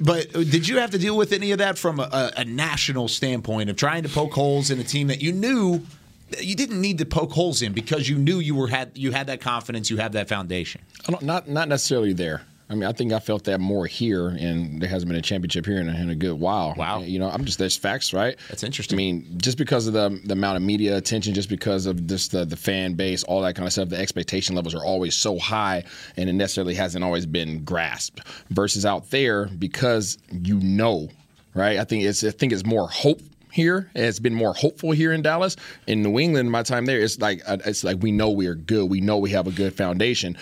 But 0.00 0.34
uh, 0.36 0.44
did 0.44 0.68
you 0.68 0.78
have 0.78 0.90
to 0.92 0.98
deal 0.98 1.16
with 1.16 1.32
any 1.32 1.50
of 1.50 1.58
that 1.58 1.76
from 1.76 1.98
a, 1.98 2.04
a, 2.04 2.32
a 2.38 2.44
national 2.44 3.08
standpoint 3.08 3.68
of 3.70 3.76
trying 3.76 4.04
to 4.04 4.08
poke 4.08 4.32
holes 4.32 4.70
in 4.70 4.78
a 4.78 4.84
team 4.84 5.08
that 5.08 5.20
you 5.20 5.32
knew 5.32 5.78
that 5.78 5.86
you 6.40 6.54
didn't 6.54 6.80
need 6.80 6.98
to 6.98 7.06
poke 7.06 7.32
holes 7.32 7.62
in 7.62 7.72
because 7.72 8.08
you 8.08 8.18
knew 8.18 8.38
you 8.38 8.54
were 8.54 8.68
had 8.68 8.96
you 8.96 9.12
had 9.12 9.26
that 9.28 9.40
confidence, 9.40 9.90
you 9.90 9.96
have 9.98 10.12
that 10.12 10.28
foundation. 10.28 10.80
Not 11.20 11.48
not 11.48 11.68
necessarily 11.68 12.12
there. 12.12 12.42
I 12.70 12.74
mean, 12.74 12.84
I 12.84 12.92
think 12.92 13.12
I 13.12 13.18
felt 13.18 13.44
that 13.44 13.60
more 13.60 13.86
here, 13.86 14.28
and 14.28 14.82
there 14.82 14.90
hasn't 14.90 15.08
been 15.08 15.18
a 15.18 15.22
championship 15.22 15.64
here 15.64 15.80
in 15.80 15.88
a, 15.88 15.92
in 15.94 16.10
a 16.10 16.14
good 16.14 16.38
while. 16.38 16.74
Wow. 16.76 17.00
you 17.00 17.18
know, 17.18 17.30
I'm 17.30 17.46
just 17.46 17.58
there's 17.58 17.78
facts, 17.78 18.12
right? 18.12 18.36
That's 18.50 18.62
interesting. 18.62 18.96
I 18.96 18.98
mean, 18.98 19.38
just 19.38 19.56
because 19.56 19.86
of 19.86 19.94
the 19.94 20.20
the 20.24 20.34
amount 20.34 20.58
of 20.58 20.62
media 20.62 20.96
attention, 20.96 21.32
just 21.32 21.48
because 21.48 21.86
of 21.86 22.08
this 22.08 22.28
the 22.28 22.44
the 22.44 22.56
fan 22.56 22.92
base, 22.92 23.24
all 23.24 23.40
that 23.42 23.54
kind 23.54 23.66
of 23.66 23.72
stuff, 23.72 23.88
the 23.88 23.98
expectation 23.98 24.54
levels 24.54 24.74
are 24.74 24.84
always 24.84 25.14
so 25.14 25.38
high, 25.38 25.84
and 26.18 26.28
it 26.28 26.34
necessarily 26.34 26.74
hasn't 26.74 27.02
always 27.02 27.24
been 27.24 27.64
grasped. 27.64 28.20
Versus 28.50 28.84
out 28.84 29.10
there, 29.10 29.46
because 29.46 30.18
you 30.30 30.60
know, 30.60 31.08
right? 31.54 31.78
I 31.78 31.84
think 31.84 32.04
it's 32.04 32.22
I 32.22 32.30
think 32.32 32.52
it's 32.52 32.66
more 32.66 32.86
hope 32.88 33.22
here. 33.52 33.90
It's 33.94 34.18
been 34.18 34.34
more 34.34 34.54
hopeful 34.54 34.92
here 34.92 35.12
in 35.12 35.22
Dallas. 35.22 35.56
In 35.86 36.02
New 36.02 36.18
England, 36.18 36.50
my 36.50 36.62
time 36.62 36.86
there, 36.86 37.00
it's 37.00 37.18
like 37.18 37.42
uh, 37.46 37.58
it's 37.64 37.84
like 37.84 37.98
we 38.00 38.12
know 38.12 38.30
we 38.30 38.46
are 38.46 38.54
good. 38.54 38.90
We 38.90 39.00
know 39.00 39.18
we 39.18 39.30
have 39.30 39.46
a 39.46 39.52
good 39.52 39.74
foundation. 39.74 40.36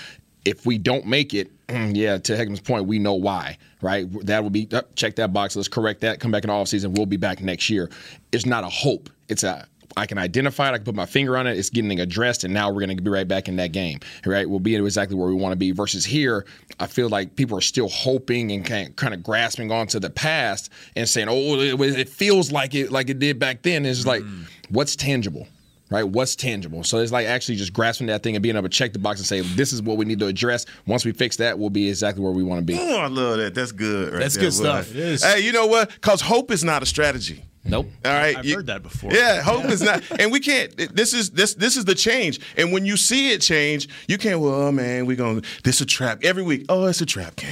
If 0.44 0.64
we 0.64 0.78
don't 0.78 1.06
make 1.06 1.34
it, 1.34 1.50
yeah, 1.68 2.18
to 2.18 2.36
Heckman's 2.36 2.60
point, 2.60 2.86
we 2.86 2.98
know 2.98 3.14
why, 3.14 3.58
right? 3.82 4.06
That 4.26 4.42
will 4.42 4.50
be 4.50 4.68
uh, 4.72 4.82
check 4.94 5.16
that 5.16 5.32
box. 5.32 5.56
Let's 5.56 5.68
correct 5.68 6.00
that. 6.02 6.20
Come 6.20 6.30
back 6.30 6.44
in 6.44 6.48
the 6.48 6.54
offseason. 6.54 6.96
We'll 6.96 7.06
be 7.06 7.16
back 7.16 7.40
next 7.40 7.70
year. 7.70 7.90
It's 8.32 8.46
not 8.46 8.64
a 8.64 8.68
hope. 8.68 9.10
It's 9.28 9.42
a 9.42 9.66
I 9.96 10.06
can 10.06 10.18
identify 10.18 10.68
it. 10.68 10.72
I 10.72 10.76
can 10.76 10.84
put 10.84 10.94
my 10.94 11.06
finger 11.06 11.36
on 11.36 11.46
it. 11.46 11.56
It's 11.56 11.70
getting 11.70 11.98
addressed, 11.98 12.44
and 12.44 12.52
now 12.52 12.68
we're 12.70 12.84
going 12.84 12.96
to 12.96 13.02
be 13.02 13.10
right 13.10 13.26
back 13.26 13.48
in 13.48 13.56
that 13.56 13.72
game. 13.72 14.00
Right? 14.24 14.48
We'll 14.48 14.60
be 14.60 14.76
exactly 14.76 15.16
where 15.16 15.28
we 15.28 15.34
want 15.34 15.52
to 15.52 15.56
be. 15.56 15.70
Versus 15.70 16.04
here, 16.04 16.44
I 16.78 16.86
feel 16.86 17.08
like 17.08 17.36
people 17.36 17.56
are 17.56 17.62
still 17.62 17.88
hoping 17.88 18.52
and 18.52 18.64
kind 18.96 19.14
of, 19.14 19.22
grasping 19.22 19.72
onto 19.72 19.98
the 19.98 20.10
past 20.10 20.70
and 20.94 21.08
saying, 21.08 21.28
"Oh, 21.28 21.58
it, 21.58 21.80
it 21.80 22.08
feels 22.08 22.52
like 22.52 22.74
it 22.74 22.92
like 22.92 23.08
it 23.08 23.18
did 23.18 23.38
back 23.38 23.62
then." 23.62 23.86
It's 23.86 24.06
like, 24.06 24.22
mm. 24.22 24.44
what's 24.68 24.96
tangible? 24.96 25.48
Right? 25.88 26.02
What's 26.02 26.34
tangible? 26.34 26.82
So 26.82 26.98
it's 26.98 27.12
like 27.12 27.26
actually 27.28 27.54
just 27.56 27.72
grasping 27.72 28.08
that 28.08 28.22
thing 28.24 28.34
and 28.34 28.42
being 28.42 28.56
able 28.56 28.68
to 28.68 28.76
check 28.76 28.92
the 28.92 28.98
box 28.98 29.20
and 29.20 29.26
say, 29.26 29.40
"This 29.40 29.72
is 29.72 29.80
what 29.82 29.96
we 29.96 30.04
need 30.04 30.18
to 30.18 30.26
address." 30.26 30.66
Once 30.86 31.04
we 31.04 31.12
fix 31.12 31.36
that, 31.36 31.58
we'll 31.58 31.70
be 31.70 31.88
exactly 31.88 32.22
where 32.24 32.32
we 32.32 32.42
want 32.42 32.58
to 32.60 32.64
be. 32.64 32.76
Oh, 32.76 32.96
I 32.98 33.06
love 33.06 33.38
that. 33.38 33.54
That's 33.54 33.70
good. 33.70 34.12
Right 34.12 34.18
That's 34.18 34.34
there, 34.34 34.44
good 34.44 34.50
boy. 34.56 34.62
stuff. 34.64 34.90
It 34.90 34.96
is. 34.96 35.22
Hey, 35.24 35.40
you 35.40 35.52
know 35.52 35.66
what? 35.66 35.90
Because 35.92 36.20
hope 36.20 36.50
is 36.50 36.64
not 36.64 36.82
a 36.82 36.86
strategy. 36.86 37.44
Nope. 37.68 37.86
All 38.04 38.12
right, 38.12 38.36
I've 38.36 38.44
You- 38.44 38.56
heard 38.56 38.66
that 38.66 38.82
before. 38.84 39.12
Yeah, 39.12 39.42
hope 39.42 39.64
is 39.66 39.82
not, 39.82 40.02
and 40.20 40.30
we 40.30 40.38
can't. 40.40 40.76
This 40.94 41.12
is 41.14 41.30
this 41.30 41.54
this 41.54 41.76
is 41.76 41.84
the 41.84 41.94
change. 41.96 42.40
And 42.56 42.72
when 42.72 42.84
you 42.86 42.96
see 42.96 43.32
it 43.32 43.40
change, 43.40 43.88
you 44.08 44.18
can't. 44.18 44.40
Well, 44.40 44.54
oh, 44.54 44.72
man, 44.72 45.06
we're 45.06 45.16
gonna. 45.16 45.42
This 45.64 45.80
a 45.80 45.86
trap 45.86 46.20
every 46.24 46.42
week. 46.42 46.66
Oh, 46.68 46.86
it's 46.86 47.00
a 47.00 47.06
trap 47.06 47.36
game. 47.36 47.48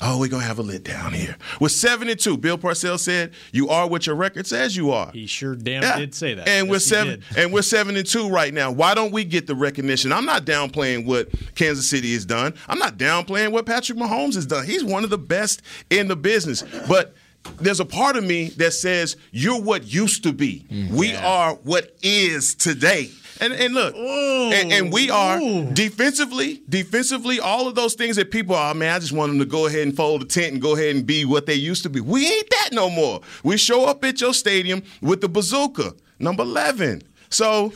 Oh, 0.00 0.18
we're 0.18 0.28
gonna 0.28 0.44
have 0.44 0.58
a 0.58 0.62
lit 0.62 0.84
down 0.84 1.12
here. 1.12 1.36
With 1.60 1.72
72, 1.72 2.36
Bill 2.38 2.58
Parcells 2.58 3.00
said, 3.00 3.32
"You 3.52 3.68
are 3.68 3.88
what 3.88 4.06
your 4.06 4.16
record 4.16 4.46
says 4.46 4.76
you 4.76 4.90
are." 4.90 5.10
He 5.12 5.26
sure 5.26 5.54
damn 5.54 5.82
Yeah. 5.82 5.98
did 5.98 6.14
say 6.14 6.34
that. 6.34 6.48
And 6.48 6.66
Yes, 6.66 6.70
we're 6.70 6.78
seven 6.80 7.22
and 7.36 7.52
we're 7.52 7.62
seven 7.62 7.96
and 7.96 8.06
two 8.06 8.28
right 8.28 8.52
now. 8.52 8.70
Why 8.70 8.94
don't 8.94 9.12
we 9.12 9.24
get 9.24 9.46
the 9.46 9.54
recognition? 9.54 10.12
I'm 10.12 10.24
not 10.26 10.44
downplaying 10.44 11.06
what 11.06 11.28
Kansas 11.54 11.88
City 11.88 12.12
has 12.14 12.24
done. 12.24 12.54
I'm 12.68 12.78
not 12.78 12.98
downplaying 12.98 13.52
what 13.52 13.66
Patrick 13.66 13.98
Mahomes 13.98 14.34
has 14.34 14.46
done. 14.46 14.66
He's 14.66 14.84
one 14.84 15.04
of 15.04 15.10
the 15.10 15.18
best 15.18 15.62
in 15.90 16.08
the 16.08 16.16
business. 16.16 16.62
But 16.88 17.14
there's 17.60 17.80
a 17.80 17.84
part 17.84 18.16
of 18.16 18.24
me 18.24 18.48
that 18.56 18.72
says 18.72 19.16
you're 19.30 19.60
what 19.60 19.86
used 19.86 20.24
to 20.24 20.32
be. 20.32 20.66
Mm, 20.70 20.90
we 20.90 21.14
are 21.14 21.54
what 21.54 21.96
is 22.02 22.54
today. 22.56 23.10
And, 23.40 23.52
and 23.52 23.74
look, 23.74 23.94
and, 23.94 24.72
and 24.72 24.92
we 24.92 25.10
are 25.10 25.38
defensively, 25.72 26.62
defensively, 26.68 27.40
all 27.40 27.68
of 27.68 27.74
those 27.74 27.94
things 27.94 28.16
that 28.16 28.30
people 28.30 28.54
are, 28.54 28.70
oh, 28.70 28.74
man, 28.74 28.94
I 28.94 28.98
just 28.98 29.12
want 29.12 29.32
them 29.32 29.38
to 29.40 29.44
go 29.44 29.66
ahead 29.66 29.82
and 29.82 29.96
fold 29.96 30.22
the 30.22 30.26
tent 30.26 30.54
and 30.54 30.62
go 30.62 30.74
ahead 30.74 30.96
and 30.96 31.06
be 31.06 31.24
what 31.24 31.46
they 31.46 31.54
used 31.54 31.82
to 31.82 31.90
be. 31.90 32.00
We 32.00 32.26
ain't 32.26 32.50
that 32.50 32.70
no 32.72 32.88
more. 32.88 33.20
We 33.44 33.56
show 33.56 33.84
up 33.84 34.04
at 34.04 34.20
your 34.20 34.34
stadium 34.34 34.82
with 35.00 35.20
the 35.20 35.28
bazooka, 35.28 35.94
number 36.18 36.42
11. 36.42 37.02
So, 37.28 37.72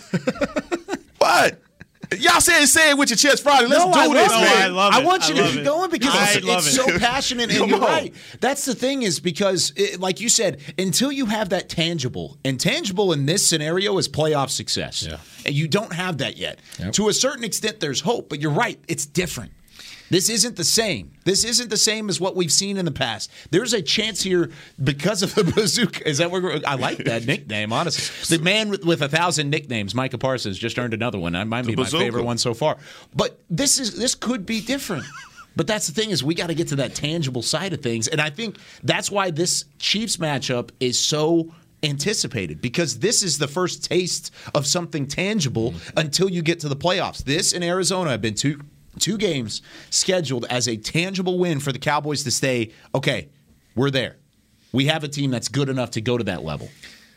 what? 1.18 1.60
Y'all 2.18 2.40
said 2.40 2.66
say 2.66 2.90
it 2.90 2.98
with 2.98 3.08
your 3.10 3.16
chest 3.16 3.42
Friday. 3.42 3.68
Let's 3.68 3.84
no, 3.84 3.92
do 3.92 3.98
I 3.98 4.08
this, 4.08 4.30
love 4.30 4.40
man. 4.40 4.50
it. 4.50 4.64
I 4.64 4.66
love 4.68 4.92
I 4.94 5.00
it. 5.00 5.06
want 5.06 5.22
I 5.22 5.28
you 5.28 5.34
to 5.34 5.48
keep 5.48 5.64
going 5.64 5.90
because 5.90 6.14
I 6.14 6.32
it's, 6.34 6.46
it's 6.46 6.66
it. 6.66 6.70
so 6.72 6.98
passionate, 6.98 7.50
and 7.50 7.58
Come 7.58 7.70
you're 7.70 7.78
right. 7.78 8.12
That's 8.40 8.64
the 8.64 8.74
thing 8.74 9.02
is 9.02 9.20
because, 9.20 9.72
it, 9.76 10.00
like 10.00 10.20
you 10.20 10.28
said, 10.28 10.60
until 10.76 11.12
you 11.12 11.26
have 11.26 11.50
that 11.50 11.68
tangible, 11.68 12.36
and 12.44 12.58
tangible 12.58 13.12
in 13.12 13.26
this 13.26 13.46
scenario 13.46 13.96
is 13.98 14.08
playoff 14.08 14.50
success. 14.50 15.06
Yeah. 15.06 15.18
And 15.46 15.54
you 15.54 15.68
don't 15.68 15.92
have 15.92 16.18
that 16.18 16.36
yet. 16.36 16.58
To 16.92 17.08
a 17.08 17.12
certain 17.12 17.44
extent, 17.44 17.78
there's 17.80 18.00
hope, 18.00 18.28
but 18.28 18.40
you're 18.40 18.50
right. 18.50 18.80
It's 18.88 19.06
different. 19.06 19.52
This 20.10 20.28
isn't 20.28 20.56
the 20.56 20.64
same. 20.64 21.12
This 21.24 21.44
isn't 21.44 21.70
the 21.70 21.76
same 21.76 22.08
as 22.08 22.20
what 22.20 22.34
we've 22.34 22.52
seen 22.52 22.76
in 22.76 22.84
the 22.84 22.90
past. 22.90 23.30
There's 23.50 23.72
a 23.72 23.80
chance 23.80 24.20
here 24.22 24.50
because 24.82 25.22
of 25.22 25.34
the 25.34 25.44
bazooka. 25.54 26.06
Is 26.08 26.18
that 26.18 26.30
where 26.30 26.60
I 26.66 26.74
like 26.74 26.98
that 27.04 27.26
nickname, 27.26 27.72
honestly. 27.72 28.36
The 28.36 28.42
man 28.42 28.70
with, 28.70 28.84
with 28.84 29.02
a 29.02 29.08
thousand 29.08 29.50
nicknames, 29.50 29.94
Micah 29.94 30.18
Parsons, 30.18 30.58
just 30.58 30.78
earned 30.78 30.94
another 30.94 31.18
one. 31.18 31.32
That 31.32 31.46
might 31.46 31.64
be 31.64 31.76
my 31.76 31.84
favorite 31.84 32.24
one 32.24 32.38
so 32.38 32.54
far. 32.54 32.76
But 33.14 33.40
this 33.48 33.78
is 33.78 33.96
this 33.96 34.14
could 34.14 34.44
be 34.44 34.60
different. 34.60 35.04
But 35.56 35.66
that's 35.66 35.86
the 35.86 35.92
thing 35.92 36.10
is 36.10 36.22
we 36.22 36.34
got 36.34 36.46
to 36.48 36.54
get 36.54 36.68
to 36.68 36.76
that 36.76 36.94
tangible 36.94 37.42
side 37.42 37.72
of 37.72 37.82
things, 37.82 38.08
and 38.08 38.20
I 38.20 38.30
think 38.30 38.56
that's 38.82 39.10
why 39.10 39.30
this 39.30 39.64
Chiefs 39.78 40.16
matchup 40.16 40.70
is 40.80 40.98
so 40.98 41.52
anticipated 41.82 42.60
because 42.60 42.98
this 42.98 43.22
is 43.22 43.38
the 43.38 43.48
first 43.48 43.84
taste 43.84 44.32
of 44.54 44.66
something 44.66 45.06
tangible 45.06 45.72
mm-hmm. 45.72 45.98
until 45.98 46.28
you 46.28 46.42
get 46.42 46.60
to 46.60 46.68
the 46.68 46.76
playoffs. 46.76 47.24
This 47.24 47.52
and 47.52 47.64
Arizona 47.64 48.10
have 48.10 48.20
been 48.20 48.34
two 48.34 48.60
two 48.98 49.16
games 49.16 49.62
scheduled 49.90 50.44
as 50.46 50.68
a 50.68 50.76
tangible 50.76 51.38
win 51.38 51.60
for 51.60 51.72
the 51.72 51.78
Cowboys 51.78 52.24
to 52.24 52.30
stay. 52.30 52.72
Okay, 52.94 53.28
we're 53.74 53.90
there. 53.90 54.16
We 54.72 54.86
have 54.86 55.04
a 55.04 55.08
team 55.08 55.30
that's 55.30 55.48
good 55.48 55.68
enough 55.68 55.92
to 55.92 56.00
go 56.00 56.16
to 56.18 56.24
that 56.24 56.44
level, 56.44 56.68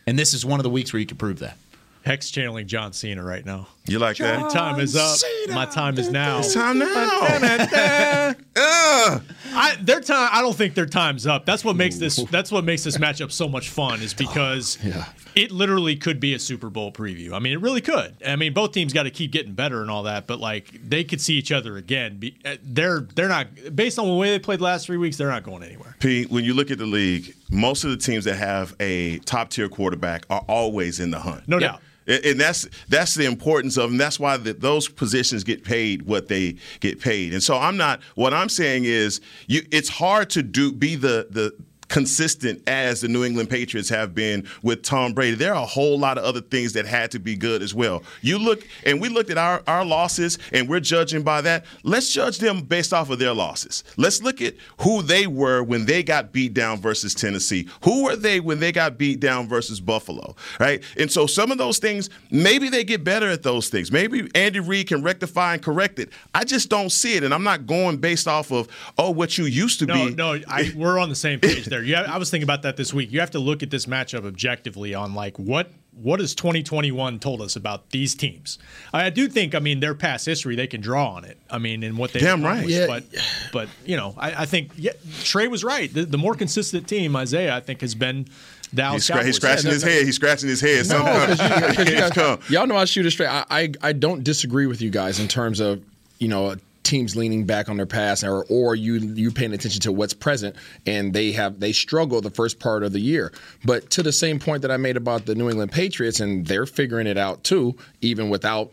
and 0.08 0.18
this 0.18 0.34
is 0.34 0.46
one 0.46 0.60
of 0.60 0.64
the 0.64 0.70
weeks 0.70 0.92
where 0.94 1.00
you 1.00 1.06
can 1.06 1.18
prove 1.18 1.40
that. 1.40 1.58
Hex 2.06 2.32
channeling 2.32 2.68
John 2.68 2.92
Cena 2.92 3.24
right 3.24 3.46
now. 3.46 3.68
You 3.88 3.98
like 3.98 4.20
My 4.20 4.26
that? 4.26 4.52
time 4.52 4.80
is 4.82 4.94
up. 4.94 5.18
My 5.54 5.66
time 5.66 5.98
is 5.98 6.10
now. 6.10 6.40
It's 6.40 6.54
time 6.54 6.80
now. 6.80 6.88
Ugh. 8.58 9.22
I, 9.54 9.78
their 9.82 10.02
time. 10.02 10.30
I 10.34 10.42
don't 10.42 10.56
think 10.56 10.74
their 10.74 10.86
time's 10.86 11.26
up. 11.26 11.46
That's 11.46 11.64
what 11.64 11.78
makes 11.78 11.98
this. 11.98 12.18
That's 12.30 12.52
what 12.52 12.66
makes 12.66 12.84
this 12.84 12.98
matchup 12.98 13.32
so 13.32 13.48
much 13.48 13.70
fun. 13.70 14.02
Is 14.02 14.14
because 14.14 14.78
it 15.36 15.52
literally 15.52 15.96
could 15.96 16.20
be 16.20 16.34
a 16.34 16.40
Super 16.40 16.70
Bowl 16.70 16.92
preview. 16.92 17.34
I 17.34 17.40
mean, 17.40 17.54
it 17.54 17.62
really 17.62 17.82
could. 17.82 18.16
I 18.26 18.36
mean, 18.36 18.54
both 18.54 18.72
teams 18.72 18.94
got 18.94 19.04
to 19.04 19.12
keep 19.12 19.32
getting 19.32 19.54
better 19.54 19.82
and 19.82 19.90
all 19.92 20.04
that, 20.04 20.28
but 20.28 20.40
like 20.40 20.72
they 20.88 21.04
could 21.04 21.22
see 21.22 21.36
each 21.36 21.52
other 21.52 21.78
again. 21.78 22.22
Uh, 22.46 22.56
they're 22.64 23.02
they're 23.02 23.28
not 23.30 23.48
based 23.76 24.00
on 24.00 24.08
the 24.08 24.14
way 24.16 24.30
they 24.32 24.40
played 24.40 24.60
the 24.60 24.64
last 24.64 24.86
three 24.86 24.98
weeks. 24.98 25.18
They're 25.18 25.30
not 25.30 25.44
going 25.44 25.64
anywhere. 25.64 25.96
Pete, 26.00 26.30
when 26.32 26.44
you 26.44 26.54
look 26.54 26.72
at 26.72 26.78
the 26.78 26.86
league, 26.86 27.34
most 27.52 27.84
of 27.84 27.90
the 27.92 27.98
teams 27.98 28.26
that 28.26 28.36
have 28.36 28.76
a 28.80 29.20
top 29.20 29.50
tier 29.50 29.70
quarterback 29.70 30.26
are 30.30 30.44
always 30.48 31.00
in 31.00 31.12
the 31.12 31.20
hunt. 31.20 31.48
No 31.48 31.58
Yeah. 31.60 31.68
doubt. 31.68 31.82
And 32.06 32.26
and 32.26 32.40
that's 32.42 32.68
that's 32.90 33.16
the 33.16 33.24
importance 33.26 33.78
of, 33.78 33.90
and 33.92 33.98
that's 33.98 34.20
why 34.20 34.36
the, 34.36 34.52
those 34.54 34.90
positions 34.90 35.46
get 35.46 35.64
paid 35.64 36.02
what 36.02 36.28
they 36.28 36.58
get 36.82 37.00
paid. 37.00 37.32
And 37.34 37.42
so 37.42 37.58
I'm 37.58 37.78
not. 37.78 38.02
What 38.16 38.34
I'm 38.34 38.50
saying 38.50 38.84
is, 38.84 39.22
you. 39.48 39.62
It's 39.72 39.88
hard 39.88 40.30
to 40.32 40.44
do 40.44 40.74
be 40.74 40.96
the 40.96 41.28
the 41.30 41.54
consistent 41.90 42.62
as 42.68 43.02
the 43.02 43.08
New 43.08 43.24
England 43.24 43.50
Patriots 43.50 43.90
have 43.90 44.14
been 44.16 44.48
with 44.62 44.84
Tom 44.84 45.14
Brady. 45.14 45.36
There 45.36 45.54
are 45.54 45.64
a 45.64 45.66
whole 45.66 45.98
lot 46.00 46.18
of 46.18 46.24
other 46.24 46.42
things 46.42 46.74
that 46.74 46.86
had 46.86 47.12
to 47.12 47.20
be 47.20 47.36
good 47.36 47.62
as 47.62 47.74
well. 47.74 48.04
You 48.22 48.38
look, 48.38 48.66
and 48.86 49.00
we 49.00 49.10
looked 49.10 49.30
at 49.30 49.38
our, 49.38 49.62
our 49.68 49.86
losses, 49.86 50.40
and 50.52 50.68
we're 50.68 50.80
judging 50.80 51.24
by 51.24 51.42
that. 51.42 51.66
Let's 51.84 52.12
judge 52.12 52.40
them 52.40 52.62
based 52.62 52.94
off 52.94 53.10
of 53.10 53.20
their 53.20 53.34
losses. 53.34 53.84
Let's 53.98 54.22
look 54.24 54.42
at 54.42 54.56
who 54.82 55.02
they 55.02 55.28
were 55.28 55.64
when 55.64 55.86
they 55.86 56.04
got 56.04 56.32
beat 56.32 56.54
down 56.54 56.80
versus 56.80 57.14
Tennessee. 57.14 57.68
Who 57.84 58.04
were 58.06 58.16
they 58.16 58.40
when 58.40 58.60
they 58.60 58.72
got 58.72 58.98
beat 58.98 59.20
down 59.20 59.48
versus 59.48 59.80
Buffalo, 59.80 60.36
right? 60.60 60.82
And 60.98 61.12
so 61.12 61.28
some 61.28 61.52
of 61.52 61.58
those 61.58 61.78
things, 61.80 62.10
maybe 62.32 62.70
they 62.70 62.84
get 62.84 63.04
better 63.04 63.30
at 63.30 63.44
those 63.44 63.70
things. 63.70 63.92
Maybe 63.92 64.30
Andy 64.36 64.60
Reid 64.60 64.88
can 64.88 65.04
rectify 65.04 65.54
and 65.54 65.62
correct 65.62 66.00
it. 66.00 66.10
I 66.34 66.44
just 66.44 66.70
don't 66.70 66.92
see 66.92 67.16
it, 67.16 67.24
and 67.24 67.34
I'm 67.34 67.44
not 67.44 67.66
going 67.68 67.98
based 67.98 68.28
off 68.28 68.52
of 68.52 68.68
oh 68.98 69.12
what 69.12 69.38
you 69.38 69.46
used 69.46 69.80
to 69.80 69.86
No, 69.86 69.94
be. 70.10 70.16
no, 70.16 70.40
I, 70.48 70.72
we're 70.76 70.98
on 71.00 71.10
the 71.10 71.16
same 71.16 71.40
page 71.40 71.66
there. 71.66 71.83
You, 71.84 71.96
I 71.96 72.18
was 72.18 72.30
thinking 72.30 72.44
about 72.46 72.62
that 72.64 72.78
this 72.78 72.94
week. 72.94 73.12
You 73.12 73.20
have 73.20 73.32
to 73.32 73.40
look 73.40 73.62
at 73.64 73.70
this 73.70 73.86
matchup 73.86 74.26
objectively 74.26 74.94
on 74.94 75.14
like 75.14 75.38
what 75.38 75.72
what 76.02 76.20
has 76.20 76.34
2021 76.34 77.20
told 77.20 77.40
us 77.40 77.56
about 77.56 77.92
these 77.92 78.16
teams. 78.16 78.58
I, 78.94 79.06
I 79.06 79.10
do 79.12 79.28
think, 79.28 79.54
I 79.54 79.60
mean, 79.60 79.80
their 79.80 79.94
past 79.94 80.26
history 80.26 80.56
they 80.56 80.66
can 80.66 80.82
draw 80.82 81.10
on 81.12 81.24
it. 81.26 81.38
I 81.52 81.60
mean, 81.60 81.84
and 81.84 81.98
what 82.00 82.14
they 82.14 82.20
Damn 82.20 82.44
right. 82.44 82.68
Yeah. 82.68 82.88
But 82.88 83.04
but 83.52 83.70
you 83.86 83.96
know, 83.98 84.16
I, 84.18 84.44
I 84.44 84.46
think 84.46 84.72
yeah, 84.76 84.94
Trey 85.24 85.48
was 85.48 85.64
right. 85.64 85.94
The, 85.94 86.06
the 86.06 86.18
more 86.18 86.34
consistent 86.36 86.88
team, 86.88 87.16
Isaiah, 87.16 87.56
I 87.56 87.60
think, 87.60 87.82
has 87.82 87.94
been 87.96 88.28
Dallas 88.74 89.08
He's, 89.08 89.16
scra- 89.16 89.26
he's 89.26 89.36
scratching 89.36 89.70
his 89.70 89.84
head. 89.84 90.04
He's 90.06 90.16
scratching 90.16 90.50
his 90.50 90.60
head. 90.62 90.88
No, 90.90 90.96
Somehow. 90.98 91.28
because 91.28 91.40
you, 91.40 91.48
'cause 91.48 91.78
you 91.78 91.84
It's 91.98 92.02
guys, 92.02 92.12
come. 92.12 92.40
y'all 92.50 92.66
know 92.66 92.76
I 92.76 92.86
shoot 92.86 93.06
it 93.06 93.12
straight. 93.12 93.28
I, 93.30 93.46
I 93.52 93.72
I 93.84 93.94
don't 93.94 94.24
disagree 94.24 94.66
with 94.66 94.82
you 94.82 94.90
guys 94.90 95.20
in 95.20 95.28
terms 95.28 95.60
of 95.60 95.84
you 96.18 96.28
know 96.28 96.56
teams 96.84 97.16
leaning 97.16 97.46
back 97.46 97.70
on 97.70 97.78
their 97.78 97.86
past 97.86 98.24
or 98.24 98.46
or 98.50 98.76
you 98.76 98.96
you 98.96 99.32
paying 99.32 99.54
attention 99.54 99.82
to 99.82 99.92
what's 99.92 100.14
present 100.14 100.56
and 100.86 101.14
they 101.14 101.32
have 101.32 101.60
they 101.60 101.72
struggle 101.72 102.22
the 102.22 102.30
first 102.30 102.60
part 102.60 102.84
of 102.84 102.92
the 102.92 103.00
year. 103.00 103.32
But 103.64 103.90
to 103.92 104.04
the 104.04 104.12
same 104.12 104.40
point 104.40 104.62
that 104.62 104.72
I 104.72 104.78
made 104.78 104.98
about 104.98 105.26
the 105.26 105.36
New 105.36 105.50
England 105.50 105.72
Patriots 105.72 106.20
and 106.20 106.46
they're 106.46 106.66
figuring 106.66 107.08
it 107.08 107.18
out 107.18 107.44
too, 107.44 107.76
even 108.02 108.30
without 108.30 108.72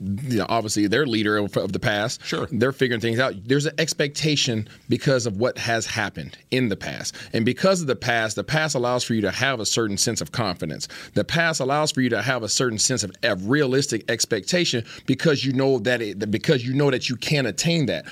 you 0.00 0.38
know 0.38 0.46
obviously 0.48 0.86
their 0.86 1.06
leader 1.06 1.38
of, 1.38 1.56
of 1.56 1.72
the 1.72 1.78
past. 1.78 2.24
Sure. 2.24 2.46
they're 2.50 2.72
figuring 2.72 3.00
things 3.00 3.18
out. 3.18 3.34
There's 3.44 3.66
an 3.66 3.74
expectation 3.78 4.68
because 4.88 5.26
of 5.26 5.36
what 5.36 5.58
has 5.58 5.86
happened 5.86 6.36
in 6.50 6.68
the 6.68 6.76
past. 6.76 7.16
And 7.32 7.44
because 7.44 7.80
of 7.80 7.86
the 7.86 7.96
past, 7.96 8.36
the 8.36 8.44
past 8.44 8.74
allows 8.74 9.04
for 9.04 9.14
you 9.14 9.20
to 9.22 9.30
have 9.30 9.60
a 9.60 9.66
certain 9.66 9.96
sense 9.96 10.20
of 10.20 10.32
confidence. 10.32 10.88
The 11.14 11.24
past 11.24 11.60
allows 11.60 11.92
for 11.92 12.00
you 12.00 12.08
to 12.10 12.22
have 12.22 12.42
a 12.42 12.48
certain 12.48 12.78
sense 12.78 13.04
of, 13.04 13.12
of 13.22 13.48
realistic 13.48 14.10
expectation 14.10 14.84
because 15.06 15.44
you 15.44 15.52
know 15.52 15.78
that 15.80 16.02
it, 16.02 16.30
because 16.30 16.66
you 16.66 16.74
know 16.74 16.90
that 16.90 17.08
you 17.08 17.16
can 17.16 17.46
attain 17.52 17.86
that. 17.86 18.06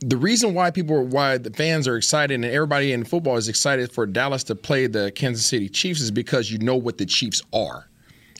The 0.00 0.16
reason 0.16 0.54
why 0.54 0.70
people 0.70 0.96
are 0.96 1.02
why 1.02 1.36
the 1.36 1.50
fans 1.50 1.86
are 1.86 1.96
excited 1.96 2.34
and 2.34 2.44
everybody 2.44 2.92
in 2.92 3.04
football 3.04 3.36
is 3.36 3.48
excited 3.48 3.92
for 3.92 4.06
Dallas 4.06 4.44
to 4.44 4.54
play 4.54 4.86
the 4.86 5.12
Kansas 5.12 5.44
City 5.44 5.68
Chiefs 5.68 6.00
is 6.00 6.10
because 6.10 6.50
you 6.50 6.58
know 6.58 6.76
what 6.76 6.96
the 6.96 7.06
Chiefs 7.06 7.42
are 7.52 7.90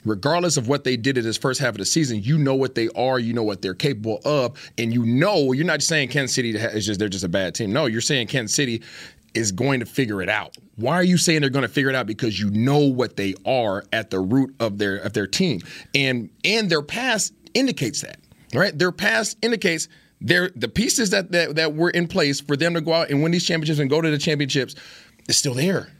regardless 0.05 0.57
of 0.57 0.67
what 0.67 0.83
they 0.83 0.97
did 0.97 1.17
in 1.17 1.23
this 1.23 1.37
first 1.37 1.59
half 1.59 1.69
of 1.69 1.77
the 1.77 1.85
season, 1.85 2.21
you 2.23 2.37
know 2.37 2.55
what 2.55 2.75
they 2.75 2.89
are, 2.89 3.19
you 3.19 3.33
know 3.33 3.43
what 3.43 3.61
they're 3.61 3.73
capable 3.73 4.19
of, 4.25 4.71
and 4.77 4.93
you 4.93 5.05
know 5.05 5.51
you're 5.51 5.65
not 5.65 5.81
saying 5.81 6.09
Kansas 6.09 6.35
City 6.35 6.51
is 6.55 6.85
just 6.85 6.99
they're 6.99 7.09
just 7.09 7.23
a 7.23 7.29
bad 7.29 7.55
team. 7.55 7.71
No, 7.71 7.85
you're 7.85 8.01
saying 8.01 8.27
Kansas 8.27 8.55
City 8.55 8.81
is 9.33 9.51
going 9.51 9.79
to 9.79 9.85
figure 9.85 10.21
it 10.21 10.29
out. 10.29 10.57
Why 10.75 10.95
are 10.95 11.03
you 11.03 11.17
saying 11.17 11.41
they're 11.41 11.49
going 11.49 11.63
to 11.63 11.69
figure 11.69 11.89
it 11.89 11.95
out? 11.95 12.05
Because 12.05 12.39
you 12.39 12.49
know 12.49 12.79
what 12.79 13.15
they 13.15 13.33
are 13.45 13.85
at 13.93 14.09
the 14.09 14.19
root 14.19 14.53
of 14.59 14.77
their 14.77 14.97
of 14.97 15.13
their 15.13 15.27
team, 15.27 15.61
and 15.95 16.29
and 16.43 16.69
their 16.69 16.81
past 16.81 17.33
indicates 17.53 18.01
that. 18.01 18.17
Right, 18.53 18.77
their 18.77 18.91
past 18.91 19.37
indicates. 19.41 19.87
They're, 20.21 20.51
the 20.55 20.67
pieces 20.67 21.09
that, 21.09 21.31
that 21.31 21.55
that 21.55 21.73
were 21.73 21.89
in 21.89 22.07
place 22.07 22.39
for 22.39 22.55
them 22.55 22.75
to 22.75 22.81
go 22.81 22.93
out 22.93 23.09
and 23.09 23.23
win 23.23 23.31
these 23.31 23.45
championships 23.45 23.79
and 23.79 23.89
go 23.89 24.01
to 24.01 24.09
the 24.09 24.19
championships 24.19 24.75
is 25.27 25.37
still 25.37 25.55
there. 25.55 25.91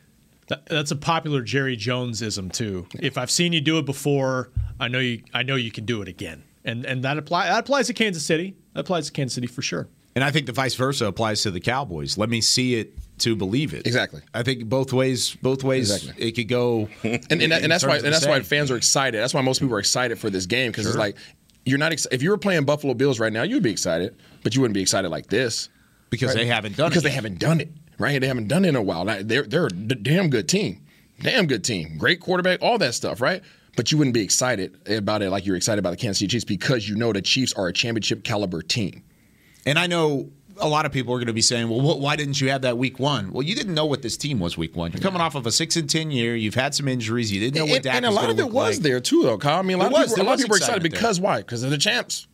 That, 0.47 0.65
that's 0.67 0.91
a 0.91 0.95
popular 0.95 1.41
Jerry 1.41 1.75
Jonesism 1.75 2.51
too. 2.51 2.87
If 2.99 3.17
I've 3.17 3.31
seen 3.31 3.53
you 3.53 3.61
do 3.61 3.79
it 3.79 3.85
before, 3.85 4.51
I 4.79 4.89
know 4.89 4.99
you. 4.99 5.23
I 5.33 5.43
know 5.43 5.55
you 5.55 5.71
can 5.71 5.85
do 5.85 6.01
it 6.01 6.07
again, 6.07 6.43
and 6.63 6.85
and 6.85 7.03
that 7.03 7.17
apply 7.17 7.47
that 7.47 7.59
applies 7.59 7.87
to 7.87 7.93
Kansas 7.93 8.25
City. 8.25 8.55
That 8.73 8.81
applies 8.81 9.07
to 9.07 9.11
Kansas 9.11 9.33
City 9.33 9.47
for 9.47 9.61
sure. 9.61 9.87
And 10.13 10.23
I 10.23 10.31
think 10.31 10.45
the 10.45 10.51
vice 10.51 10.75
versa 10.75 11.05
applies 11.05 11.41
to 11.43 11.51
the 11.51 11.61
Cowboys. 11.61 12.17
Let 12.17 12.29
me 12.29 12.41
see 12.41 12.75
it 12.75 12.97
to 13.19 13.35
believe 13.35 13.73
it. 13.73 13.87
Exactly. 13.87 14.21
I 14.33 14.43
think 14.43 14.65
both 14.65 14.91
ways. 14.91 15.37
Both 15.41 15.63
ways. 15.63 15.89
Exactly. 15.89 16.27
It 16.27 16.31
could 16.33 16.49
go. 16.49 16.89
and, 17.03 17.25
and, 17.31 17.41
in 17.41 17.51
and 17.51 17.71
that's 17.71 17.85
why 17.85 17.97
and 17.97 18.05
that's 18.05 18.25
the 18.25 18.29
why 18.29 18.41
fans 18.41 18.71
are 18.71 18.77
excited. 18.77 19.21
That's 19.21 19.33
why 19.33 19.41
most 19.41 19.61
people 19.61 19.75
are 19.75 19.79
excited 19.79 20.19
for 20.19 20.29
this 20.29 20.47
game 20.47 20.71
because 20.71 20.85
it's 20.85 20.97
like 20.97 21.15
you're 21.65 21.77
not. 21.77 21.91
Ex- 21.91 22.07
if 22.11 22.23
you 22.23 22.29
were 22.29 22.37
playing 22.37 22.65
Buffalo 22.65 22.93
Bills 22.93 23.19
right 23.19 23.31
now, 23.31 23.43
you'd 23.43 23.63
be 23.63 23.71
excited, 23.71 24.15
but 24.43 24.55
you 24.55 24.61
wouldn't 24.61 24.75
be 24.75 24.81
excited 24.81 25.09
like 25.09 25.27
this 25.27 25.69
because 26.09 26.29
right? 26.29 26.37
they 26.37 26.45
haven't 26.45 26.75
done 26.75 26.89
because 26.89 27.03
it. 27.03 27.09
they 27.09 27.13
haven't 27.13 27.39
done 27.39 27.61
it 27.61 27.69
right. 28.01 28.19
They 28.19 28.27
haven't 28.27 28.47
done 28.47 28.65
it 28.65 28.69
in 28.69 28.75
a 28.75 28.81
while. 28.81 29.05
They're 29.05 29.43
they're 29.43 29.67
a 29.67 29.69
damn 29.69 30.29
good 30.29 30.49
team, 30.49 30.85
damn 31.21 31.45
good 31.45 31.63
team, 31.63 31.97
great 31.97 32.19
quarterback, 32.19 32.61
all 32.61 32.77
that 32.79 32.93
stuff, 32.93 33.21
right? 33.21 33.41
But 33.77 33.91
you 33.91 33.97
wouldn't 33.97 34.13
be 34.13 34.23
excited 34.23 34.77
about 34.89 35.21
it 35.21 35.29
like 35.29 35.45
you're 35.45 35.55
excited 35.55 35.79
about 35.79 35.91
the 35.91 35.97
Kansas 35.97 36.19
City 36.19 36.27
Chiefs 36.27 36.43
because 36.43 36.89
you 36.89 36.95
know 36.95 37.13
the 37.13 37.21
Chiefs 37.21 37.53
are 37.53 37.67
a 37.67 37.73
championship 37.73 38.23
caliber 38.25 38.61
team. 38.61 39.03
And 39.65 39.79
I 39.79 39.87
know 39.87 40.29
a 40.57 40.67
lot 40.67 40.85
of 40.85 40.91
people 40.91 41.13
are 41.13 41.17
going 41.17 41.27
to 41.27 41.33
be 41.33 41.41
saying, 41.41 41.69
"Well, 41.69 41.79
wh- 41.79 41.99
why 41.99 42.15
didn't 42.15 42.39
you 42.41 42.49
have 42.49 42.61
that 42.63 42.77
week 42.77 42.99
one?" 42.99 43.31
Well, 43.31 43.43
you 43.43 43.55
didn't 43.55 43.73
know 43.73 43.85
what 43.85 44.01
this 44.01 44.17
team 44.17 44.39
was 44.39 44.57
week 44.57 44.75
one. 44.75 44.91
You're 44.91 45.01
coming 45.01 45.21
off 45.21 45.35
of 45.35 45.45
a 45.45 45.51
six 45.51 45.75
and 45.75 45.89
ten 45.89 46.11
year. 46.11 46.35
You've 46.35 46.55
had 46.55 46.75
some 46.75 46.87
injuries. 46.87 47.31
You 47.31 47.39
didn't 47.39 47.55
know 47.57 47.71
what 47.71 47.83
Dak 47.83 47.95
and 47.95 48.05
a 48.05 48.11
lot 48.11 48.29
of 48.29 48.39
it 48.39 48.49
was 48.51 48.77
like. 48.77 48.83
there 48.83 48.99
too, 48.99 49.23
though, 49.23 49.37
Kyle. 49.37 49.59
I 49.59 49.61
mean, 49.61 49.77
a 49.77 49.83
lot 49.83 49.91
There 49.93 50.03
of 50.03 50.09
people, 50.09 50.23
a 50.23 50.25
lot 50.25 50.33
of 50.33 50.37
was 50.37 50.43
people 50.43 50.55
are 50.55 50.57
excited 50.57 50.83
there. 50.83 50.89
because 50.91 51.19
why? 51.19 51.37
Because 51.37 51.61
they're 51.61 51.69
the 51.69 51.77
champs. 51.77 52.27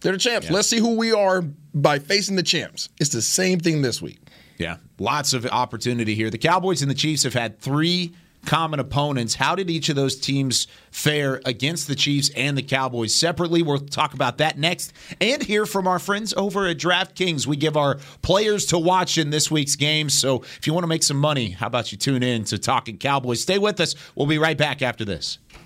They're 0.00 0.12
the 0.12 0.18
champs. 0.18 0.50
Let's 0.50 0.68
see 0.68 0.78
who 0.78 0.96
we 0.96 1.12
are 1.12 1.42
by 1.74 1.98
facing 1.98 2.36
the 2.36 2.42
champs. 2.42 2.88
It's 2.98 3.10
the 3.10 3.20
same 3.22 3.60
thing 3.60 3.82
this 3.82 4.00
week. 4.00 4.18
Yeah, 4.58 4.76
lots 4.98 5.32
of 5.32 5.46
opportunity 5.46 6.14
here. 6.14 6.28
The 6.30 6.38
Cowboys 6.38 6.82
and 6.82 6.90
the 6.90 6.94
Chiefs 6.94 7.22
have 7.22 7.34
had 7.34 7.58
three 7.60 8.12
common 8.44 8.80
opponents. 8.80 9.34
How 9.34 9.54
did 9.54 9.70
each 9.70 9.88
of 9.88 9.96
those 9.96 10.16
teams 10.16 10.66
fare 10.90 11.40
against 11.44 11.88
the 11.88 11.94
Chiefs 11.94 12.30
and 12.36 12.56
the 12.56 12.62
Cowboys 12.62 13.14
separately? 13.14 13.62
We'll 13.62 13.78
talk 13.78 14.14
about 14.14 14.38
that 14.38 14.58
next 14.58 14.92
and 15.20 15.42
hear 15.42 15.66
from 15.66 15.86
our 15.86 15.98
friends 15.98 16.34
over 16.34 16.66
at 16.66 16.78
DraftKings. 16.78 17.46
We 17.46 17.56
give 17.56 17.76
our 17.76 17.96
players 18.22 18.66
to 18.66 18.78
watch 18.78 19.18
in 19.18 19.30
this 19.30 19.50
week's 19.50 19.76
game. 19.76 20.10
So 20.10 20.42
if 20.42 20.66
you 20.66 20.72
want 20.72 20.84
to 20.84 20.88
make 20.88 21.02
some 21.02 21.18
money, 21.18 21.50
how 21.50 21.66
about 21.66 21.92
you 21.92 21.98
tune 21.98 22.22
in 22.22 22.44
to 22.44 22.58
Talking 22.58 22.98
Cowboys? 22.98 23.42
Stay 23.42 23.58
with 23.58 23.80
us. 23.80 23.94
We'll 24.14 24.26
be 24.26 24.38
right 24.38 24.58
back 24.58 24.82
after 24.82 25.04
this. 25.04 25.38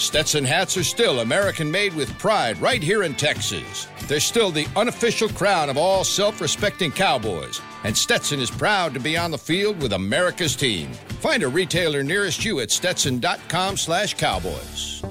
Stetson 0.00 0.44
hats 0.44 0.78
are 0.78 0.82
still 0.82 1.20
American 1.20 1.70
made 1.70 1.92
with 1.92 2.18
pride 2.18 2.58
right 2.58 2.82
here 2.82 3.02
in 3.02 3.14
Texas. 3.14 3.86
They're 4.08 4.18
still 4.18 4.50
the 4.50 4.66
unofficial 4.74 5.28
crown 5.28 5.68
of 5.68 5.76
all 5.76 6.04
self 6.04 6.40
respecting 6.40 6.90
cowboys. 6.90 7.60
And 7.84 7.94
Stetson 7.94 8.40
is 8.40 8.50
proud 8.50 8.94
to 8.94 9.00
be 9.00 9.18
on 9.18 9.30
the 9.30 9.36
field 9.36 9.82
with 9.82 9.92
America's 9.92 10.56
team. 10.56 10.90
Find 11.20 11.42
a 11.42 11.48
retailer 11.48 12.02
nearest 12.02 12.46
you 12.46 12.60
at 12.60 12.70
stetson.com 12.70 13.76
slash 13.76 14.14
cowboys. 14.14 15.02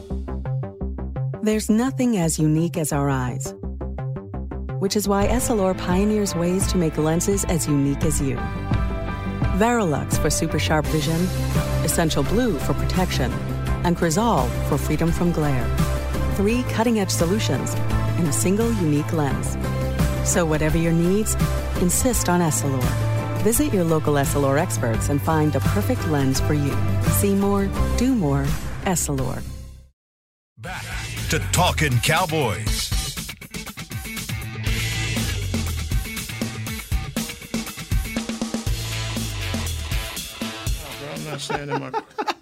There's 1.44 1.70
nothing 1.70 2.18
as 2.18 2.40
unique 2.40 2.76
as 2.76 2.92
our 2.92 3.12
eyes, 3.12 3.54
which 4.80 4.96
is 4.96 5.08
why 5.08 5.28
Essilor 5.28 5.78
pioneers 5.78 6.34
ways 6.34 6.66
to 6.72 6.78
make 6.78 6.98
lenses 6.98 7.46
as 7.46 7.68
unique 7.68 8.04
as 8.04 8.20
you. 8.20 8.38
Varilux 9.60 10.18
for 10.18 10.32
super 10.32 10.58
sharp 10.58 10.86
vision, 10.88 11.22
Essential 11.84 12.24
Blue 12.24 12.58
for 12.58 12.74
protection, 12.74 13.32
and 13.90 13.98
Crizal 13.98 14.48
for 14.70 14.78
freedom 14.78 15.12
from 15.12 15.32
glare. 15.32 15.68
Three 16.36 16.62
cutting 16.76 17.00
edge 17.00 17.10
solutions 17.10 17.74
in 18.20 18.26
a 18.28 18.32
single 18.32 18.72
unique 18.74 19.12
lens. 19.12 19.58
So, 20.30 20.46
whatever 20.46 20.78
your 20.78 20.92
needs, 20.92 21.34
insist 21.82 22.30
on 22.30 22.40
Essilor. 22.40 22.84
Visit 23.42 23.74
your 23.74 23.84
local 23.84 24.14
Essilor 24.14 24.60
experts 24.60 25.10
and 25.10 25.20
find 25.20 25.52
the 25.52 25.60
perfect 25.62 26.08
lens 26.08 26.40
for 26.40 26.54
you. 26.54 26.76
See 27.20 27.34
more, 27.34 27.68
do 27.98 28.14
more, 28.14 28.46
Essilor. 28.84 29.42
Back 30.60 30.86
to 31.30 31.40
Talking 31.52 31.98
Cowboys. 32.02 32.92
Oh, 41.02 41.14
I'm 41.16 41.26
not 41.26 41.42
standing 41.42 41.80
my. 41.80 41.92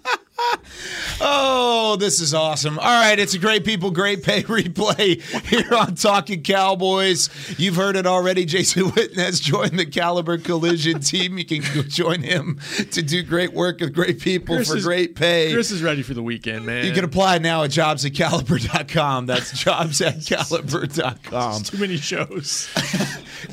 Oh, 1.20 1.96
this 1.96 2.20
is 2.20 2.32
awesome. 2.32 2.78
All 2.78 2.84
right, 2.84 3.18
it's 3.18 3.34
a 3.34 3.38
great 3.38 3.64
people, 3.64 3.90
great 3.90 4.22
pay 4.22 4.42
replay 4.44 5.20
here 5.46 5.74
on 5.74 5.94
Talking 5.96 6.42
Cowboys. 6.42 7.28
You've 7.58 7.74
heard 7.76 7.96
it 7.96 8.06
already. 8.06 8.44
Jason 8.44 8.84
Witten 8.84 9.16
has 9.16 9.40
joined 9.40 9.78
the 9.78 9.86
Caliber 9.86 10.38
Collision 10.38 11.00
team. 11.00 11.36
You 11.38 11.44
can 11.44 11.60
go 11.74 11.82
join 11.82 12.22
him 12.22 12.60
to 12.92 13.02
do 13.02 13.22
great 13.22 13.52
work 13.52 13.80
with 13.80 13.92
great 13.94 14.20
people 14.20 14.56
Chris 14.56 14.70
for 14.70 14.76
is- 14.76 14.84
great 14.84 15.16
pay. 15.16 15.52
Chris 15.52 15.70
is 15.72 15.82
ready 15.82 16.02
for 16.02 16.14
the 16.14 16.22
weekend, 16.22 16.64
man. 16.66 16.84
You 16.86 16.92
can 16.92 17.04
apply 17.04 17.38
now 17.38 17.64
at 17.64 17.70
jobs 17.72 18.04
at 18.04 18.14
caliber.com. 18.14 19.26
That's 19.26 19.58
jobs 19.64 20.00
at 20.00 20.24
caliber.com. 20.24 21.62
Too 21.64 21.78
many 21.78 21.96
shows. 21.96 22.68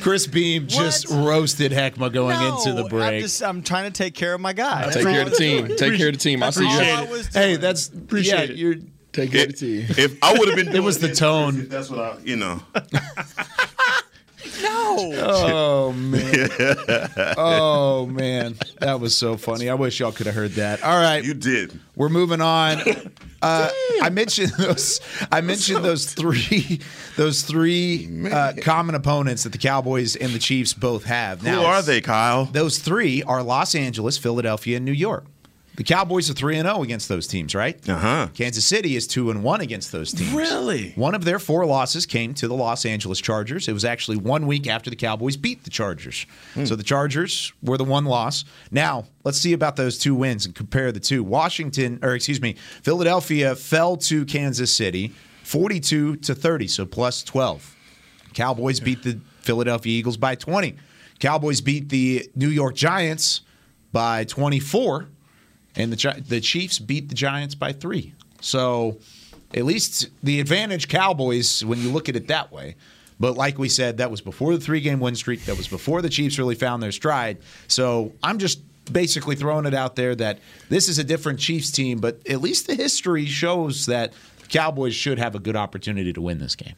Chris 0.01 0.27
Beam 0.27 0.67
just 0.67 1.09
roasted 1.09 1.71
Heckma 1.71 2.11
going 2.13 2.37
No, 2.39 2.57
into 2.57 2.73
the 2.73 2.83
I'm 2.83 2.89
break. 2.89 3.21
just 3.23 3.41
I'm 3.43 3.63
trying 3.63 3.91
to 3.91 3.97
take 3.97 4.13
care 4.13 4.33
of 4.33 4.41
my 4.41 4.53
guy. 4.53 4.91
Take 4.91 5.03
care 5.03 5.21
of 5.23 5.31
the 5.31 5.35
team. 5.35 5.67
Take 5.67 5.97
care 5.97 6.07
of 6.09 6.13
the 6.13 6.19
team. 6.19 6.43
I 6.43 6.47
That's 6.47 6.57
see 6.57 6.63
you. 6.63 6.69
I 6.69 7.05
was 7.09 7.35
Hey, 7.55 7.61
that's 7.61 7.89
Appreciate 7.89 8.49
yeah, 8.49 8.53
it. 8.53 8.57
You're 8.57 8.75
Take 9.15 9.33
it, 9.33 9.49
of 9.49 9.59
the 9.59 9.83
team. 9.83 9.85
If 9.97 10.21
I 10.21 10.33
would 10.37 10.47
have 10.49 10.57
been, 10.57 10.67
It 10.75 10.83
was 10.83 10.97
doing 10.97 11.01
the 11.03 11.07
this, 11.09 11.19
tone. 11.19 11.67
That's 11.69 11.89
what 11.89 11.99
I, 11.99 12.17
you 12.23 12.35
know. 12.35 12.61
no. 14.61 15.11
Oh 15.13 15.93
man. 15.93 16.49
Oh 17.37 18.07
man. 18.07 18.55
That 18.79 18.99
was 18.99 19.15
so 19.15 19.37
funny. 19.37 19.69
I 19.69 19.75
wish 19.75 20.01
y'all 20.01 20.11
could 20.11 20.25
have 20.25 20.35
heard 20.35 20.51
that. 20.51 20.83
All 20.83 20.99
right. 20.99 21.23
You 21.23 21.33
did. 21.33 21.79
We're 21.95 22.09
moving 22.09 22.41
on. 22.41 22.79
Uh, 23.41 23.69
I 24.01 24.09
mentioned 24.09 24.51
those. 24.57 24.99
I 25.31 25.41
mentioned 25.41 25.85
those 25.85 26.13
three, 26.13 26.81
those 27.15 27.43
three 27.43 28.27
uh, 28.29 28.53
common 28.61 28.95
opponents 28.95 29.43
that 29.43 29.51
the 29.51 29.59
Cowboys 29.59 30.15
and 30.15 30.33
the 30.33 30.39
Chiefs 30.39 30.73
both 30.73 31.05
have. 31.05 31.41
Who 31.41 31.61
are 31.61 31.81
they, 31.81 32.01
Kyle? 32.01 32.45
Those 32.45 32.79
three 32.79 33.23
are 33.23 33.43
Los 33.43 33.75
Angeles, 33.75 34.17
Philadelphia, 34.17 34.77
and 34.77 34.85
New 34.85 34.91
York. 34.91 35.25
The 35.77 35.83
Cowboys 35.83 36.29
are 36.29 36.33
three 36.33 36.57
and 36.57 36.67
zero 36.67 36.83
against 36.83 37.09
those 37.09 37.27
teams, 37.27 37.53
right? 37.53 37.77
Uh 37.89 37.97
huh. 37.97 38.27
Kansas 38.33 38.65
City 38.65 38.95
is 38.95 39.07
two 39.07 39.29
and 39.29 39.43
one 39.43 39.59
against 39.61 39.91
those 39.91 40.13
teams. 40.13 40.31
Really? 40.31 40.93
One 40.95 41.13
of 41.13 41.25
their 41.25 41.37
four 41.39 41.65
losses 41.65 42.05
came 42.05 42.33
to 42.35 42.47
the 42.47 42.53
Los 42.53 42.85
Angeles 42.85 43.19
Chargers. 43.19 43.67
It 43.67 43.73
was 43.73 43.83
actually 43.83 44.17
one 44.17 44.47
week 44.47 44.67
after 44.67 44.89
the 44.89 44.95
Cowboys 44.95 45.35
beat 45.35 45.63
the 45.63 45.69
Chargers. 45.69 46.25
So 46.63 46.75
the 46.75 46.83
Chargers 46.83 47.51
were 47.61 47.77
the 47.77 47.83
one 47.83 48.05
loss. 48.05 48.45
Now, 48.71 49.05
let's 49.23 49.37
see 49.37 49.53
about 49.53 49.75
those 49.75 49.97
two 49.97 50.15
wins 50.15 50.45
and 50.45 50.55
compare 50.55 50.91
the 50.91 50.99
two. 50.99 51.23
Washington, 51.23 51.99
or 52.01 52.15
excuse 52.15 52.41
me, 52.41 52.55
Philadelphia 52.81 53.55
fell 53.55 53.97
to 53.97 54.25
Kansas 54.25 54.73
City 54.73 55.13
42 55.43 56.17
to 56.17 56.33
30, 56.33 56.67
so 56.67 56.85
plus 56.85 57.23
12. 57.23 57.75
Cowboys 58.33 58.79
beat 58.79 59.03
the 59.03 59.19
Philadelphia 59.41 59.91
Eagles 59.97 60.17
by 60.17 60.35
20. 60.35 60.75
Cowboys 61.19 61.61
beat 61.61 61.89
the 61.89 62.29
New 62.35 62.49
York 62.49 62.75
Giants 62.75 63.41
by 63.91 64.23
24 64.25 65.07
and 65.75 65.91
the 65.91 65.95
Gi- 65.95 66.21
the 66.21 66.41
Chiefs 66.41 66.79
beat 66.79 67.09
the 67.09 67.15
Giants 67.15 67.55
by 67.55 67.71
three. 67.71 68.13
So 68.41 68.97
at 69.53 69.65
least 69.65 70.09
the 70.23 70.39
advantage 70.39 70.87
Cowboys 70.87 71.63
when 71.63 71.79
you 71.81 71.91
look 71.91 72.09
at 72.09 72.15
it 72.15 72.27
that 72.27 72.51
way. 72.51 72.75
But 73.19 73.37
like 73.37 73.57
we 73.57 73.69
said, 73.69 73.97
that 73.97 74.11
was 74.11 74.19
before 74.21 74.53
the 74.53 74.59
three 74.59 74.81
game 74.81 74.99
win 74.99 75.15
streak. 75.15 75.45
That 75.45 75.57
was 75.57 75.67
before 75.67 76.01
the 76.01 76.09
Chiefs 76.09 76.37
really 76.37 76.55
found 76.55 76.83
their 76.83 76.91
stride. 76.91 77.37
So 77.67 78.13
I'm 78.21 78.39
just 78.39 78.61
basically 78.91 79.35
throwing 79.35 79.65
it 79.65 79.73
out 79.73 79.95
there 79.95 80.15
that 80.15 80.39
this 80.69 80.89
is 80.89 80.99
a 80.99 81.03
different 81.03 81.39
Chiefs 81.39 81.71
team, 81.71 81.99
but 81.99 82.19
at 82.29 82.41
least 82.41 82.67
the 82.67 82.75
history 82.75 83.25
shows 83.25 83.85
that 83.85 84.13
Cowboys 84.49 84.93
should 84.93 85.17
have 85.17 85.33
a 85.33 85.39
good 85.39 85.55
opportunity 85.55 86.13
to 86.13 86.21
win 86.21 86.39
this 86.39 86.55
game. 86.55 86.75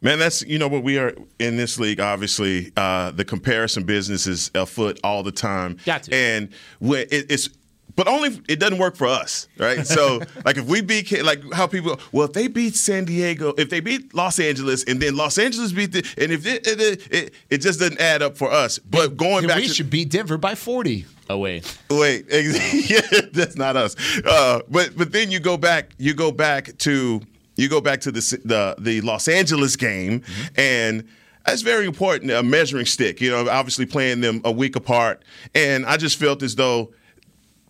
Man, 0.00 0.18
that's 0.18 0.42
you 0.42 0.58
know 0.58 0.68
what 0.68 0.82
we 0.82 0.98
are 0.98 1.14
in 1.38 1.56
this 1.56 1.78
league. 1.78 1.98
Obviously, 1.98 2.72
uh, 2.76 3.10
the 3.12 3.24
comparison 3.24 3.84
business 3.84 4.26
is 4.26 4.50
afoot 4.54 5.00
all 5.02 5.22
the 5.22 5.32
time. 5.32 5.78
Got 5.86 6.04
to. 6.04 6.14
and 6.14 6.50
when 6.78 7.02
it, 7.10 7.30
it's. 7.30 7.48
But 7.96 8.08
only 8.08 8.40
it 8.48 8.58
doesn't 8.58 8.78
work 8.78 8.96
for 8.96 9.06
us, 9.06 9.46
right? 9.56 9.86
So, 9.86 10.20
like 10.44 10.56
if 10.56 10.64
we 10.66 10.80
beat 10.80 11.22
like 11.22 11.40
how 11.52 11.66
people, 11.66 12.00
well, 12.10 12.26
if 12.26 12.32
they 12.32 12.48
beat 12.48 12.74
San 12.74 13.04
Diego, 13.04 13.54
if 13.56 13.70
they 13.70 13.80
beat 13.80 14.12
Los 14.14 14.38
Angeles, 14.38 14.82
and 14.84 15.00
then 15.00 15.16
Los 15.16 15.38
Angeles 15.38 15.72
beat 15.72 15.92
the, 15.92 15.98
and 16.18 16.32
if 16.32 16.44
it 16.46 16.66
it, 16.66 17.12
it, 17.12 17.34
it 17.50 17.58
just 17.58 17.78
doesn't 17.78 18.00
add 18.00 18.20
up 18.22 18.36
for 18.36 18.50
us. 18.50 18.78
But 18.80 19.16
going 19.16 19.44
And 19.44 19.48
back, 19.48 19.58
we 19.58 19.68
to, 19.68 19.74
should 19.74 19.90
beat 19.90 20.10
Denver 20.10 20.36
by 20.36 20.54
40 20.56 21.04
away. 21.28 21.62
Wait, 21.88 22.26
ex- 22.30 22.90
yeah, 22.90 23.20
that's 23.32 23.56
not 23.56 23.76
us. 23.76 23.94
Uh, 24.24 24.60
but 24.68 24.96
but 24.96 25.12
then 25.12 25.30
you 25.30 25.38
go 25.38 25.56
back, 25.56 25.90
you 25.98 26.14
go 26.14 26.32
back 26.32 26.76
to 26.78 27.20
you 27.56 27.68
go 27.68 27.80
back 27.80 28.00
to 28.00 28.10
the 28.10 28.40
the, 28.44 28.74
the 28.78 29.00
Los 29.02 29.28
Angeles 29.28 29.76
game, 29.76 30.22
and 30.56 31.06
that's 31.46 31.62
very 31.62 31.86
important. 31.86 32.30
A 32.32 32.42
measuring 32.42 32.86
stick, 32.86 33.20
you 33.20 33.30
know, 33.30 33.48
obviously 33.48 33.86
playing 33.86 34.20
them 34.20 34.40
a 34.44 34.50
week 34.50 34.74
apart, 34.74 35.24
and 35.54 35.86
I 35.86 35.96
just 35.96 36.18
felt 36.18 36.42
as 36.42 36.56
though. 36.56 36.92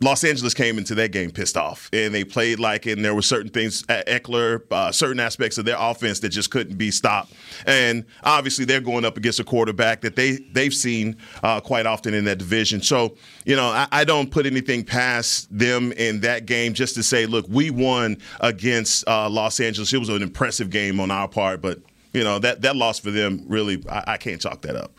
Los 0.05 0.23
Angeles 0.23 0.53
came 0.53 0.77
into 0.77 0.95
that 0.97 1.13
game 1.13 1.31
pissed 1.31 1.57
off, 1.57 1.89
and 1.91 2.15
they 2.15 2.25
played 2.25 2.61
like, 2.61 2.85
and 2.85 3.03
there 3.03 3.15
were 3.15 3.23
certain 3.23 3.51
things, 3.51 3.85
uh, 3.89 4.03
Ekeler, 4.07 4.61
uh, 4.71 4.93
certain 4.93 5.19
aspects 5.19 5.57
of 5.57 5.65
their 5.65 5.79
offense 5.79 6.21
that 6.21 6.29
just 6.29 6.51
couldn't 6.51 6.77
be 6.77 6.91
stopped. 6.91 7.33
And 7.67 8.05
obviously, 8.23 8.67
they're 8.67 8.83
going 8.83 9.07
up 9.07 9.17
against 9.17 9.41
a 9.41 9.45
quarterback 9.45 10.03
that 10.03 10.15
they 10.15 10.33
they've 10.53 10.75
seen 10.75 11.17
uh, 11.43 11.61
quite 11.61 11.87
often 11.87 12.13
in 12.13 12.27
that 12.27 12.37
division. 12.37 12.83
So, 12.83 13.17
you 13.47 13.57
know, 13.57 13.69
I, 13.69 13.89
I, 13.91 14.05
don't 14.05 14.31
put 14.31 14.45
anything 14.45 14.85
past 14.85 15.49
them 15.57 15.93
in 15.93 16.21
that 16.21 16.45
game 16.45 16.75
just 16.75 16.95
to 16.97 17.03
say, 17.03 17.25
look, 17.25 17.47
we 17.49 17.71
won 17.71 18.19
against 18.41 19.09
uh, 19.09 19.31
Los 19.31 19.59
Angeles. 19.59 19.91
It 19.95 19.99
was 19.99 20.11
an 20.11 20.21
impressive 20.23 20.69
game 20.69 21.01
on 21.01 21.11
our 21.11 21.29
part, 21.29 21.63
but 21.63 21.79
you 22.13 22.23
know 22.23 22.39
that 22.41 22.61
that 22.61 22.77
loss 22.77 22.99
for 22.99 23.11
them 23.11 23.43
really, 23.47 23.83
I, 23.89 24.05
I 24.09 24.17
can't 24.19 24.39
chalk 24.39 24.61
that 24.63 24.77
up. 24.77 24.93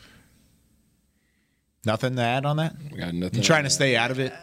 Nothing 1.86 2.16
to 2.16 2.24
add 2.24 2.48
on 2.48 2.58
that. 2.58 2.76
We 2.92 2.98
got 2.98 3.14
nothing. 3.14 3.38
You 3.38 3.44
trying 3.44 3.66
to 3.66 3.70
stay 3.70 3.96
out 3.96 4.10
of 4.10 4.18
it? 4.18 4.34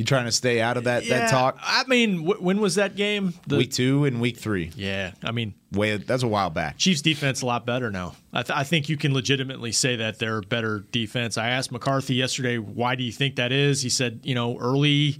You 0.00 0.06
trying 0.06 0.24
to 0.24 0.32
stay 0.32 0.62
out 0.62 0.78
of 0.78 0.84
that 0.84 1.04
Yeah, 1.04 1.18
that 1.18 1.30
talk? 1.30 1.58
I 1.60 1.84
mean, 1.86 2.24
wh- 2.24 2.42
when 2.42 2.58
was 2.58 2.76
that 2.76 2.96
game? 2.96 3.34
The- 3.46 3.58
week 3.58 3.70
two 3.70 4.06
and 4.06 4.18
week 4.18 4.38
three. 4.38 4.70
Yeah, 4.74 5.12
I 5.22 5.30
mean, 5.30 5.52
Way 5.72 5.98
that's 5.98 6.22
a 6.22 6.26
while 6.26 6.48
back. 6.48 6.78
Chiefs 6.78 7.02
defense 7.02 7.42
a 7.42 7.46
lot 7.46 7.66
better 7.66 7.90
now. 7.90 8.14
I, 8.32 8.42
th- 8.42 8.58
I 8.58 8.64
think 8.64 8.88
you 8.88 8.96
can 8.96 9.12
legitimately 9.12 9.72
say 9.72 9.96
that 9.96 10.18
they're 10.18 10.40
better 10.40 10.86
defense. 10.90 11.36
I 11.36 11.50
asked 11.50 11.70
McCarthy 11.70 12.14
yesterday, 12.14 12.56
why 12.56 12.94
do 12.94 13.04
you 13.04 13.12
think 13.12 13.36
that 13.36 13.52
is? 13.52 13.82
He 13.82 13.90
said, 13.90 14.20
you 14.22 14.34
know, 14.34 14.56
early 14.58 15.18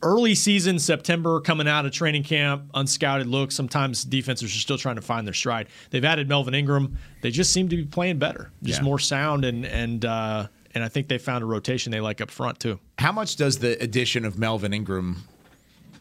early 0.00 0.34
season 0.36 0.78
September 0.78 1.40
coming 1.40 1.66
out 1.66 1.84
of 1.86 1.90
training 1.92 2.22
camp, 2.22 2.70
unscouted 2.74 3.26
look. 3.28 3.50
Sometimes 3.50 4.04
defenses 4.04 4.54
are 4.54 4.58
still 4.60 4.78
trying 4.78 4.96
to 4.96 5.02
find 5.02 5.26
their 5.26 5.34
stride. 5.34 5.66
They've 5.90 6.04
added 6.04 6.28
Melvin 6.28 6.54
Ingram. 6.54 6.96
They 7.22 7.30
just 7.32 7.52
seem 7.52 7.68
to 7.70 7.76
be 7.76 7.84
playing 7.84 8.18
better, 8.18 8.52
just 8.62 8.78
Yeah. 8.80 8.84
more 8.84 8.98
sound 9.00 9.44
and 9.44 9.64
and 9.66 10.04
uh, 10.04 10.46
and 10.74 10.82
I 10.84 10.88
think 10.88 11.08
they 11.08 11.18
found 11.18 11.42
a 11.42 11.46
rotation 11.46 11.92
they 11.92 12.00
like 12.00 12.20
up 12.20 12.30
front 12.30 12.60
too. 12.60 12.78
How 12.98 13.12
much 13.12 13.36
does 13.36 13.58
the 13.58 13.80
addition 13.82 14.24
of 14.24 14.38
Melvin 14.38 14.72
Ingram 14.74 15.24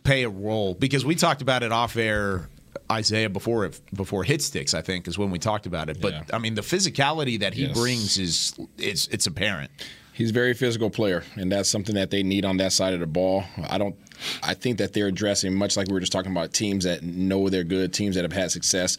play 0.03 0.23
a 0.23 0.29
role? 0.29 0.73
Because 0.73 1.05
we 1.05 1.15
talked 1.15 1.41
about 1.41 1.63
it 1.63 1.71
off 1.71 1.95
air, 1.97 2.49
Isaiah, 2.91 3.29
before 3.29 3.65
it, 3.65 3.79
before 3.93 4.23
hit 4.23 4.41
sticks. 4.41 4.73
I 4.73 4.81
think 4.81 5.07
is 5.07 5.17
when 5.17 5.31
we 5.31 5.39
talked 5.39 5.65
about 5.65 5.89
it. 5.89 6.01
But 6.01 6.13
Yeah. 6.13 6.23
I 6.33 6.38
mean, 6.39 6.55
the 6.55 6.62
physicality 6.62 7.39
that 7.39 7.53
he 7.53 7.65
Yes. 7.65 7.77
brings 7.77 8.17
is 8.17 8.53
it's 8.77 9.07
it's 9.07 9.27
apparent. 9.27 9.71
He's 10.15 10.29
a 10.29 10.33
very 10.33 10.53
physical 10.53 10.91
player, 10.91 11.23
and 11.38 11.51
that's 11.51 11.67
something 11.67 11.95
that 11.95 12.12
they 12.12 12.21
need 12.21 12.45
on 12.45 12.57
that 12.57 12.71
side 12.71 12.93
of 12.93 12.99
the 12.99 13.07
ball. 13.07 13.45
I 13.67 13.79
don't. 13.79 13.95
I 14.43 14.53
think 14.53 14.77
that 14.77 14.93
they're 14.93 15.07
addressing 15.07 15.55
much 15.55 15.75
like 15.75 15.88
we 15.88 15.93
were 15.93 15.99
just 15.99 16.12
talking 16.12 16.31
about 16.31 16.53
teams 16.53 16.83
that 16.83 17.01
know 17.01 17.49
they're 17.49 17.63
good, 17.63 17.93
teams 17.93 18.13
that 18.15 18.23
have 18.23 18.31
had 18.31 18.51
success. 18.51 18.97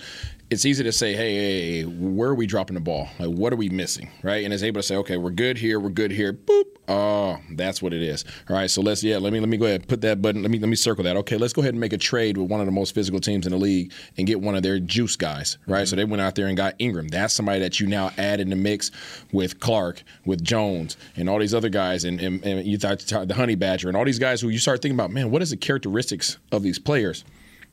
It's 0.54 0.64
easy 0.64 0.84
to 0.84 0.92
say, 0.92 1.14
hey, 1.14 1.34
hey, 1.34 1.72
hey, 1.72 1.82
where 1.82 2.30
are 2.30 2.34
we 2.34 2.46
dropping 2.46 2.74
the 2.74 2.80
ball? 2.80 3.08
Like, 3.18 3.30
what 3.30 3.52
are 3.52 3.56
we 3.56 3.68
missing, 3.68 4.08
right? 4.22 4.44
And 4.44 4.54
it's 4.54 4.62
able 4.62 4.80
to 4.80 4.86
say, 4.86 4.94
okay, 4.98 5.16
we're 5.16 5.30
good 5.30 5.58
here, 5.58 5.80
we're 5.80 5.88
good 5.88 6.12
here. 6.12 6.32
Boop. 6.32 6.62
Oh, 6.86 7.40
that's 7.50 7.82
what 7.82 7.92
it 7.92 8.02
is. 8.02 8.24
All 8.48 8.54
right, 8.54 8.70
so 8.70 8.80
let's 8.80 9.02
yeah, 9.02 9.16
let 9.16 9.32
me 9.32 9.40
let 9.40 9.48
me 9.48 9.56
go 9.56 9.64
ahead 9.64 9.80
and 9.80 9.88
put 9.88 10.00
that 10.02 10.22
button. 10.22 10.42
Let 10.42 10.52
me 10.52 10.60
let 10.60 10.68
me 10.68 10.76
circle 10.76 11.02
that. 11.04 11.16
Okay, 11.16 11.36
let's 11.38 11.52
go 11.52 11.62
ahead 11.62 11.74
and 11.74 11.80
make 11.80 11.92
a 11.92 11.98
trade 11.98 12.36
with 12.36 12.48
one 12.48 12.60
of 12.60 12.66
the 12.66 12.72
most 12.72 12.94
physical 12.94 13.18
teams 13.18 13.46
in 13.46 13.52
the 13.52 13.58
league 13.58 13.92
and 14.16 14.28
get 14.28 14.40
one 14.40 14.54
of 14.54 14.62
their 14.62 14.78
juice 14.78 15.16
guys, 15.16 15.58
right? 15.66 15.78
Mm-hmm. 15.78 15.86
So 15.86 15.96
they 15.96 16.04
went 16.04 16.20
out 16.20 16.36
there 16.36 16.46
and 16.46 16.56
got 16.56 16.74
Ingram. 16.78 17.08
That's 17.08 17.34
somebody 17.34 17.58
that 17.58 17.80
you 17.80 17.88
now 17.88 18.12
add 18.16 18.38
in 18.38 18.50
the 18.50 18.56
mix 18.56 18.92
with 19.32 19.58
Clark, 19.58 20.04
with 20.24 20.44
Jones, 20.44 20.96
and 21.16 21.28
all 21.28 21.40
these 21.40 21.54
other 21.54 21.70
guys, 21.70 22.04
and, 22.04 22.20
and, 22.20 22.44
and 22.44 22.64
you 22.64 22.78
thought 22.78 23.00
the 23.00 23.34
Honey 23.34 23.56
Badger, 23.56 23.88
and 23.88 23.96
all 23.96 24.04
these 24.04 24.20
guys 24.20 24.40
who 24.40 24.50
you 24.50 24.58
start 24.58 24.82
thinking 24.82 24.96
about, 24.96 25.10
man, 25.10 25.32
what 25.32 25.42
is 25.42 25.50
the 25.50 25.56
characteristics 25.56 26.38
of 26.52 26.62
these 26.62 26.78
players? 26.78 27.24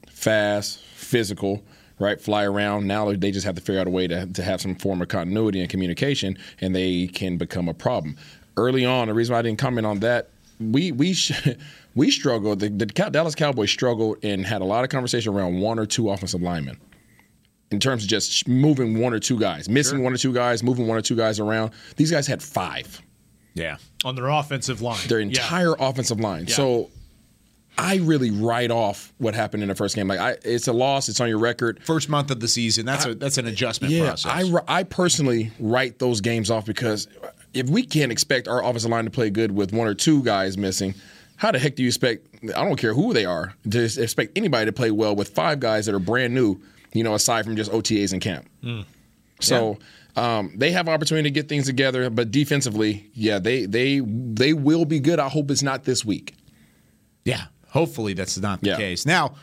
Fast, 0.09 0.79
physical, 0.95 1.61
right? 2.01 2.19
Fly 2.19 2.43
around. 2.43 2.87
Now 2.87 3.13
they 3.13 3.31
just 3.31 3.45
have 3.45 3.55
to 3.55 3.61
figure 3.61 3.79
out 3.79 3.87
a 3.87 3.91
way 3.91 4.07
to, 4.07 4.25
to 4.25 4.43
have 4.43 4.59
some 4.61 4.75
form 4.75 5.01
of 5.01 5.07
continuity 5.07 5.61
and 5.61 5.69
communication, 5.69 6.37
and 6.59 6.75
they 6.75 7.07
can 7.07 7.37
become 7.37 7.69
a 7.69 7.73
problem. 7.73 8.17
Early 8.57 8.83
on, 8.85 9.07
the 9.07 9.13
reason 9.13 9.33
why 9.33 9.39
I 9.39 9.41
didn't 9.43 9.59
comment 9.59 9.85
on 9.87 9.99
that, 9.99 10.29
we 10.59 10.91
we 10.91 11.13
sh- 11.13 11.47
we 11.95 12.11
struggled. 12.11 12.59
The, 12.59 12.69
the 12.69 12.85
Dallas 12.85 13.35
Cowboys 13.35 13.71
struggled 13.71 14.17
and 14.23 14.45
had 14.45 14.61
a 14.61 14.65
lot 14.65 14.83
of 14.83 14.89
conversation 14.89 15.33
around 15.33 15.61
one 15.61 15.79
or 15.79 15.85
two 15.85 16.09
offensive 16.09 16.41
linemen 16.41 16.77
in 17.71 17.79
terms 17.79 18.03
of 18.03 18.09
just 18.09 18.47
moving 18.49 18.99
one 18.99 19.13
or 19.13 19.19
two 19.19 19.39
guys, 19.39 19.69
missing 19.69 20.03
one 20.03 20.11
or 20.13 20.17
two 20.17 20.33
guys, 20.33 20.61
moving 20.61 20.87
one 20.87 20.97
or 20.97 21.01
two 21.01 21.15
guys 21.15 21.39
around. 21.39 21.71
These 21.95 22.11
guys 22.11 22.27
had 22.27 22.43
five. 22.43 23.01
Yeah. 23.53 23.77
On 24.03 24.15
their 24.15 24.27
offensive 24.27 24.81
line. 24.81 24.99
Their 25.07 25.19
Yeah. 25.19 25.27
entire 25.27 25.73
offensive 25.79 26.19
line. 26.19 26.45
Yeah. 26.47 26.55
So 26.55 26.89
I 27.77 27.95
really 27.97 28.31
write 28.31 28.69
off 28.69 29.13
what 29.17 29.34
happened 29.34 29.63
in 29.63 29.69
the 29.69 29.75
first 29.75 29.95
game. 29.95 30.07
Like 30.07 30.19
I, 30.19 30.36
it's 30.43 30.67
a 30.67 30.73
loss. 30.73 31.10
It's 31.10 31.19
on 31.19 31.29
your 31.29 31.39
record. 31.39 31.81
First 31.84 32.10
month 32.10 32.29
of 32.29 32.39
the 32.39 32.47
season. 32.47 32.86
That's 32.86 33.05
a 33.05 33.15
that's 33.15 33.38
an 33.38 33.47
adjustment 33.47 33.93
Yeah, 33.93 34.07
process. 34.10 34.53
I, 34.67 34.79
I 34.79 34.84
personally 34.84 35.51
write 35.60 35.97
those 35.99 36.21
games 36.21 36.51
off 36.51 36.65
because 36.65 37.07
if 37.53 37.69
we 37.69 37.84
can't 37.84 38.12
expect 38.12 38.47
our 38.47 38.63
offensive 38.63 38.91
line 38.91 39.05
to 39.05 39.12
play 39.12 39.29
good 39.29 39.51
with 39.51 39.73
one 39.73 39.88
or 39.88 39.93
two 39.93 40.23
guys 40.23 40.57
missing, 40.57 40.93
how 41.38 41.51
the 41.51 41.60
heck 41.60 41.75
do 41.75 41.84
you 41.84 41.88
expect? 41.88 42.27
I 42.55 42.63
don't 42.63 42.77
care 42.77 42.93
who 42.93 43.13
they 43.13 43.25
are 43.25 43.53
to 43.69 43.84
expect 43.84 44.38
anybody 44.38 44.65
to 44.65 44.73
play 44.73 44.91
well 44.91 45.15
with 45.15 45.29
five 45.29 45.60
guys 45.60 45.86
that 45.88 45.95
are 45.95 45.99
brand 45.99 46.34
new. 46.34 46.62
You 46.93 47.03
know, 47.05 47.13
aside 47.15 47.45
from 47.45 47.55
just 47.55 47.71
OTAs 47.71 48.13
in 48.13 48.19
camp. 48.19 48.49
So 49.39 49.79
um, 50.15 50.53
they 50.55 50.71
have 50.71 50.88
opportunity 50.89 51.29
to 51.29 51.34
get 51.34 51.47
things 51.47 51.65
together, 51.65 52.10
but 52.10 52.31
defensively, 52.31 53.10
yeah, 53.13 53.39
they 53.39 53.65
they 53.65 54.01
they 54.01 54.53
will 54.53 54.86
be 54.86 54.99
good. 54.99 55.19
I 55.19 55.29
hope 55.29 55.49
it's 55.49 55.63
not 55.63 55.84
this 55.86 56.03
week. 56.05 56.36
Yeah, 57.23 57.45
hopefully 57.71 58.13
that's 58.13 58.38
not 58.39 58.62
the 58.62 58.67
Yeah. 58.69 58.77
case. 58.77 59.05
Now, 59.05 59.34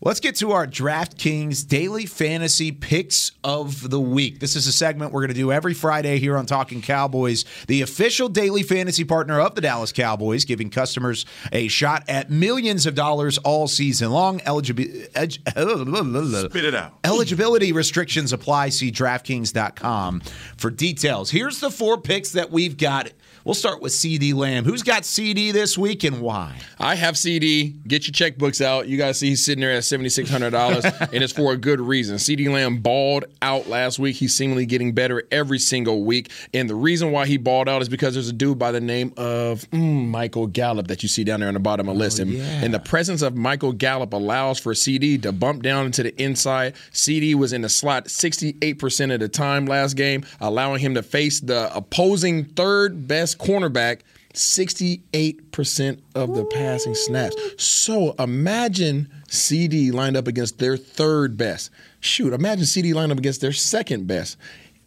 let's 0.00 0.20
get 0.20 0.36
to 0.36 0.52
our 0.52 0.66
DraftKings 0.66 1.66
daily 1.66 2.06
fantasy 2.06 2.70
picks 2.70 3.32
of 3.42 3.90
the 3.90 4.00
week. 4.00 4.40
This 4.40 4.54
is 4.56 4.66
a 4.66 4.72
segment 4.72 5.12
we're 5.12 5.22
going 5.22 5.28
to 5.28 5.34
do 5.34 5.50
every 5.52 5.74
Friday 5.74 6.18
here 6.18 6.36
on 6.36 6.46
Talking 6.46 6.82
Cowboys, 6.82 7.44
the 7.66 7.82
official 7.82 8.28
daily 8.28 8.62
fantasy 8.62 9.04
partner 9.04 9.40
of 9.40 9.54
the 9.54 9.60
Dallas 9.60 9.92
Cowboys, 9.92 10.44
giving 10.44 10.70
customers 10.70 11.24
a 11.52 11.68
shot 11.68 12.04
at 12.08 12.30
millions 12.30 12.86
of 12.86 12.94
dollars 12.94 13.38
all 13.38 13.68
season 13.68 14.10
long. 14.10 14.40
Eligibility. 14.44 15.06
Spit 16.50 16.64
it 16.64 16.74
out. 16.74 16.94
Eligibility 17.04 17.72
restrictions 17.72 18.32
apply. 18.32 18.68
See 18.68 18.92
DraftKings.com 18.92 20.20
for 20.56 20.70
details. 20.70 21.30
Here's 21.30 21.60
the 21.60 21.70
four 21.70 21.98
picks 22.00 22.32
that 22.32 22.50
we've 22.50 22.76
got. 22.76 23.12
We'll 23.44 23.54
start 23.54 23.80
with 23.80 23.92
CeeDee 23.92 24.34
Lamb. 24.34 24.64
Who's 24.64 24.82
got 24.82 25.04
CeeDee 25.04 25.52
this 25.52 25.78
week 25.78 26.02
and 26.02 26.20
why? 26.20 26.58
I 26.80 26.96
have 26.96 27.14
CeeDee. 27.14 27.86
Get 27.86 28.08
your 28.08 28.12
checkbooks 28.12 28.60
out. 28.60 28.88
You 28.88 28.98
guys 28.98 29.20
see 29.20 29.28
he's 29.28 29.44
sitting 29.44 29.60
there 29.60 29.70
at 29.70 29.84
seventy 29.88 30.08
six 30.08 30.28
hundred 30.28 30.50
dollars, 30.50 30.84
and 30.84 31.22
it's 31.22 31.32
for 31.32 31.52
a 31.52 31.56
good 31.56 31.80
reason. 31.80 32.16
CeeDee 32.16 32.52
Lamb 32.52 32.78
balled 32.78 33.24
out 33.42 33.68
last 33.68 33.98
week. 33.98 34.16
He's 34.16 34.34
seemingly 34.34 34.66
getting 34.66 34.92
better 34.92 35.22
every 35.30 35.58
single 35.58 36.04
week, 36.04 36.30
and 36.52 36.68
the 36.68 36.74
reason 36.74 37.12
why 37.12 37.26
he 37.26 37.36
balled 37.36 37.68
out 37.68 37.82
is 37.82 37.88
because 37.88 38.14
there's 38.14 38.28
a 38.28 38.32
dude 38.32 38.58
by 38.58 38.72
the 38.72 38.80
name 38.80 39.12
of 39.16 39.68
mm, 39.70 40.08
Michael 40.08 40.46
Gallup 40.46 40.88
that 40.88 41.02
you 41.02 41.08
see 41.08 41.24
down 41.24 41.40
there 41.40 41.48
on 41.48 41.54
the 41.54 41.60
bottom 41.60 41.88
of 41.88 41.94
the 41.94 41.98
list, 41.98 42.18
and, 42.18 42.34
and 42.36 42.74
the 42.74 42.80
presence 42.80 43.22
of 43.22 43.36
Michael 43.36 43.72
Gallup 43.72 44.12
allows 44.12 44.58
for 44.58 44.72
CeeDee 44.72 45.22
to 45.22 45.32
bump 45.32 45.62
down 45.62 45.86
into 45.86 46.02
the 46.02 46.22
inside. 46.22 46.74
CeeDee 46.92 47.34
was 47.34 47.52
in 47.52 47.62
the 47.62 47.68
slot 47.68 48.10
sixty 48.10 48.56
eight 48.62 48.78
percent 48.78 49.12
of 49.12 49.20
the 49.20 49.28
time 49.28 49.66
last 49.66 49.94
game, 49.94 50.24
allowing 50.40 50.80
him 50.80 50.94
to 50.94 51.02
face 51.02 51.40
the 51.40 51.74
opposing 51.74 52.44
third 52.44 53.06
best 53.06 53.38
cornerback. 53.38 54.00
68% 54.36 56.00
of 56.14 56.34
the 56.34 56.44
passing 56.44 56.94
snaps. 56.94 57.36
So 57.56 58.14
imagine 58.18 59.08
CeeDee 59.28 59.92
lined 59.92 60.16
up 60.16 60.28
against 60.28 60.58
their 60.58 60.76
third 60.76 61.36
best. 61.36 61.70
Shoot, 62.00 62.32
imagine 62.32 62.64
CeeDee 62.64 62.94
lined 62.94 63.12
up 63.12 63.18
against 63.18 63.40
their 63.40 63.52
second 63.52 64.06
best. 64.06 64.36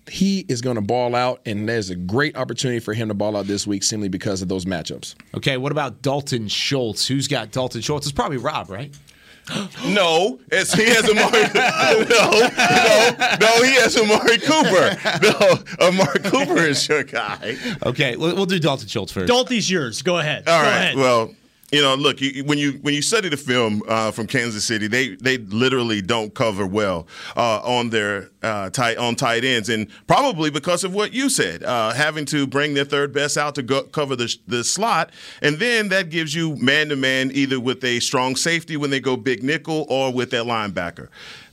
He 0.07 0.45
is 0.47 0.61
going 0.61 0.75
to 0.75 0.81
ball 0.81 1.15
out, 1.15 1.41
and 1.45 1.67
there's 1.69 1.89
a 1.89 1.95
great 1.95 2.35
opportunity 2.35 2.79
for 2.79 2.93
him 2.93 3.09
to 3.09 3.13
ball 3.13 3.35
out 3.35 3.45
this 3.45 3.67
week 3.67 3.83
simply 3.83 4.09
because 4.09 4.41
of 4.41 4.47
those 4.47 4.65
matchups. 4.65 5.15
Okay, 5.35 5.57
what 5.57 5.71
about 5.71 6.01
Dalton 6.01 6.47
Schultz? 6.47 7.07
Who's 7.07 7.27
got 7.27 7.51
Dalton 7.51 7.81
Schultz? 7.81 8.07
It's 8.07 8.13
probably 8.13 8.37
Rob, 8.37 8.69
right? 8.69 8.95
No, 9.85 10.39
it's, 10.51 10.73
he 10.73 10.85
has 10.85 11.09
Amari. 11.09 11.41
no, 11.53 12.05
no, 12.09 13.37
no, 13.39 13.63
he 13.63 13.73
has 13.75 13.97
Amari 13.97 14.37
Cooper. 14.37 14.97
No, 15.23 15.87
Amari 15.87 16.19
Cooper 16.19 16.57
is 16.65 16.87
your 16.87 17.03
guy. 17.03 17.57
Okay, 17.85 18.15
we'll, 18.15 18.35
we'll 18.35 18.45
do 18.45 18.59
Dalton 18.59 18.87
Schultz 18.87 19.11
first. 19.11 19.27
Dalton's 19.27 19.69
yours. 19.69 20.01
Go 20.01 20.19
ahead. 20.19 20.47
All 20.47 20.61
Go 20.61 20.67
right. 20.67 20.75
ahead. 20.77 20.95
Well, 20.95 21.33
you 21.71 21.81
know, 21.81 21.95
look, 21.95 22.19
you, 22.19 22.43
when 22.45 22.57
you 22.57 22.73
when 22.81 22.93
you 22.93 23.01
study 23.01 23.29
the 23.29 23.37
film 23.37 23.83
uh, 23.87 24.11
from 24.11 24.27
Kansas 24.27 24.65
City, 24.65 24.87
they 24.87 25.09
they 25.15 25.37
literally 25.37 26.01
don't 26.01 26.33
cover 26.33 26.65
well 26.65 27.07
uh, 27.37 27.59
on 27.63 27.89
their 27.91 28.29
uh, 28.41 28.69
tight 28.71 28.97
on 28.97 29.15
tight 29.15 29.43
ends, 29.43 29.69
and 29.69 29.87
probably 30.07 30.49
because 30.49 30.83
of 30.83 30.93
what 30.93 31.13
you 31.13 31.29
said, 31.29 31.63
uh, 31.63 31.93
having 31.93 32.25
to 32.25 32.47
bring 32.47 32.73
their 32.73 32.85
third 32.85 33.13
best 33.13 33.37
out 33.37 33.55
to 33.55 33.61
go, 33.61 33.83
cover 33.83 34.15
the 34.15 34.35
the 34.47 34.63
slot, 34.63 35.11
and 35.41 35.59
then 35.59 35.89
that 35.89 36.09
gives 36.09 36.33
you 36.33 36.55
man 36.55 36.89
to 36.89 36.95
man 36.95 37.31
either 37.33 37.59
with 37.59 37.83
a 37.83 37.99
strong 37.99 38.35
safety 38.35 38.75
when 38.75 38.89
they 38.89 38.99
go 38.99 39.15
big 39.15 39.43
nickel 39.43 39.85
or 39.89 40.11
with 40.11 40.31
that 40.31 40.45
linebacker. 40.45 41.09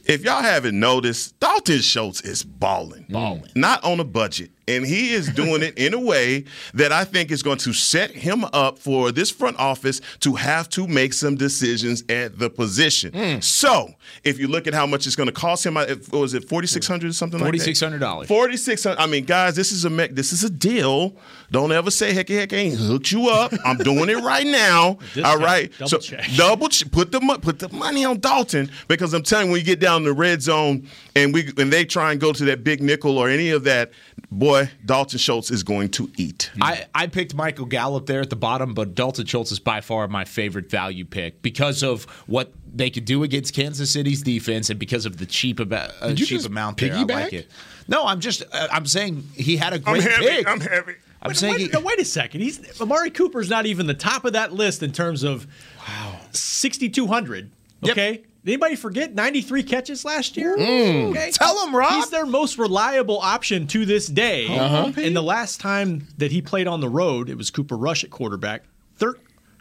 if 0.07 0.25
y'all 0.25 0.43
haven't 0.43 0.79
noticed, 0.79 1.39
Dalton 1.41 1.81
Schultz 1.81 2.21
is 2.23 2.43
balling. 2.43 3.07
Balling. 3.11 3.51
Not 3.55 3.85
on 3.85 4.01
a 4.01 4.05
budget. 4.05 4.51
And 4.69 4.85
he 4.85 5.13
is 5.13 5.29
doing 5.29 5.63
it 5.63 5.79
in 5.79 5.95
a 5.95 6.01
way 6.01 6.45
that 6.75 6.91
I 6.91 7.05
think 7.05 7.31
is 7.31 7.43
going 7.43 7.59
to 7.59 7.73
set 7.73 8.11
him 8.11 8.45
up 8.53 8.79
for 8.79 9.13
this 9.13 9.31
front 9.31 9.59
office 9.59 10.01
to 10.21 10.35
have 10.35 10.69
to 10.71 10.89
make 10.89 11.13
some 11.13 11.37
decisions 11.37 12.03
at 12.09 12.39
the 12.39 12.51
position. 12.51 13.13
Hmm. 13.13 13.41
So, 13.41 13.95
if 14.25 14.39
you 14.41 14.49
look 14.49 14.67
at 14.67 14.75
how 14.75 14.87
much 14.87 15.07
it's 15.07 15.15
going 15.17 15.29
to 15.29 15.33
cost 15.33 15.65
him, 15.65 15.75
was 16.11 16.35
it 16.35 16.49
forty 16.49 16.67
six 16.67 16.87
hundred 16.89 17.11
or 17.11 17.13
something 17.13 17.41
like 17.41 17.53
that? 17.53 17.59
$4,600. 17.59 18.27
Forty 18.27 18.57
six 18.57 18.85
hundred. 18.85 19.01
I 19.01 19.07
mean, 19.07 19.25
guys, 19.25 19.55
this 19.55 19.73
is 19.73 19.85
a 19.85 19.89
this 20.09 20.33
is 20.33 20.43
a 20.45 20.51
deal. 20.51 21.17
Don't 21.51 21.71
ever 21.73 21.91
say 21.91 22.13
heck 22.13 22.29
heck 22.29 22.53
I 22.53 22.57
ain't 22.57 22.79
hooked 22.79 23.13
you 23.13 23.29
up. 23.29 23.53
I'm 23.65 23.77
doing 23.79 24.09
it 24.09 24.17
right 24.17 24.47
now. 24.47 24.99
All 25.25 25.39
right. 25.39 25.71
Double 25.79 25.89
so 25.89 25.99
check. 25.99 26.29
double 26.37 26.69
ch- 26.69 26.91
put 26.91 27.13
the 27.13 27.21
put 27.41 27.59
the 27.59 27.69
money 27.69 28.05
on 28.05 28.21
Dalton 28.21 28.71
because 28.89 29.15
I'm 29.15 29.23
telling 29.23 29.47
you, 29.47 29.53
when 29.53 29.61
you 29.61 29.67
get 29.67 29.81
down 29.81 30.05
the 30.05 30.13
red 30.13 30.43
zone 30.43 30.89
and 31.15 31.33
we 31.33 31.53
and 31.57 31.73
they 31.73 31.85
try 31.85 32.13
and 32.13 32.21
go 32.21 32.33
to 32.33 32.45
that 32.47 32.65
big 32.65 32.83
nickel 32.83 33.19
or 33.19 33.29
any 33.29 33.51
of 33.51 33.65
that, 33.65 33.93
boy, 34.31 34.56
Dalton 34.85 35.19
Schultz 35.19 35.51
is 35.51 35.63
going 35.63 35.91
to 35.91 36.11
eat. 36.17 36.51
I, 36.61 36.87
I 36.95 37.07
picked 37.07 37.35
Michael 37.35 37.67
Gallup 37.67 38.07
there 38.07 38.21
at 38.21 38.31
the 38.31 38.37
bottom, 38.37 38.75
but 38.75 38.95
Dalton 38.95 39.27
Schultz 39.27 39.53
is 39.53 39.59
by 39.59 39.81
far 39.81 40.09
my 40.09 40.25
favorite 40.25 40.71
value 40.71 41.05
pick 41.05 41.43
because 41.43 41.83
of 41.83 42.05
what 42.27 42.53
they 42.75 42.91
could 42.91 43.05
do 43.05 43.23
against 43.23 43.55
Kansas 43.55 43.91
City's 43.91 44.23
defense 44.23 44.71
and 44.71 44.79
because 44.79 45.07
of 45.07 45.17
the 45.19 45.27
cheap, 45.27 45.61
about, 45.61 45.91
uh, 46.01 46.09
Did 46.09 46.21
you 46.21 46.27
cheap 46.27 46.39
just 46.39 46.47
amount 46.47 46.79
there. 46.79 46.95
I 46.95 47.03
like 47.03 47.33
it. 47.33 47.51
No, 47.89 48.05
I'm 48.05 48.21
just 48.21 48.43
uh, 48.53 48.69
I'm 48.71 48.87
saying 48.87 49.29
he 49.35 49.57
had 49.57 49.73
a 49.73 49.79
great 49.79 50.03
heavy, 50.03 50.27
pick. 50.27 50.49
I'm 50.49 50.61
heavy. 50.61 50.95
I'm 51.23 51.31
Wait, 51.31 51.37
saying 51.37 51.53
wait, 51.55 51.61
he, 51.63 51.69
no, 51.69 51.81
wait 51.81 51.99
a 51.99 52.05
second. 52.05 52.41
He's 52.41 52.81
Amari 52.81 53.11
Cooper's 53.11 53.49
not 53.49 53.67
even 53.67 53.87
the 53.87 53.95
top 53.95 54.25
of 54.25 54.35
that 54.35 54.53
list 54.53 54.83
in 54.83 54.93
terms 54.93 55.23
of 55.23 55.47
wow, 55.87 56.21
6,200. 56.33 57.51
Okay. 57.85 58.13
Did 58.13 58.27
anybody 58.47 58.77
forget 58.77 59.15
93 59.15 59.63
catches 59.63 60.05
last 60.05 60.37
year? 60.37 60.57
Mm. 60.57 61.11
Okay. 61.11 61.31
Tell 61.33 61.59
'em, 61.67 61.75
Rob. 61.75 61.93
He's 61.95 62.11
their 62.11 62.27
most 62.27 62.59
reliable 62.59 63.19
option 63.21 63.67
to 63.69 63.85
this 63.85 64.07
day. 64.07 64.47
Uh-huh. 64.47 64.93
And 64.97 65.17
the 65.17 65.23
last 65.23 65.61
time 65.61 66.07
that 66.19 66.33
he 66.33 66.43
played 66.43 66.67
on 66.67 66.81
the 66.81 66.89
road, 66.89 67.29
it 67.29 67.37
was 67.37 67.51
Cooper 67.51 67.77
Rush 67.77 68.05
at 68.05 68.11
quarterback. 68.11 68.65
Thir- 68.97 69.17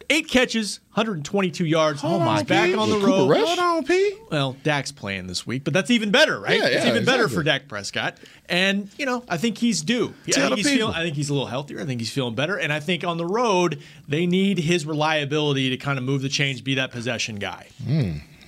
eight 0.09 0.27
catches, 0.29 0.81
122 0.93 1.65
yards. 1.65 2.01
Hold 2.01 2.21
He's 2.21 2.29
on, 2.41 2.45
back 2.45 2.69
P. 2.69 2.75
on 2.75 2.89
the 2.89 2.95
Cooper 2.97 3.07
road. 3.07 3.29
Rush? 3.29 3.43
Hold 3.47 3.59
on, 3.59 3.83
P. 3.85 4.13
Well, 4.31 4.55
Dak's 4.63 4.91
playing 4.91 5.25
this 5.27 5.47
week, 5.47 5.63
but 5.63 5.73
that's 5.73 5.89
even 5.89 6.11
better, 6.11 6.39
right? 6.39 6.59
Yeah, 6.59 6.67
it's 6.67 6.85
yeah, 6.85 6.91
even 6.91 7.05
better 7.05 7.27
for 7.27 7.41
Dak 7.41 7.67
Prescott. 7.67 8.17
And, 8.47 8.89
you 8.99 9.05
know, 9.07 9.23
I 9.27 9.37
think 9.37 9.57
he's 9.57 9.81
due. 9.81 10.13
I 10.27 10.31
think, 10.31 10.55
he's 10.57 10.67
people. 10.67 10.77
feeling, 10.77 10.93
I 10.95 11.03
think 11.03 11.15
he's 11.15 11.29
a 11.29 11.33
little 11.33 11.47
healthier. 11.47 11.79
I 11.81 11.85
think 11.85 12.01
he's 12.01 12.11
feeling 12.11 12.35
better. 12.35 12.55
And 12.57 12.71
I 12.71 12.79
think 12.79 13.03
on 13.03 13.17
the 13.17 13.25
road, 13.25 13.81
they 14.07 14.27
need 14.27 14.59
his 14.59 14.85
reliability 14.85 15.71
to 15.71 15.77
kind 15.77 15.97
of 15.97 16.03
move 16.05 16.21
the 16.21 16.29
chains, 16.29 16.61
be 16.61 16.75
that 16.75 16.91
possession 16.91 17.37
guy. 17.37 17.67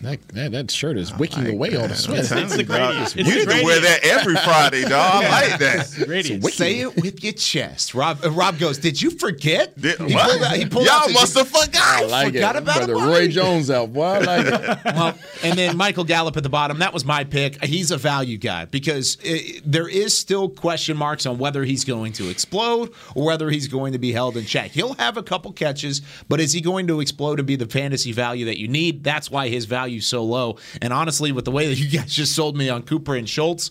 That, 0.02 0.20
that, 0.30 0.52
that 0.52 0.72
shirt 0.72 0.98
is 0.98 1.14
wicking 1.18 1.48
away 1.48 1.76
all 1.76 1.88
the 1.88 1.96
sweat. 1.96 2.20
It's, 2.20 2.32
it's 2.32 2.56
the 2.56 2.64
gradient. 2.64 3.16
You 3.16 3.24
the 3.24 3.30
need 3.32 3.50
to 3.50 3.64
wear 3.66 3.80
that 3.80 4.04
every 4.04 4.36
Friday, 4.44 4.84
dog. 4.84 5.24
I 5.24 5.30
like 5.50 5.60
that. 5.60 5.92
Gradient. 6.06 6.44
Say 6.54 6.82
it 6.82 6.96
with 6.96 7.24
your 7.24 7.34
chest. 7.34 7.96
Rob 7.96 8.20
uh, 8.24 8.30
Rob 8.32 8.60
goes, 8.60 8.78
Did 8.78 9.02
you 9.02 9.10
forget? 9.12 9.80
Did- 9.80 9.98
he 10.00 10.14
what? 10.14 10.30
pulled 10.30 10.44
out, 10.44 10.56
he 10.56 10.66
pulled 10.68 10.86
Y'all 10.86 10.94
out 10.96 11.08
the- 11.08 11.14
must 11.14 11.36
have 11.38 11.48
forgot. 11.48 11.78
I 11.78 12.06
like 12.06 12.34
forgot 12.34 12.56
it. 12.56 12.60
about 12.62 12.76
Brother 12.78 12.96
Amari. 12.96 13.10
Roy 13.12 13.28
Jones 13.28 13.72
out, 13.72 13.92
boy. 13.92 14.04
I 14.06 14.20
like 14.20 14.46
it. 14.46 14.80
well, 14.86 15.18
and 15.44 15.58
then 15.58 15.76
Michael 15.78 16.04
Gallup 16.04 16.38
at 16.38 16.44
the 16.44 16.50
bottom. 16.50 16.80
That 16.80 16.94
was 16.94 17.04
my 17.04 17.24
pick. 17.24 17.64
He's 17.64 17.90
a 17.92 17.98
value 17.98 18.38
guy 18.38 18.66
because 18.66 19.18
uh 19.26 19.38
there 19.66 19.88
is 19.88 20.18
still 20.18 20.48
question 20.50 20.96
marks 20.96 21.26
on 21.26 21.38
whether 21.40 21.64
he's 21.64 21.84
going 21.84 22.14
to 22.14 22.30
explode 22.30 22.94
or 23.16 23.26
whether 23.26 23.50
he's 23.50 23.68
going 23.68 23.94
to 23.94 24.00
be 24.00 24.12
held 24.12 24.38
in 24.38 24.46
check. 24.46 24.72
He'll 24.72 24.94
have 24.96 25.18
a 25.18 25.24
couple 25.24 25.52
catches, 25.54 26.02
but 26.30 26.40
is 26.40 26.54
he 26.54 26.62
going 26.62 26.88
to 26.88 27.00
explode 27.02 27.40
and 27.40 27.48
be 27.48 27.56
the 27.56 27.66
fantasy 27.66 28.12
value 28.12 28.46
that 28.46 28.60
you 28.60 28.68
need? 28.68 29.04
That's 29.04 29.32
why 29.32 29.50
his 29.50 29.66
value's 29.88 30.06
so 30.06 30.24
low. 30.24 30.58
And 30.82 30.92
honestly, 30.92 31.32
with 31.32 31.46
the 31.46 31.52
way 31.52 31.68
that 31.68 31.78
you 31.80 31.88
guys 31.90 32.14
just 32.14 32.36
sold 32.36 32.58
me 32.58 32.70
on 32.70 32.84
Cooper 32.84 33.16
and 33.16 33.28
Schultz. 33.28 33.70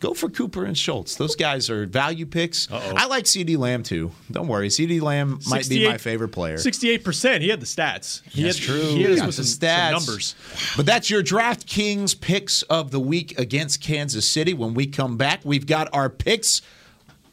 Go 0.00 0.14
for 0.14 0.28
Cooper 0.28 0.64
and 0.64 0.76
Schultz. 0.76 1.14
Those 1.14 1.36
guys 1.36 1.70
are 1.70 1.86
value 1.86 2.26
picks. 2.26 2.68
I 2.72 3.06
like 3.06 3.22
CeeDee 3.24 3.56
Lamb 3.56 3.84
too. 3.84 4.10
Don't 4.32 4.48
worry, 4.48 4.66
CeeDee 4.66 5.00
Lamb 5.00 5.38
might 5.48 5.68
be 5.68 5.86
my 5.86 5.96
favorite 5.96 6.30
player. 6.30 6.56
68%. 6.56 7.40
He 7.40 7.48
had 7.50 7.60
the 7.60 7.66
stats. 7.66 8.20
He 8.28 8.42
That's 8.42 8.58
had, 8.58 8.66
true. 8.66 8.80
He 8.80 9.02
had 9.02 9.10
He 9.10 9.12
us 9.12 9.18
got 9.20 9.26
with 9.28 9.36
the 9.36 9.44
some, 9.44 9.60
some 9.60 9.68
stats. 9.68 9.92
numbers. 9.92 10.34
But 10.76 10.86
that's 10.86 11.08
your 11.08 11.22
DraftKings 11.22 12.20
picks 12.20 12.62
of 12.62 12.90
the 12.90 12.98
week 12.98 13.38
against 13.38 13.80
Kansas 13.80 14.28
City. 14.28 14.54
When 14.54 14.74
we 14.74 14.88
come 14.88 15.16
back, 15.16 15.42
we've 15.44 15.66
got 15.66 15.88
our 15.92 16.10
picks 16.10 16.62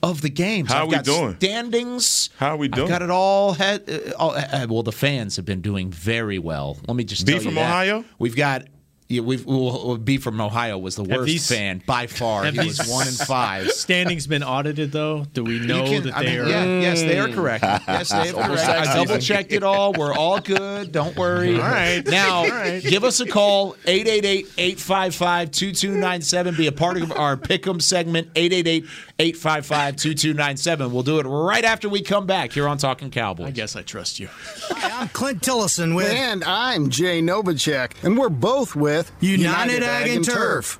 of 0.02 0.22
the 0.22 0.30
games. 0.30 0.72
How 0.72 0.84
I've 0.84 0.90
we 0.90 0.98
doing? 1.00 1.36
Standings. 1.38 2.30
How 2.38 2.56
we 2.56 2.68
doing? 2.68 2.86
I've 2.86 2.90
got 2.90 3.02
it 3.02 3.10
all. 3.10 3.54
Head, 3.54 3.90
uh, 3.90 4.12
all 4.18 4.32
uh, 4.32 4.66
well, 4.70 4.84
the 4.84 4.92
fans 4.92 5.36
have 5.36 5.46
been 5.46 5.62
doing 5.62 5.92
very 5.92 6.40
well. 6.40 6.78
Let 6.88 6.96
me 6.96 7.04
just 7.04 7.26
be 7.26 7.34
tell 7.34 7.42
you 7.42 7.46
from 7.48 7.56
that. 7.56 7.70
Ohio? 7.70 8.06
We've 8.18 8.36
got. 8.36 8.64
Yeah, 9.12 9.22
we've 9.22 9.44
well, 9.44 9.88
well, 9.88 9.98
B 9.98 10.18
from 10.20 10.40
Ohio 10.40 10.78
was 10.78 10.96
the 10.96 11.04
worst 11.04 11.26
these- 11.26 11.48
fan 11.50 11.82
by 11.88 12.06
far. 12.08 12.44
have 12.46 12.54
He 12.54 12.60
was 12.68 12.88
one 12.88 13.08
in 13.08 13.14
five. 13.16 13.72
Standings 13.72 14.28
been 14.28 14.44
audited 14.44 14.92
though. 14.92 15.26
Do 15.34 15.44
we 15.44 15.58
know 15.60 15.84
can- 15.86 16.04
that 16.04 16.16
I 16.16 16.24
they 16.24 16.30
mean, 16.38 16.42
are? 16.42 16.48
yeah, 16.48 16.64
yes, 16.82 17.02
they 17.02 17.18
are 17.18 17.28
correct. 17.28 17.64
Yes, 17.88 18.12
they 18.12 18.30
are 18.30 18.34
correct. 18.48 18.70
I 18.70 19.04
double 19.04 19.18
checked 19.20 19.52
it 19.52 19.64
all. 19.64 19.94
We're 19.94 20.14
all 20.14 20.40
good. 20.40 20.92
Don't 20.92 21.16
worry. 21.18 21.56
All 21.56 21.62
right. 21.62 22.06
Now, 22.06 22.42
All 22.44 22.50
right. 22.50 22.84
give 22.84 23.04
us 23.04 23.20
a 23.20 23.26
call 23.26 23.74
888-855-2297. 23.88 26.56
Be 26.58 26.68
a 26.68 26.72
part 26.72 26.98
of 26.98 27.12
our 27.12 27.36
Pick'em 27.36 27.82
segment 27.82 28.32
888-855-2297. 29.20 30.92
We'll 30.92 31.04
do 31.04 31.20
it 31.20 31.24
right 31.24 31.66
after 31.66 31.90
we 31.90 32.02
come 32.02 32.26
back 32.26 32.54
here 32.54 32.68
on 32.68 32.78
Talking 32.78 33.12
Cowboys. 33.12 33.48
I 33.48 33.52
guess 33.52 33.76
I 33.76 33.82
trust 33.82 34.18
you. 34.20 34.30
I'm 34.72 35.10
Clint 35.10 35.42
Tillison 35.42 35.94
with 35.96 36.10
And 36.10 36.42
I'm 36.44 36.90
Jay 36.90 37.22
Novacek, 37.22 38.02
and 38.04 38.18
we're 38.18 38.30
both 38.30 38.78
with 38.78 39.12
United, 39.20 39.84
Ag 39.84 40.10
and 40.10 40.24
Turf, 40.24 40.80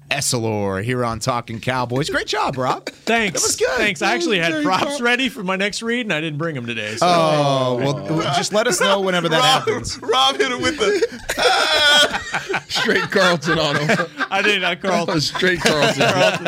Essilor 0.11 0.83
here 0.83 1.05
on 1.05 1.19
Talking 1.19 1.61
Cowboys. 1.61 2.09
Great 2.09 2.27
job, 2.27 2.57
Rob. 2.57 2.85
Thanks. 3.05 3.39
That 3.41 3.47
was 3.47 3.55
good. 3.55 3.69
Thanks. 3.77 4.01
I 4.01 4.13
actually 4.13 4.39
had 4.39 4.61
props 4.61 4.99
ready 4.99 5.29
for 5.29 5.41
my 5.43 5.55
next 5.55 5.81
read, 5.81 6.01
and 6.05 6.11
I 6.13 6.19
didn't 6.19 6.37
bring 6.37 6.53
them 6.53 6.65
today. 6.65 6.95
So. 6.97 7.07
Oh, 7.07 7.77
well, 7.79 8.21
just 8.35 8.51
let 8.53 8.67
us 8.67 8.81
know 8.81 8.99
whenever 8.99 9.29
that 9.29 9.39
Rob, 9.39 9.67
happens. 9.67 9.97
Rob 10.01 10.35
hit 10.37 10.51
him 10.51 10.61
with 10.61 10.77
the 10.77 12.61
Straight 12.67 13.09
Carlton 13.09 13.57
on 13.57 13.77
him. 13.77 14.07
I 14.29 14.41
did 14.41 14.61
not, 14.61 14.81
Carl. 14.81 15.19
Straight 15.21 15.61
Carlton. 15.61 16.01
Carlton. 16.07 16.47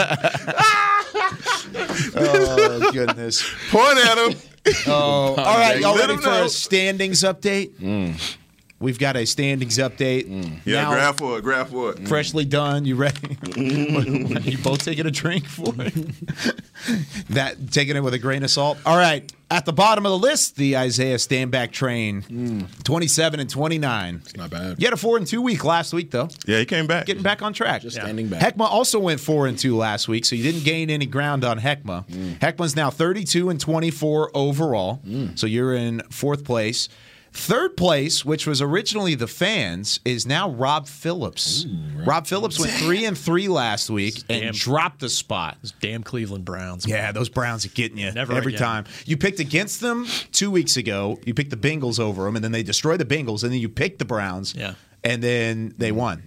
Oh, 2.16 2.92
goodness. 2.92 3.44
point 3.72 3.98
at 3.98 4.18
him. 4.18 4.38
Oh, 4.88 4.92
all 4.94 5.36
right. 5.36 5.80
Y'all 5.80 5.94
Let 5.96 6.02
ready 6.02 6.14
him 6.14 6.20
for 6.20 6.30
know. 6.30 6.46
a 6.46 6.50
standings 6.50 7.22
update? 7.22 7.76
Hmm. 7.78 8.12
We've 8.84 9.00
got 9.00 9.16
a 9.16 9.26
standings 9.26 9.78
update. 9.78 10.28
Mm. 10.28 10.60
Yeah, 10.66 10.82
Now, 10.82 10.92
grab 10.92 11.16
for 11.16 11.38
it. 11.38 11.42
Grab 11.42 11.70
for 11.70 11.92
it. 11.92 12.06
freshly 12.06 12.44
done. 12.44 12.84
You 12.84 12.98
ready? 12.98 13.38
you 13.56 14.58
both 14.58 14.84
taking 14.84 15.06
a 15.06 15.12
drink 15.12 15.48
for 15.48 15.74
it? 15.78 15.94
that 17.30 17.72
taking 17.72 17.96
it 17.96 18.02
with 18.04 18.14
a 18.14 18.20
grain 18.20 18.44
of 18.44 18.52
salt. 18.52 18.78
All 18.86 18.98
right. 18.98 19.32
At 19.50 19.66
the 19.66 19.72
bottom 19.72 20.06
of 20.06 20.12
the 20.12 20.18
list, 20.18 20.58
the 20.58 20.76
Isaiah 20.76 21.16
Stanback 21.16 21.72
train, 21.72 22.24
mm. 22.24 22.84
twenty-seven 22.84 23.40
and 23.40 23.50
twenty-nine. 23.50 24.22
It's 24.24 24.36
not 24.36 24.50
bad. 24.50 24.82
You 24.82 24.88
had 24.88 24.94
a 24.94 24.98
four 24.98 25.16
and 25.16 25.28
two 25.28 25.42
week 25.44 25.64
last 25.64 25.94
week 25.94 26.10
though. 26.12 26.28
Yeah, 26.46 26.58
he 26.58 26.66
came 26.66 26.88
back. 26.88 27.06
Getting 27.06 27.22
back 27.24 27.42
on 27.44 27.54
track. 27.54 27.84
Just 27.84 27.96
standing 27.96 28.28
back. 28.28 28.42
Heckma 28.42 28.66
also 28.66 29.00
went 29.00 29.20
four 29.20 29.46
and 29.46 29.58
two 29.58 29.78
last 29.78 30.08
week, 30.08 30.26
so 30.26 30.36
you 30.36 30.44
didn't 30.44 30.64
gain 30.66 30.90
any 30.90 31.06
ground 31.06 31.46
on 31.46 31.60
Heckma. 31.60 32.06
Mm. 32.08 32.40
Heckma's 32.40 32.76
now 32.76 32.90
32 32.90 33.50
and 33.50 33.60
24 33.62 34.32
overall, 34.34 35.02
so 35.36 35.46
you're 35.46 35.76
in 35.76 36.02
fourth 36.10 36.44
place. 36.44 36.90
Third 37.36 37.76
place, 37.76 38.24
which 38.24 38.46
was 38.46 38.62
originally 38.62 39.16
the 39.16 39.28
fans, 39.28 40.00
is 40.06 40.26
now 40.26 40.50
Rob 40.52 40.88
Phillips. 40.88 41.66
Rob 42.06 42.28
Phillips 42.28 42.60
went 42.60 42.72
three 42.74 43.06
and 43.06 43.18
three 43.18 43.48
last 43.48 43.90
week 43.90 44.20
and 44.30 44.42
Damn. 44.42 44.54
dropped 44.54 45.00
the 45.00 45.10
spot. 45.10 45.58
Those 45.64 45.74
damn 45.82 46.04
Cleveland 46.04 46.46
Browns. 46.46 46.86
Yeah, 46.88 47.12
those 47.12 47.30
Browns 47.30 47.66
are 47.66 47.70
getting 47.70 47.98
you 47.98 48.12
Never 48.12 48.34
every 48.34 48.54
again. 48.54 48.66
time. 48.66 48.86
You 49.06 49.18
picked 49.18 49.40
against 49.40 49.82
them 49.82 50.06
two 50.32 50.52
weeks 50.52 50.78
ago. 50.78 51.20
You 51.26 51.34
picked 51.34 51.50
the 51.50 51.58
Bengals 51.58 52.00
over 52.00 52.24
them, 52.26 52.36
and 52.36 52.44
then 52.46 52.52
they 52.52 52.64
destroyed 52.64 53.00
the 53.00 53.06
Bengals, 53.06 53.44
and 53.44 53.52
then 53.52 53.60
you 53.60 53.68
picked 53.70 53.98
the 54.00 54.06
Browns. 54.06 54.54
Yeah. 54.56 54.76
and 55.04 55.22
then 55.24 55.74
they 55.78 55.92
won. 55.92 56.24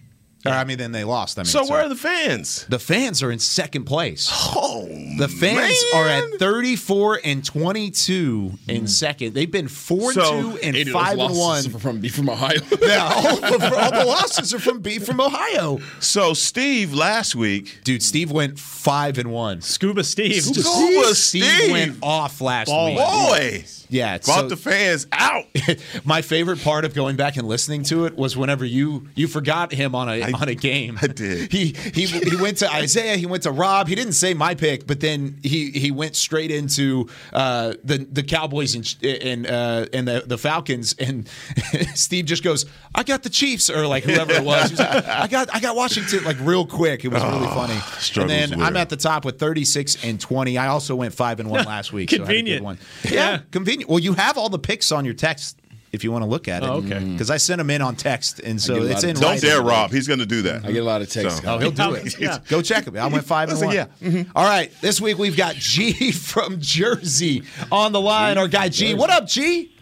Or, 0.47 0.55
I 0.55 0.65
mean, 0.65 0.79
then 0.79 0.93
they 0.93 1.05
lost. 1.05 1.39
I 1.39 1.43
mean, 1.43 1.47
So 1.47 1.67
where 1.67 1.83
are 1.83 1.89
the 1.89 1.95
fans? 1.97 2.67
The 2.69 2.79
fans 2.79 3.23
are 3.23 3.31
in 3.31 3.39
second 3.39 3.85
place. 3.85 4.29
Oh, 4.33 4.87
The 5.19 5.29
fans 5.29 5.85
man. 5.93 6.03
are 6.03 6.09
at 6.09 6.39
34 6.39 7.21
and 7.25 7.45
22 7.45 8.53
in 8.69 8.81
hmm. 8.81 8.87
second. 8.87 9.35
They've 9.35 9.51
been 9.51 9.69
4 9.69 10.13
So, 10.13 10.21
and 10.39 10.53
2 10.55 10.59
and 10.63 10.77
Eight 10.77 10.87
of 10.89 10.93
those 10.95 11.03
5 11.03 11.11
and 11.11 11.19
1. 11.19 11.33
losses 11.35 11.75
are 11.75 11.79
from 11.79 12.03
from 12.09 12.29
Ohio. 12.31 12.59
Yeah, 12.87 13.13
all, 13.15 13.37
the, 13.59 13.77
all 13.77 13.91
the 13.91 14.05
losses 14.07 14.55
are 14.55 14.59
from 14.59 14.81
B 14.81 14.99
from 14.99 15.21
Ohio. 15.21 15.81
So 16.01 16.35
Steve 16.35 16.93
last 16.93 17.35
week. 17.35 17.81
Dude, 17.85 18.03
Steve 18.03 18.31
went 18.31 18.59
5 18.59 19.19
and 19.19 19.33
1. 19.33 19.61
Scuba 19.63 20.05
Steve. 20.05 20.43
Scuba 20.43 21.15
Steve, 21.15 21.45
Steve. 21.45 21.71
went 21.73 21.99
off 22.03 22.41
last 22.41 22.69
Ball. 22.69 22.87
week. 22.87 22.97
Boy, 22.99 23.65
Yeah, 23.89 24.19
brought 24.19 24.41
so- 24.41 24.49
the 24.49 24.57
fans 24.57 25.07
out. 25.13 25.45
my 26.05 26.23
favorite 26.23 26.63
part 26.63 26.85
of 26.85 26.95
going 26.95 27.17
back 27.17 27.37
and 27.37 27.47
listening 27.47 27.83
to 27.85 28.07
it 28.07 28.17
was 28.17 28.37
whenever 28.37 28.65
you 28.65 29.09
you 29.15 29.27
forgot 29.29 29.73
him 29.73 29.95
on 29.95 30.09
a 30.09 30.33
on 30.33 30.49
a 30.49 30.55
game. 30.55 30.99
I 31.03 31.07
did. 31.09 31.53
He 31.53 31.75
he 31.95 32.07
he 32.07 32.37
went 32.37 32.59
to 32.59 32.73
Isaiah. 32.73 33.17
He 33.17 33.27
went 33.27 33.43
to 33.45 33.51
Rob. 33.53 33.89
He 33.89 33.95
didn't 33.95 34.15
say 34.15 34.35
my 34.35 34.55
pick, 34.55 34.87
but 34.87 35.01
then 35.01 35.39
he 35.43 35.71
he 35.71 35.91
went 35.91 36.17
straight 36.17 36.51
into 36.51 37.09
uh, 37.33 37.75
the 37.85 37.99
the 38.11 38.23
Cowboys 38.23 38.75
and 38.75 38.97
and 39.03 39.47
uh, 39.47 39.87
and 39.93 40.07
the 40.09 40.25
the 40.27 40.39
Falcons. 40.39 40.95
And 40.99 41.29
Steve 41.95 42.25
just 42.27 42.43
goes, 42.43 42.67
"I 42.95 43.03
got 43.03 43.23
the 43.23 43.31
Chiefs," 43.31 43.71
or 43.71 43.87
like 43.87 44.05
whoever 44.05 44.33
it 44.33 44.45
was. 44.45 44.71
Was 44.71 44.81
like, 44.81 45.07
I 45.07 45.27
got 45.27 45.55
I 45.55 45.61
got 45.61 45.77
Washington 45.77 46.25
like 46.25 46.39
real 46.41 46.67
quick. 46.67 47.05
It 47.05 47.09
was 47.09 47.23
really 47.23 47.47
funny. 47.47 47.75
And 47.75 48.25
Oh, 48.25 48.27
then 48.27 48.51
with 48.51 48.61
I'm 48.61 48.77
at 48.77 48.89
the 48.89 48.97
top 48.97 49.25
with 49.25 49.39
36 49.39 50.05
and 50.05 50.21
20. 50.21 50.59
I 50.59 50.69
also 50.69 50.97
went 50.97 51.15
five 51.15 51.41
and 51.41 51.49
one 51.51 51.65
last 51.67 51.93
week. 51.93 52.11
so 52.11 52.17
I 52.17 52.19
had 52.19 52.23
a 52.23 52.27
good 52.27 52.37
Convenient. 52.37 52.65
one. 52.65 52.79
Yeah. 53.05 53.11
yeah, 53.13 53.39
convenient. 53.51 53.76
Well, 53.89 53.99
you 53.99 54.15
have 54.15 54.39
all 54.39 54.49
the 54.49 54.59
picks 54.59 54.93
on 54.93 55.05
your 55.05 55.15
text 55.15 55.61
if 55.93 56.03
you 56.05 56.11
want 56.13 56.23
to 56.23 56.29
look 56.29 56.49
at 56.49 56.63
it. 56.63 56.67
Oh, 56.69 56.75
okay. 56.85 56.99
Because 56.99 57.31
I 57.31 57.37
sent 57.39 57.59
them 57.59 57.71
in 57.71 57.81
on 57.81 57.97
text, 57.97 58.41
and 58.41 58.61
so 58.61 58.83
it's 58.83 59.05
in. 59.05 59.17
Don't 59.17 59.41
dare, 59.41 59.63
Rob. 59.63 59.91
He's 59.91 60.07
going 60.09 60.19
to 60.21 60.27
do 60.27 60.43
that. 60.43 60.65
I 60.65 60.73
get 60.73 60.83
a 60.83 60.85
lot 60.85 61.01
of 61.01 61.09
texts. 61.11 61.41
So- 61.43 61.55
Oh, 61.55 61.59
he'll 61.59 61.71
do 61.71 61.95
it. 61.95 62.19
Yeah. 62.21 62.39
Go 62.49 62.61
check 62.63 62.87
him. 62.87 62.97
I 62.97 63.07
went 63.07 63.25
five 63.25 63.49
and 63.51 63.61
one. 63.61 63.75
yeah. 63.75 63.87
Mm-hmm. 64.03 64.31
All 64.37 64.45
right. 64.45 64.71
This 64.81 65.01
week 65.01 65.17
we've 65.19 65.37
got 65.37 65.55
G 65.55 66.13
from 66.13 66.61
Jersey 66.61 67.43
on 67.73 67.93
the 67.93 68.01
line. 68.01 68.37
Our 68.39 68.49
guy 68.49 68.69
G. 68.69 68.95
What 68.95 69.11
up, 69.11 69.27
G? 69.27 69.73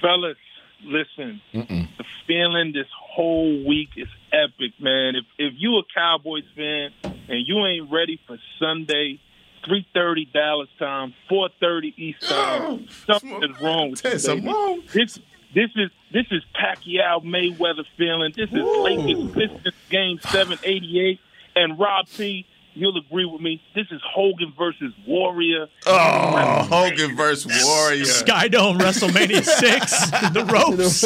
fellas, 0.00 0.36
listen. 0.84 1.40
The 1.52 1.86
feeling 2.26 2.72
this 2.72 2.86
whole 3.00 3.64
week 3.66 3.88
is 3.96 4.08
epic, 4.32 4.72
man. 4.80 5.14
If 5.16 5.24
if 5.38 5.54
you 5.56 5.76
a 5.78 5.82
Cowboys 5.94 6.44
fan 6.54 6.90
and 7.02 7.46
you 7.46 7.64
ain't 7.66 7.90
ready 7.90 8.20
for 8.26 8.38
Sunday, 8.60 9.18
three 9.68 9.86
thirty 9.94 10.24
Dallas 10.24 10.68
time, 10.78 11.14
four 11.28 11.50
thirty 11.60 11.94
East 11.96 12.24
oh, 12.24 12.28
time, 12.28 12.88
something 13.06 13.42
is 13.42 13.60
wrong 13.60 13.90
with 13.90 14.04
you, 14.04 14.18
something 14.18 14.44
baby. 14.44 14.54
wrong. 14.54 14.82
This 14.92 15.18
this 15.54 15.70
is 15.76 15.90
this 16.12 16.26
is 16.30 16.42
Pacquiao 16.54 17.22
Mayweather 17.22 17.84
feeling. 17.96 18.32
This 18.36 18.50
is 18.50 18.56
Lakers 18.56 19.32
Pistons 19.32 19.74
game 19.90 20.18
seven 20.20 20.58
eighty 20.64 21.00
eight. 21.00 21.20
And 21.56 21.78
Rob 21.78 22.06
P, 22.16 22.46
you'll 22.74 22.96
agree 22.96 23.24
with 23.24 23.40
me. 23.40 23.60
This 23.74 23.86
is 23.90 24.00
Hogan 24.04 24.52
versus 24.56 24.92
Warrior. 25.06 25.66
Oh, 25.86 26.62
Hogan 26.70 27.16
versus 27.16 27.64
Warrior. 27.64 28.04
Skydome 28.04 28.78
WrestleMania 28.78 29.42
6. 29.44 30.10
The 30.32 30.44
ropes. 30.44 31.00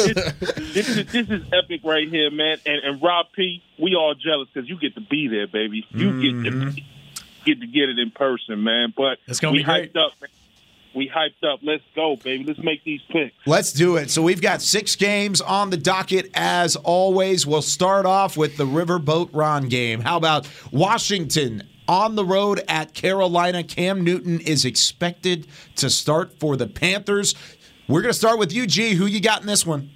this 0.73 0.89
is 0.89 1.11
this 1.11 1.29
is 1.29 1.41
epic 1.51 1.81
right 1.83 2.07
here, 2.07 2.29
man. 2.29 2.57
And 2.65 2.83
and 2.83 3.01
Rob 3.01 3.27
P, 3.35 3.63
we 3.79 3.95
all 3.95 4.13
jealous 4.13 4.47
because 4.53 4.69
you 4.69 4.77
get 4.79 4.95
to 4.95 5.01
be 5.01 5.27
there, 5.27 5.47
baby. 5.47 5.87
You 5.91 6.21
get 6.21 6.51
to 6.51 6.55
mm-hmm. 6.57 6.79
Get 7.45 7.61
to 7.61 7.67
get 7.67 7.89
it 7.89 7.99
in 7.99 8.11
person, 8.11 8.63
man. 8.63 8.93
But 8.95 9.19
It's 9.27 9.39
gonna 9.39 9.51
we 9.53 9.59
be 9.59 9.63
great. 9.63 9.93
hyped 9.93 10.05
up. 10.05 10.13
Man. 10.21 10.29
We 10.95 11.09
hyped 11.09 11.43
up. 11.51 11.59
Let's 11.63 11.83
go, 11.95 12.17
baby. 12.17 12.43
Let's 12.43 12.59
make 12.59 12.83
these 12.83 13.01
picks. 13.09 13.35
Let's 13.47 13.73
do 13.73 13.95
it. 13.97 14.11
So 14.11 14.21
we've 14.21 14.41
got 14.41 14.61
six 14.61 14.95
games 14.95 15.41
on 15.41 15.71
the 15.71 15.77
docket 15.77 16.29
as 16.35 16.75
always. 16.75 17.47
We'll 17.47 17.63
start 17.63 18.05
off 18.05 18.37
with 18.37 18.57
the 18.57 18.65
Riverboat 18.65 19.29
Ron 19.33 19.69
game. 19.69 20.01
How 20.01 20.17
about 20.17 20.47
Washington 20.71 21.67
on 21.87 22.13
the 22.15 22.23
road 22.23 22.61
at 22.67 22.93
Carolina? 22.93 23.63
Cam 23.63 24.03
Newton 24.03 24.39
is 24.41 24.65
expected 24.65 25.47
to 25.77 25.89
start 25.89 26.39
for 26.39 26.55
the 26.55 26.67
Panthers. 26.67 27.33
We're 27.87 28.03
going 28.03 28.11
to 28.13 28.17
start 28.17 28.37
with 28.37 28.53
you, 28.53 28.67
G. 28.67 28.93
Who 28.93 29.07
you 29.07 29.19
got 29.19 29.41
in 29.41 29.47
this 29.47 29.65
one? 29.65 29.89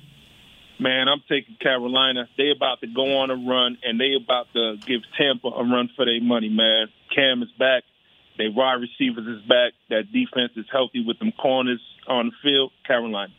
Man, 0.79 1.07
I'm 1.07 1.21
taking 1.27 1.55
Carolina. 1.55 2.29
They 2.37 2.51
about 2.55 2.81
to 2.81 2.87
go 2.87 3.17
on 3.17 3.31
a 3.31 3.35
run, 3.35 3.77
and 3.83 3.99
they 3.99 4.13
about 4.13 4.47
to 4.53 4.77
give 4.85 5.01
Tampa 5.17 5.47
a 5.47 5.63
run 5.63 5.89
for 5.95 6.05
their 6.05 6.21
money, 6.21 6.49
man. 6.49 6.87
Cam 7.13 7.41
is 7.41 7.49
back. 7.57 7.83
Their 8.37 8.51
wide 8.51 8.75
receivers 8.81 9.25
is 9.25 9.41
back. 9.47 9.73
That 9.89 10.11
defense 10.11 10.51
is 10.55 10.65
healthy 10.71 11.03
with 11.05 11.17
them 11.17 11.31
corners 11.31 11.81
on 12.07 12.27
the 12.27 12.31
field. 12.43 12.71
Carolina. 12.85 13.33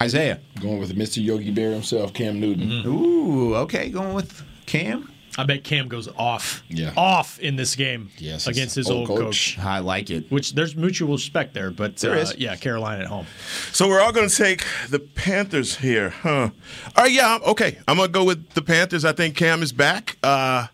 Isaiah. 0.00 0.40
Going 0.60 0.78
with 0.78 0.96
Mr. 0.96 1.22
Yogi 1.22 1.50
Bear 1.50 1.72
himself, 1.72 2.14
Cam 2.14 2.40
Newton. 2.40 2.68
Mm-hmm. 2.68 2.88
Ooh, 2.88 3.56
okay. 3.56 3.90
Going 3.90 4.14
with 4.14 4.42
Cam. 4.64 5.12
I 5.38 5.44
bet 5.44 5.62
Cam 5.62 5.86
goes 5.86 6.08
off. 6.18 6.64
Yeah. 6.68 6.92
Off 6.96 7.38
in 7.38 7.54
this 7.54 7.76
game 7.76 8.10
Yes, 8.18 8.48
against 8.48 8.74
his 8.74 8.90
old 8.90 9.08
old 9.08 9.18
coach. 9.20 9.56
coach. 9.56 9.64
I 9.64 9.78
like 9.78 10.10
it. 10.10 10.28
Which 10.32 10.54
there's 10.54 10.74
mutual 10.74 11.12
respect 11.14 11.54
there, 11.54 11.70
but 11.70 11.96
There 11.98 12.14
uh, 12.14 12.22
is. 12.22 12.36
yeah, 12.36 12.56
Carolina 12.56 13.02
at 13.04 13.06
home. 13.08 13.26
So 13.72 13.86
we're 13.88 14.00
all 14.00 14.10
going 14.10 14.28
to 14.28 14.34
take 14.36 14.64
the 14.90 14.98
Panthers 14.98 15.76
here, 15.76 16.10
huh? 16.10 16.50
All 16.96 17.04
right, 17.04 17.12
yeah, 17.12 17.38
okay. 17.46 17.78
I'm 17.86 17.96
going 17.98 18.08
to 18.08 18.12
go 18.12 18.24
with 18.24 18.50
the 18.50 18.62
Panthers. 18.62 19.04
I 19.04 19.12
think 19.12 19.36
Cam 19.36 19.62
is 19.62 19.72
back. 19.72 20.18
Uh, 20.24 20.66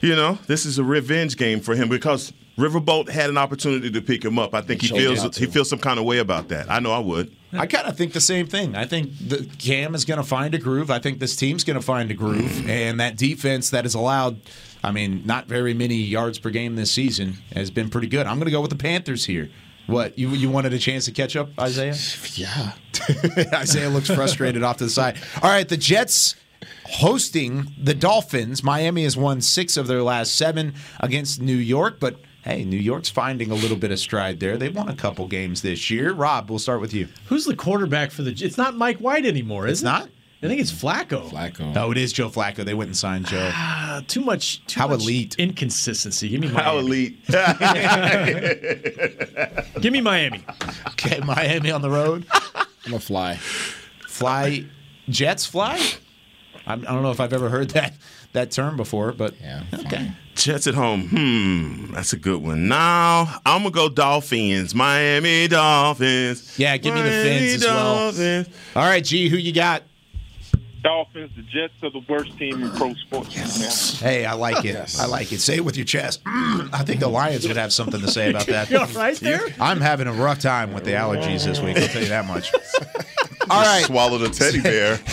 you 0.00 0.16
know, 0.16 0.38
this 0.46 0.64
is 0.64 0.78
a 0.78 0.84
revenge 0.84 1.36
game 1.36 1.60
for 1.60 1.74
him 1.74 1.90
because 1.90 2.32
Riverboat 2.60 3.08
had 3.08 3.30
an 3.30 3.38
opportunity 3.38 3.90
to 3.90 4.02
pick 4.02 4.24
him 4.24 4.38
up. 4.38 4.54
I 4.54 4.60
think 4.60 4.82
he 4.82 4.88
feels 4.88 5.36
he 5.36 5.46
feels 5.46 5.68
some 5.68 5.78
kind 5.78 5.98
of 5.98 6.04
way 6.04 6.18
about 6.18 6.48
that. 6.48 6.70
I 6.70 6.78
know 6.78 6.92
I 6.92 6.98
would. 6.98 7.34
I 7.52 7.66
kind 7.66 7.86
of 7.88 7.96
think 7.96 8.12
the 8.12 8.20
same 8.20 8.46
thing. 8.46 8.76
I 8.76 8.84
think 8.84 9.12
the 9.18 9.48
Cam 9.58 9.94
is 9.94 10.04
going 10.04 10.18
to 10.18 10.26
find 10.26 10.54
a 10.54 10.58
groove. 10.58 10.90
I 10.90 10.98
think 10.98 11.18
this 11.18 11.34
team's 11.34 11.64
going 11.64 11.78
to 11.78 11.84
find 11.84 12.10
a 12.10 12.14
groove, 12.14 12.50
mm-hmm. 12.50 12.70
and 12.70 13.00
that 13.00 13.16
defense 13.16 13.70
that 13.70 13.84
has 13.84 13.94
allowed, 13.94 14.40
I 14.84 14.92
mean, 14.92 15.22
not 15.24 15.46
very 15.46 15.74
many 15.74 15.96
yards 15.96 16.38
per 16.38 16.50
game 16.50 16.76
this 16.76 16.92
season 16.92 17.38
has 17.54 17.70
been 17.70 17.88
pretty 17.88 18.06
good. 18.06 18.26
I'm 18.26 18.36
going 18.36 18.46
to 18.46 18.52
go 18.52 18.60
with 18.60 18.70
the 18.70 18.76
Panthers 18.76 19.24
here. 19.24 19.50
What 19.86 20.18
you 20.18 20.28
you 20.28 20.50
wanted 20.50 20.72
a 20.72 20.78
chance 20.78 21.06
to 21.06 21.12
catch 21.12 21.36
up, 21.36 21.50
Isaiah? 21.58 21.96
Yeah. 22.34 22.72
Isaiah 23.54 23.88
looks 23.88 24.08
frustrated 24.08 24.62
off 24.62 24.76
to 24.76 24.84
the 24.84 24.90
side. 24.90 25.16
All 25.42 25.50
right, 25.50 25.68
the 25.68 25.76
Jets 25.76 26.36
hosting 26.84 27.72
the 27.82 27.94
Dolphins. 27.94 28.62
Miami 28.62 29.04
has 29.04 29.16
won 29.16 29.40
six 29.40 29.76
of 29.76 29.86
their 29.86 30.02
last 30.02 30.36
seven 30.36 30.74
against 31.00 31.40
New 31.40 31.56
York, 31.56 31.98
but 31.98 32.20
hey, 32.50 32.64
New 32.64 32.76
York's 32.78 33.08
finding 33.08 33.50
a 33.50 33.54
little 33.54 33.76
bit 33.76 33.90
of 33.92 33.98
stride 33.98 34.40
there. 34.40 34.56
They've 34.56 34.74
won 34.74 34.88
a 34.88 34.96
couple 34.96 35.26
games 35.28 35.62
this 35.62 35.90
year. 35.90 36.12
Rob, 36.12 36.50
we'll 36.50 36.58
start 36.58 36.80
with 36.80 36.92
you. 36.92 37.08
Who's 37.26 37.44
the 37.44 37.56
quarterback 37.56 38.10
for 38.10 38.22
the? 38.22 38.32
It's 38.32 38.58
not 38.58 38.76
Mike 38.76 38.98
White 38.98 39.24
anymore, 39.24 39.66
is 39.66 39.72
It's 39.72 39.82
it? 39.82 39.84
not? 39.84 40.08
I 40.42 40.48
think 40.48 40.58
it's 40.60 40.72
Flacco. 40.72 41.28
Flacco. 41.28 41.74
No, 41.74 41.90
it 41.90 41.98
is 41.98 42.14
Joe 42.14 42.30
Flacco. 42.30 42.64
They 42.64 42.72
went 42.72 42.88
and 42.88 42.96
signed 42.96 43.26
Joe. 43.26 43.50
Uh, 43.54 44.00
too 44.08 44.22
much. 44.22 44.64
Too 44.66 44.80
How 44.80 44.88
much 44.88 45.02
elite. 45.02 45.36
inconsistency. 45.38 46.30
Give 46.30 46.40
me 46.40 46.48
Miami. 46.48 46.64
How 46.64 46.78
elite. 46.78 47.18
Give 49.82 49.92
me 49.92 50.00
Miami. 50.00 50.42
Okay, 50.88 51.20
Miami 51.20 51.70
on 51.70 51.82
the 51.82 51.90
road. 51.90 52.24
I'm 52.32 52.66
gonna 52.86 53.00
fly. 53.00 53.36
Fly, 54.08 54.64
Jets 55.10 55.44
fly. 55.46 55.78
I'm, 56.66 56.82
I 56.86 56.92
don't 56.92 57.02
know 57.02 57.10
if 57.10 57.20
I've 57.20 57.32
ever 57.32 57.48
heard 57.48 57.70
that 57.70 57.94
that 58.32 58.50
term 58.50 58.76
before, 58.76 59.12
but 59.12 59.34
Yeah. 59.40 59.62
okay. 59.74 60.12
Jets 60.36 60.66
at 60.66 60.74
home. 60.74 61.08
Hmm, 61.08 61.92
that's 61.92 62.12
a 62.12 62.16
good 62.16 62.42
one. 62.42 62.68
Now 62.68 63.40
I'm 63.44 63.62
gonna 63.62 63.70
go 63.70 63.88
Dolphins. 63.88 64.74
Miami 64.74 65.48
Dolphins. 65.48 66.58
Yeah, 66.58 66.76
give 66.76 66.94
me 66.94 67.02
the 67.02 67.08
Miami 67.10 67.38
fins 67.38 67.62
as 67.62 67.68
well. 67.68 68.04
Dolphins. 68.12 68.48
All 68.76 68.82
right, 68.84 69.04
G, 69.04 69.28
who 69.28 69.36
you 69.36 69.52
got? 69.52 69.82
Dolphins, 70.82 71.30
the 71.36 71.42
Jets 71.42 71.74
are 71.82 71.90
the 71.90 72.02
worst 72.08 72.36
team 72.38 72.62
in 72.62 72.70
pro 72.72 72.94
sports. 72.94 74.00
Hey, 74.00 74.24
I 74.24 74.32
like 74.32 74.64
it. 74.64 74.96
I 74.98 75.06
like 75.06 75.30
it. 75.32 75.40
Say 75.40 75.56
it 75.56 75.64
with 75.64 75.76
your 75.76 75.84
chest. 75.84 76.22
I 76.26 76.82
think 76.84 77.00
the 77.00 77.08
Lions 77.08 77.46
would 77.46 77.56
have 77.56 77.72
something 77.72 78.00
to 78.00 78.08
say 78.08 78.30
about 78.30 78.46
that. 78.46 78.70
You 78.70 78.78
all 78.78 78.86
right 78.88 79.16
there? 79.16 79.40
I'm 79.58 79.80
having 79.80 80.06
a 80.06 80.12
rough 80.12 80.38
time 80.38 80.72
with 80.72 80.84
the 80.84 80.92
allergies 80.92 81.44
this 81.44 81.60
week. 81.60 81.76
I'll 81.76 81.88
tell 81.88 82.02
you 82.02 82.08
that 82.08 82.26
much. 82.26 82.52
All 83.50 83.62
right. 83.62 83.84
Swallowed 83.84 84.22
a 84.22 84.28
teddy 84.28 84.60
bear. 84.60 84.96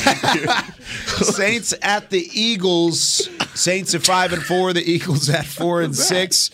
Saints 1.23 1.73
at 1.81 2.11
the 2.11 2.29
Eagles. 2.39 3.29
Saints 3.55 3.95
at 3.95 4.03
five 4.05 4.31
and 4.31 4.43
four. 4.43 4.73
The 4.73 4.83
Eagles 4.83 5.27
at 5.29 5.45
four 5.45 5.81
and 5.81 5.95
six. 5.95 6.51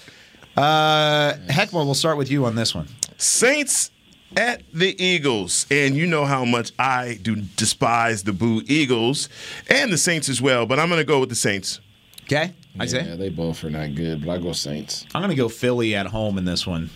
Uh, 0.56 1.34
Heckma, 1.50 1.74
we'll 1.74 1.94
start 1.94 2.18
with 2.18 2.32
you 2.32 2.46
on 2.46 2.56
this 2.56 2.74
one. 2.74 2.88
Saints 3.18 3.92
at 4.38 4.64
the 4.74 5.02
Eagles. 5.04 5.66
And 5.72 5.96
you 5.96 6.06
know 6.08 6.26
how 6.26 6.46
much 6.46 6.72
I 6.80 7.20
do 7.22 7.36
despise 7.56 8.24
the 8.24 8.34
Boo 8.34 8.62
Eagles 8.68 9.30
and 9.70 9.92
the 9.92 9.98
Saints 9.98 10.30
as 10.30 10.42
well, 10.42 10.66
but 10.66 10.80
I'm 10.80 10.90
going 10.90 11.00
to 11.02 11.06
go 11.06 11.20
with 11.20 11.30
the 11.30 11.36
Saints. 11.36 11.80
Okay, 12.24 12.54
Isaiah. 12.82 13.04
Yeah, 13.04 13.16
they 13.16 13.30
both 13.30 13.64
are 13.64 13.70
not 13.70 13.96
good, 13.96 14.26
but 14.26 14.32
I 14.32 14.38
go 14.38 14.54
Saints. 14.54 15.06
I'm 15.14 15.22
going 15.22 15.30
to 15.30 15.36
go 15.36 15.50
Philly 15.50 15.94
at 15.96 16.08
home 16.08 16.38
in 16.38 16.46
this 16.46 16.66
one. 16.66 16.90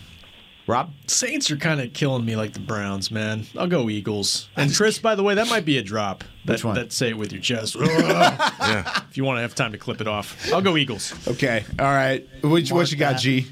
Rob? 0.66 0.92
Saints 1.06 1.50
are 1.50 1.56
kind 1.56 1.80
of 1.80 1.94
killing 1.94 2.26
me 2.26 2.36
like 2.36 2.52
the 2.52 2.60
Browns, 2.60 3.10
man. 3.10 3.46
I'll 3.56 3.66
go 3.66 3.88
Eagles. 3.88 4.50
And 4.54 4.74
Chris, 4.74 4.98
by 4.98 5.14
the 5.14 5.22
way, 5.22 5.34
that 5.34 5.48
might 5.48 5.64
be 5.64 5.78
a 5.78 5.82
drop. 5.82 6.24
That, 6.44 6.54
Which 6.54 6.64
one? 6.64 6.74
That 6.74 6.92
say 6.92 7.08
it 7.08 7.16
with 7.16 7.32
your 7.32 7.40
chest. 7.40 7.74
Yeah. 8.68 9.02
If 9.08 9.16
you 9.16 9.24
want 9.24 9.38
to 9.38 9.42
have 9.42 9.54
time 9.54 9.72
to 9.72 9.78
clip 9.78 10.02
it 10.02 10.06
off, 10.06 10.52
I'll 10.52 10.60
go 10.60 10.76
Eagles. 10.76 11.14
Okay. 11.26 11.64
All 11.78 11.86
right. 11.86 12.28
What, 12.42 12.68
what 12.68 12.92
you 12.92 12.98
got, 12.98 13.18
G? 13.18 13.46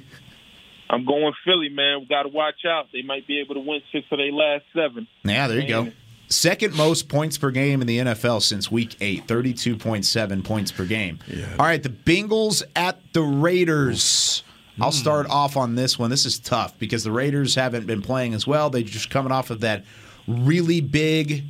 I'm 0.89 1.05
going 1.05 1.33
Philly, 1.45 1.69
man. 1.69 2.01
We 2.01 2.07
got 2.07 2.23
to 2.25 2.29
watch 2.29 2.65
out. 2.67 2.87
They 2.93 3.03
might 3.03 3.27
be 3.27 3.41
able 3.41 3.55
to 3.55 3.61
win 3.61 3.81
six 3.93 4.07
of 4.11 4.19
their 4.19 4.33
last 4.33 4.65
seven. 4.75 5.07
Yeah, 5.25 5.49
there 5.49 5.61
you 5.61 5.69
go. 5.69 5.93
Second 6.29 6.75
most 6.75 7.09
points 7.09 7.39
per 7.39 7.51
game 7.51 7.81
in 7.81 7.87
the 7.87 7.99
NFL 7.99 8.43
since 8.43 8.71
week 8.71 8.97
eight, 9.01 9.27
32.7 9.27 10.45
points 10.45 10.73
per 10.73 10.85
game. 10.85 11.21
All 11.59 11.67
right, 11.67 11.83
the 11.83 11.89
Bengals 11.89 12.65
at 12.75 13.01
the 13.13 13.23
Raiders. 13.23 14.43
I'll 14.81 14.91
hmm. 14.91 14.97
start 14.97 15.31
off 15.31 15.57
on 15.57 15.77
this 15.77 15.99
one. 15.99 16.11
This 16.11 16.27
is 16.27 16.39
tough 16.39 16.77
because 16.79 17.05
the 17.05 17.13
Raiders 17.13 17.55
haven't 17.55 17.87
been 17.87 18.03
playing 18.03 18.35
as 18.35 18.47
well. 18.47 18.71
They're 18.71 18.83
just 18.83 19.09
coming 19.09 19.33
off 19.33 19.51
of 19.51 19.61
that 19.61 19.85
really 20.27 20.81
big 20.81 21.45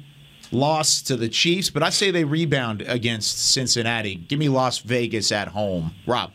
loss 0.53 1.03
to 1.03 1.16
the 1.16 1.28
Chiefs, 1.28 1.70
but 1.70 1.82
I 1.82 1.91
say 1.91 2.11
they 2.11 2.24
rebound 2.24 2.82
against 2.82 3.51
Cincinnati. 3.51 4.14
Give 4.14 4.39
me 4.39 4.49
Las 4.49 4.78
Vegas 4.78 5.32
at 5.32 5.49
home. 5.49 5.95
Rob. 6.07 6.32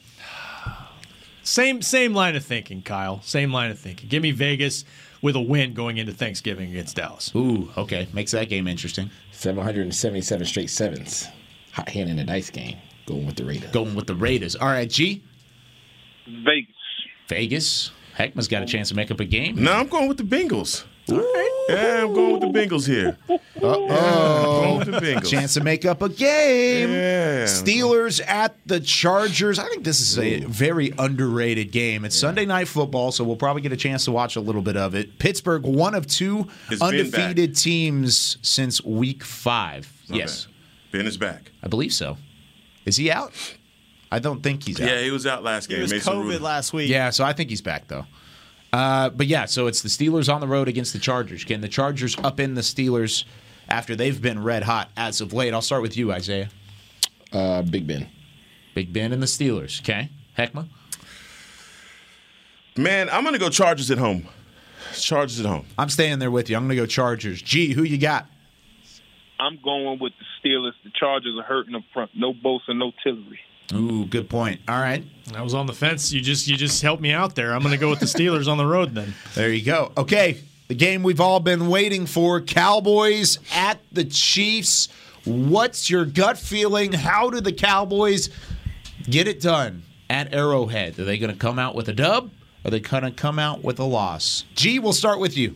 Same 1.44 1.82
same 1.82 2.14
line 2.14 2.36
of 2.36 2.46
thinking, 2.46 2.82
Kyle. 2.82 3.22
Same 3.22 3.52
line 3.52 3.72
of 3.72 3.80
thinking. 3.80 4.10
Give 4.10 4.22
me 4.22 4.32
Vegas 4.32 4.86
with 5.22 5.36
a 5.36 5.42
win 5.42 5.74
going 5.74 5.98
into 5.98 6.12
Thanksgiving 6.12 6.70
against 6.72 6.96
Dallas. 6.96 7.32
Ooh, 7.36 7.70
okay. 7.78 8.08
Makes 8.14 8.32
that 8.32 8.50
game 8.50 8.68
interesting. 8.68 9.10
777 9.32 10.46
straight 10.46 10.70
sevens. 10.70 11.28
Hot 11.74 11.90
hand 11.90 12.10
in 12.10 12.18
the 12.18 12.24
dice 12.24 12.50
game. 12.50 12.78
Going 13.06 13.26
with 13.26 13.36
the 13.36 13.46
Raiders. 13.46 13.72
Going 13.72 13.96
with 13.96 14.08
the 14.08 14.16
Raiders. 14.16 14.56
All 14.56 14.68
right, 14.68 14.90
G. 14.90 15.24
Vegas. 16.28 16.76
Vegas. 17.28 17.92
Heckman's 18.18 18.48
got 18.48 18.62
a 18.62 18.66
chance 18.66 18.90
to 18.90 18.96
make 18.96 19.10
up 19.10 19.20
a 19.20 19.26
game. 19.26 19.62
No, 19.62 19.74
I'm 19.74 19.88
going 19.88 20.08
with 20.08 20.18
the 20.18 20.24
Bengals. 20.24 20.86
Yeah, 21.08 22.04
I'm 22.04 22.14
going 22.14 22.40
with 22.40 22.42
the 22.42 22.60
Bengals 22.60 22.88
here. 22.88 23.18
Uh-oh. 23.30 24.62
going 24.62 24.80
with 24.80 24.92
the 24.92 25.06
Bengals. 25.06 25.30
Chance 25.30 25.54
to 25.56 25.64
make 25.64 25.86
up 25.86 26.02
a 26.02 26.10
game. 26.10 26.90
Yeah. 26.90 27.44
Steelers 27.46 28.26
at 28.26 28.56
the 28.66 28.80
Chargers. 28.80 29.60
I 29.60 29.68
think 29.68 29.84
this 29.84 30.00
is 30.00 30.18
a 30.18 30.42
very 30.46 30.94
underrated 30.98 31.72
game. 31.72 32.06
It's 32.06 32.18
Sunday 32.18 32.46
night 32.46 32.68
football, 32.68 33.12
so 33.12 33.24
we'll 33.24 33.36
probably 33.36 33.62
get 33.62 33.72
a 33.72 33.78
chance 33.78 34.06
to 34.06 34.12
watch 34.12 34.36
a 34.36 34.42
little 34.42 34.62
bit 34.62 34.78
of 34.78 34.96
it. 34.96 35.20
Pittsburgh, 35.20 35.64
one 35.64 35.96
of 35.96 36.08
two 36.08 36.48
Is 36.70 36.80
Ben 36.80 36.90
undefeated 36.90 37.56
teams 37.56 38.38
since 38.42 38.84
week 38.84 39.24
five. 39.24 39.92
Okay. 40.10 40.20
Yes, 40.20 40.48
Ben 40.92 41.06
is 41.06 41.18
back. 41.18 41.52
I 41.64 41.68
believe 41.68 41.94
so. 41.94 42.18
Is 42.86 42.98
he 42.98 43.12
out? 43.12 43.34
I 44.12 44.20
don't 44.20 44.42
think 44.44 44.64
he's 44.64 44.82
out. 44.82 44.88
Yeah, 44.90 45.02
he 45.02 45.12
was 45.12 45.26
out 45.26 45.44
last 45.44 45.70
game. 45.70 45.80
It 45.80 45.84
was 45.84 45.92
Mason 45.94 46.14
COVID 46.14 46.24
Rudolph. 46.24 46.42
last 46.42 46.74
week. 46.74 46.90
Yeah, 46.90 47.12
so 47.12 47.24
I 47.24 47.32
think 47.34 47.50
he's 47.50 47.62
back 47.62 47.88
though. 47.88 48.06
Uh, 48.74 49.10
but 49.10 49.28
yeah, 49.28 49.46
so 49.46 49.68
it's 49.68 49.82
the 49.82 49.90
Steelers 49.90 50.34
on 50.34 50.40
the 50.40 50.48
road 50.48 50.68
against 50.68 50.94
the 50.94 51.00
Chargers. 51.00 51.44
Can 51.44 51.62
the 51.62 51.68
Chargers 51.68 52.18
up 52.20 52.40
in 52.40 52.54
the 52.56 52.62
Steelers 52.62 53.26
after 53.68 53.96
they've 53.96 54.22
been 54.22 54.44
red 54.44 54.64
hot 54.64 54.90
as 54.96 55.20
of 55.20 55.34
late? 55.34 55.54
I'll 55.54 55.62
start 55.62 55.82
with 55.82 55.98
you, 55.98 56.12
Isaiah. 56.12 56.50
Uh, 57.34 57.62
Big 57.62 57.86
Ben. 57.86 58.08
Big 58.74 58.94
Ben 58.94 59.12
and 59.12 59.22
the 59.22 59.28
Steelers. 59.28 59.82
Okay, 59.82 60.10
Heckma. 60.38 60.68
Man, 62.78 63.10
I'm 63.10 63.24
going 63.24 63.34
to 63.34 63.40
go 63.40 63.50
Chargers 63.50 63.92
at 63.92 63.98
home. 63.98 64.28
Chargers 64.94 65.40
at 65.40 65.46
home. 65.46 65.66
I'm 65.78 65.90
staying 65.90 66.20
there 66.20 66.32
with 66.32 66.50
you. 66.50 66.56
I'm 66.56 66.64
going 66.64 66.78
to 66.78 66.82
go 66.82 66.86
Chargers. 66.86 67.42
G, 67.42 67.74
who 67.74 67.84
you 67.84 67.98
got? 67.98 68.28
I'm 69.40 69.60
going 69.62 70.00
with 70.00 70.14
the 70.20 70.50
Steelers. 70.50 70.74
The 70.84 70.92
Chargers 70.98 71.36
are 71.38 71.44
hurting 71.44 71.76
up 71.76 71.84
front. 71.94 72.12
No 72.16 72.34
Bosa, 72.34 72.76
no 72.76 72.92
Tillery. 73.04 73.40
Ooh, 73.74 74.06
good 74.06 74.30
point. 74.30 74.62
All 74.68 74.80
right, 74.80 75.04
I 75.36 75.42
was 75.42 75.54
on 75.54 75.66
the 75.66 75.74
fence. 75.74 76.12
You 76.12 76.22
just 76.22 76.48
you 76.48 76.58
just 76.58 76.82
helped 76.82 77.02
me 77.02 77.12
out 77.12 77.36
there. 77.36 77.54
I'm 77.54 77.62
going 77.62 77.74
to 77.74 77.80
go 77.80 77.90
with 77.90 78.00
the 78.00 78.06
Steelers 78.06 78.48
on 78.48 78.58
the 78.58 78.66
road 78.66 78.94
then. 78.94 79.14
there 79.36 79.52
you 79.52 79.64
go. 79.64 79.92
Okay, 79.98 80.42
the 80.68 80.76
game 80.76 81.04
we've 81.04 81.22
all 81.22 81.40
been 81.40 81.70
waiting 81.70 82.06
for: 82.06 82.42
Cowboys 82.42 83.40
at 83.54 83.80
the 83.92 84.06
Chiefs. 84.06 84.90
What's 85.24 85.90
your 85.90 86.06
gut 86.06 86.38
feeling? 86.38 86.94
How 86.94 87.30
do 87.30 87.40
the 87.40 87.54
Cowboys 87.54 88.30
get 89.04 89.28
it 89.28 89.40
done 89.40 89.84
at 90.10 90.34
Arrowhead? 90.34 90.98
Are 91.00 91.06
they 91.06 91.18
going 91.18 91.32
to 91.32 91.38
come 91.38 91.60
out 91.60 91.76
with 91.76 91.88
a 91.88 91.94
dub? 91.94 92.32
Are 92.66 92.72
they 92.72 92.80
going 92.80 93.04
to 93.04 93.12
come 93.12 93.40
out 93.40 93.64
with 93.64 93.80
a 93.80 93.84
loss? 93.84 94.46
G, 94.56 94.80
we'll 94.80 94.94
start 94.94 95.20
with 95.20 95.38
you. 95.38 95.56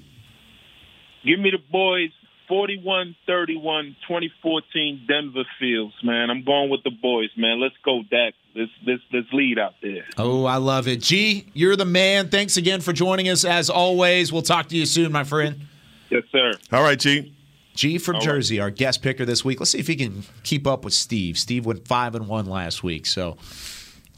Give 1.26 1.40
me 1.40 1.52
the 1.52 1.60
boys 1.72 2.12
41 2.48 3.16
31 3.26 3.96
2014 4.08 5.06
Denver 5.08 5.44
Fields, 5.60 5.94
man. 6.04 6.30
I'm 6.30 6.44
going 6.44 6.70
with 6.70 6.84
the 6.84 6.92
boys, 6.92 7.30
man. 7.38 7.60
Let's 7.60 7.76
go, 7.84 8.04
Dak. 8.10 8.34
Let's, 8.56 8.72
let's, 8.86 9.02
let's 9.12 9.28
lead 9.34 9.60
out 9.60 9.74
there. 9.82 10.06
Oh, 10.18 10.46
I 10.46 10.58
love 10.58 10.88
it. 10.88 11.02
G, 11.02 11.48
you're 11.54 11.76
the 11.76 11.86
man. 11.86 12.30
Thanks 12.30 12.58
again 12.58 12.82
for 12.82 12.94
joining 12.94 13.30
us 13.30 13.44
as 13.44 13.70
always. 13.70 14.32
We'll 14.32 14.42
talk 14.42 14.70
to 14.70 14.78
you 14.78 14.86
soon, 14.86 15.12
my 15.12 15.24
friend. 15.24 15.62
Yes, 16.10 16.24
sir. 16.32 16.54
All 16.72 16.84
right, 16.84 17.00
G. 17.00 17.34
G 17.74 17.98
from 17.98 18.16
All 18.16 18.22
right. 18.22 18.26
Jersey, 18.26 18.60
our 18.60 18.70
guest 18.70 19.02
picker 19.02 19.26
this 19.26 19.44
week. 19.44 19.60
Let's 19.60 19.72
see 19.72 19.80
if 19.80 19.88
he 19.88 19.96
can 19.96 20.24
keep 20.44 20.66
up 20.66 20.86
with 20.86 20.94
Steve. 20.94 21.38
Steve 21.38 21.66
went 21.66 21.88
five 21.88 22.16
and 22.16 22.28
one 22.28 22.46
last 22.46 22.84
week, 22.84 23.06
so 23.06 23.38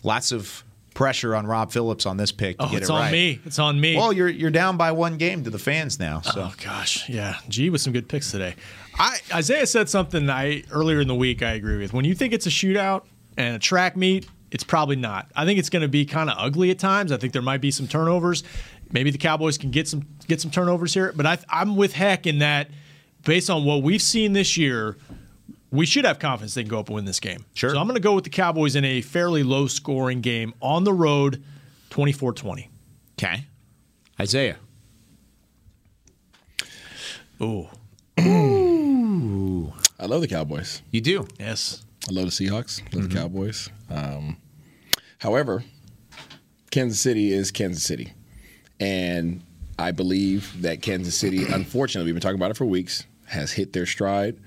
lots 0.03 0.31
of 0.31 0.63
pressure 0.97 1.35
on 1.35 1.45
Rob 1.45 1.71
Phillips 1.71 2.07
on 2.07 2.17
this 2.17 2.31
pick 2.31 2.57
to 2.57 2.65
Oh, 2.65 2.69
get 2.69 2.81
it's 2.81 2.89
it 2.89 2.93
on 2.93 3.11
me. 3.11 3.39
It's 3.45 3.59
on 3.59 3.79
me. 3.79 3.95
Well, 3.95 4.11
you're 4.11 4.27
you're 4.27 4.49
down 4.49 4.77
by 4.77 4.91
one 4.91 5.17
game 5.17 5.43
to 5.43 5.51
the 5.51 5.59
fans 5.59 5.99
now. 5.99 6.21
So 6.21 6.49
Oh 6.49 6.53
gosh, 6.63 7.07
yeah. 7.07 7.37
G 7.47 7.69
with 7.69 7.81
some 7.81 7.93
good 7.93 8.09
picks 8.09 8.31
today. 8.31 8.55
I 8.97 9.19
Isaiah 9.31 9.67
said 9.67 9.89
something 9.89 10.27
I 10.27 10.63
earlier 10.71 10.99
in 10.99 11.07
the 11.07 11.13
week. 11.13 11.43
I 11.43 11.51
agree 11.51 11.77
with. 11.77 11.93
When 11.93 12.03
you 12.03 12.15
think 12.15 12.33
it's 12.33 12.47
a 12.47 12.49
shootout 12.49 13.03
and 13.37 13.55
a 13.55 13.59
track 13.59 13.95
meet, 13.95 14.27
it's 14.49 14.63
probably 14.63 14.95
not. 14.95 15.29
I 15.35 15.45
think 15.45 15.59
it's 15.59 15.69
going 15.69 15.83
to 15.83 15.87
be 15.87 16.03
kind 16.03 16.31
of 16.31 16.35
ugly 16.39 16.71
at 16.71 16.79
times. 16.79 17.11
I 17.11 17.17
think 17.17 17.31
there 17.31 17.43
might 17.43 17.61
be 17.61 17.69
some 17.69 17.87
turnovers. 17.87 18.43
Maybe 18.91 19.11
the 19.11 19.19
Cowboys 19.19 19.59
can 19.59 19.69
get 19.69 19.87
some 19.87 20.07
get 20.27 20.41
some 20.41 20.49
turnovers 20.49 20.95
here. 20.95 21.13
But 21.15 21.27
I, 21.27 21.37
I'm 21.47 21.75
with 21.75 21.93
Heck 21.93 22.25
in 22.25 22.39
that, 22.39 22.71
based 23.23 23.51
on 23.51 23.65
what 23.65 23.83
we've 23.83 24.01
seen 24.01 24.33
this 24.33 24.57
year, 24.57 24.97
we 25.71 25.85
should 25.85 26.05
have 26.05 26.19
confidence 26.19 26.53
they 26.53 26.63
can 26.63 26.69
go 26.69 26.79
up 26.79 26.87
and 26.87 26.95
win 26.95 27.05
this 27.05 27.19
game. 27.19 27.45
Sure. 27.53 27.69
So 27.71 27.77
I'm 27.79 27.87
going 27.87 27.95
to 27.95 28.01
go 28.01 28.13
with 28.15 28.23
the 28.23 28.29
Cowboys 28.29 28.75
in 28.75 28.85
a 28.85 29.01
fairly 29.01 29.43
low 29.43 29.67
scoring 29.67 30.21
game 30.21 30.53
on 30.61 30.83
the 30.85 30.93
road, 30.93 31.43
24-20. 31.89 32.67
okay, 33.19 33.45
Isaiah. 34.19 34.57
Ooh. 37.41 37.67
I 39.99 40.05
love 40.05 40.21
the 40.21 40.27
Cowboys. 40.27 40.81
You 40.91 41.01
do. 41.01 41.27
Yes. 41.39 41.83
I 42.09 42.13
love 42.13 42.25
the 42.25 42.31
Seahawks. 42.31 42.81
Love 42.93 43.03
Mm-hmm. 43.05 43.09
the 43.09 43.15
Cowboys. 43.15 43.69
Um, 43.89 44.37
however, 45.19 45.63
Kansas 46.71 46.99
City 47.01 47.31
is 47.33 47.51
Kansas 47.51 47.83
City, 47.83 48.13
and 48.79 49.41
I 49.79 49.91
believe 49.91 50.61
that 50.61 50.81
Kansas 50.81 51.15
City, 51.17 51.45
unfortunately, 51.45 52.07
we've 52.07 52.15
been 52.15 52.21
talking 52.21 52.37
about 52.39 52.51
it 52.51 52.57
for 52.57 52.65
weeks, 52.65 53.05
has 53.25 53.51
hit 53.53 53.73
their 53.73 53.85
stride. 53.85 54.37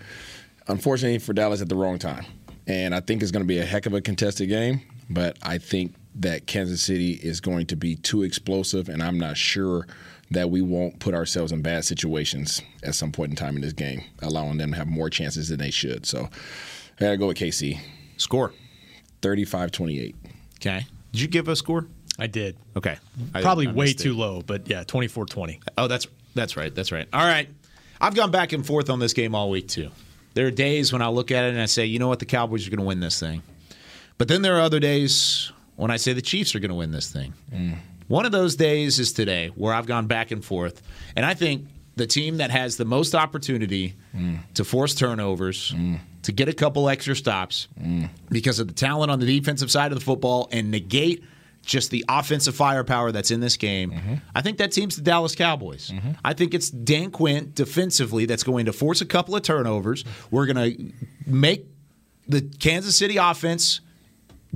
Unfortunately 0.70 1.18
for 1.18 1.32
Dallas, 1.32 1.60
at 1.60 1.68
the 1.68 1.76
wrong 1.76 1.98
time, 1.98 2.24
and 2.66 2.94
I 2.94 3.00
think 3.00 3.22
it's 3.22 3.30
going 3.30 3.42
to 3.42 3.48
be 3.48 3.58
a 3.58 3.64
heck 3.64 3.86
of 3.86 3.94
a 3.94 4.00
contested 4.00 4.48
game. 4.48 4.82
But 5.08 5.36
I 5.42 5.58
think 5.58 5.94
that 6.16 6.46
Kansas 6.46 6.82
City 6.82 7.12
is 7.14 7.40
going 7.40 7.66
to 7.66 7.76
be 7.76 7.96
too 7.96 8.22
explosive, 8.22 8.88
and 8.88 9.02
I'm 9.02 9.18
not 9.18 9.36
sure 9.36 9.86
that 10.30 10.50
we 10.50 10.62
won't 10.62 11.00
put 11.00 11.12
ourselves 11.12 11.50
in 11.50 11.60
bad 11.62 11.84
situations 11.84 12.62
at 12.84 12.94
some 12.94 13.10
point 13.10 13.30
in 13.30 13.36
time 13.36 13.56
in 13.56 13.62
this 13.62 13.72
game, 13.72 14.04
allowing 14.22 14.58
them 14.58 14.70
to 14.70 14.76
have 14.76 14.86
more 14.86 15.10
chances 15.10 15.48
than 15.48 15.58
they 15.58 15.72
should. 15.72 16.06
So 16.06 16.28
I 16.98 17.00
got 17.00 17.10
to 17.10 17.16
go 17.16 17.26
with 17.26 17.36
KC. 17.36 17.80
Score 18.16 18.52
35 19.22 19.72
28. 19.72 20.14
Okay. 20.58 20.86
Did 21.10 21.20
you 21.20 21.26
give 21.26 21.48
a 21.48 21.56
score? 21.56 21.86
I 22.18 22.26
did. 22.26 22.56
Okay. 22.76 22.98
Probably 23.32 23.66
I 23.66 23.72
way 23.72 23.86
it. 23.86 23.98
too 23.98 24.12
low, 24.12 24.42
but 24.42 24.68
yeah, 24.68 24.84
24 24.84 25.26
20. 25.26 25.60
Oh, 25.78 25.88
that's 25.88 26.06
that's 26.34 26.56
right. 26.56 26.72
That's 26.72 26.92
right. 26.92 27.08
All 27.12 27.24
right. 27.24 27.48
I've 28.00 28.14
gone 28.14 28.30
back 28.30 28.52
and 28.52 28.64
forth 28.64 28.90
on 28.90 28.98
this 28.98 29.14
game 29.14 29.34
all 29.34 29.50
week 29.50 29.68
too. 29.68 29.90
There 30.34 30.46
are 30.46 30.50
days 30.50 30.92
when 30.92 31.02
I 31.02 31.08
look 31.08 31.30
at 31.30 31.44
it 31.44 31.50
and 31.50 31.60
I 31.60 31.66
say, 31.66 31.86
you 31.86 31.98
know 31.98 32.08
what, 32.08 32.18
the 32.18 32.26
Cowboys 32.26 32.66
are 32.66 32.70
going 32.70 32.78
to 32.78 32.84
win 32.84 33.00
this 33.00 33.18
thing. 33.18 33.42
But 34.18 34.28
then 34.28 34.42
there 34.42 34.56
are 34.56 34.60
other 34.60 34.80
days 34.80 35.50
when 35.76 35.90
I 35.90 35.96
say 35.96 36.12
the 36.12 36.22
Chiefs 36.22 36.54
are 36.54 36.60
going 36.60 36.70
to 36.70 36.74
win 36.74 36.92
this 36.92 37.10
thing. 37.10 37.32
Mm. 37.52 37.76
One 38.08 38.26
of 38.26 38.32
those 38.32 38.56
days 38.56 38.98
is 38.98 39.12
today, 39.12 39.48
where 39.54 39.72
I've 39.72 39.86
gone 39.86 40.06
back 40.06 40.30
and 40.30 40.44
forth, 40.44 40.82
and 41.16 41.24
I 41.24 41.34
think 41.34 41.66
the 41.96 42.06
team 42.06 42.38
that 42.38 42.50
has 42.50 42.76
the 42.76 42.84
most 42.84 43.14
opportunity 43.14 43.94
mm. 44.14 44.38
to 44.54 44.64
force 44.64 44.94
turnovers, 44.94 45.72
mm. 45.72 45.98
to 46.22 46.32
get 46.32 46.48
a 46.48 46.52
couple 46.52 46.88
extra 46.88 47.14
stops, 47.14 47.68
because 48.28 48.58
of 48.58 48.68
the 48.68 48.74
talent 48.74 49.10
on 49.10 49.20
the 49.20 49.26
defensive 49.26 49.70
side 49.70 49.92
of 49.92 49.98
the 49.98 50.04
football, 50.04 50.48
and 50.52 50.70
negate 50.70 51.24
just 51.62 51.90
the 51.90 52.04
offensive 52.08 52.54
firepower 52.54 53.12
that's 53.12 53.30
in 53.30 53.40
this 53.40 53.56
game. 53.56 53.92
Mm-hmm. 53.92 54.14
I 54.34 54.42
think 54.42 54.58
that 54.58 54.72
team's 54.72 54.96
the 54.96 55.02
Dallas 55.02 55.34
Cowboys. 55.34 55.90
Mm-hmm. 55.90 56.12
I 56.24 56.32
think 56.32 56.54
it's 56.54 56.70
Dan 56.70 57.10
Quinn 57.10 57.52
defensively 57.54 58.26
that's 58.26 58.42
going 58.42 58.66
to 58.66 58.72
force 58.72 59.00
a 59.00 59.06
couple 59.06 59.36
of 59.36 59.42
turnovers. 59.42 60.04
We're 60.30 60.46
going 60.46 60.76
to 60.76 60.92
make 61.26 61.66
the 62.26 62.42
Kansas 62.42 62.96
City 62.96 63.16
offense 63.16 63.80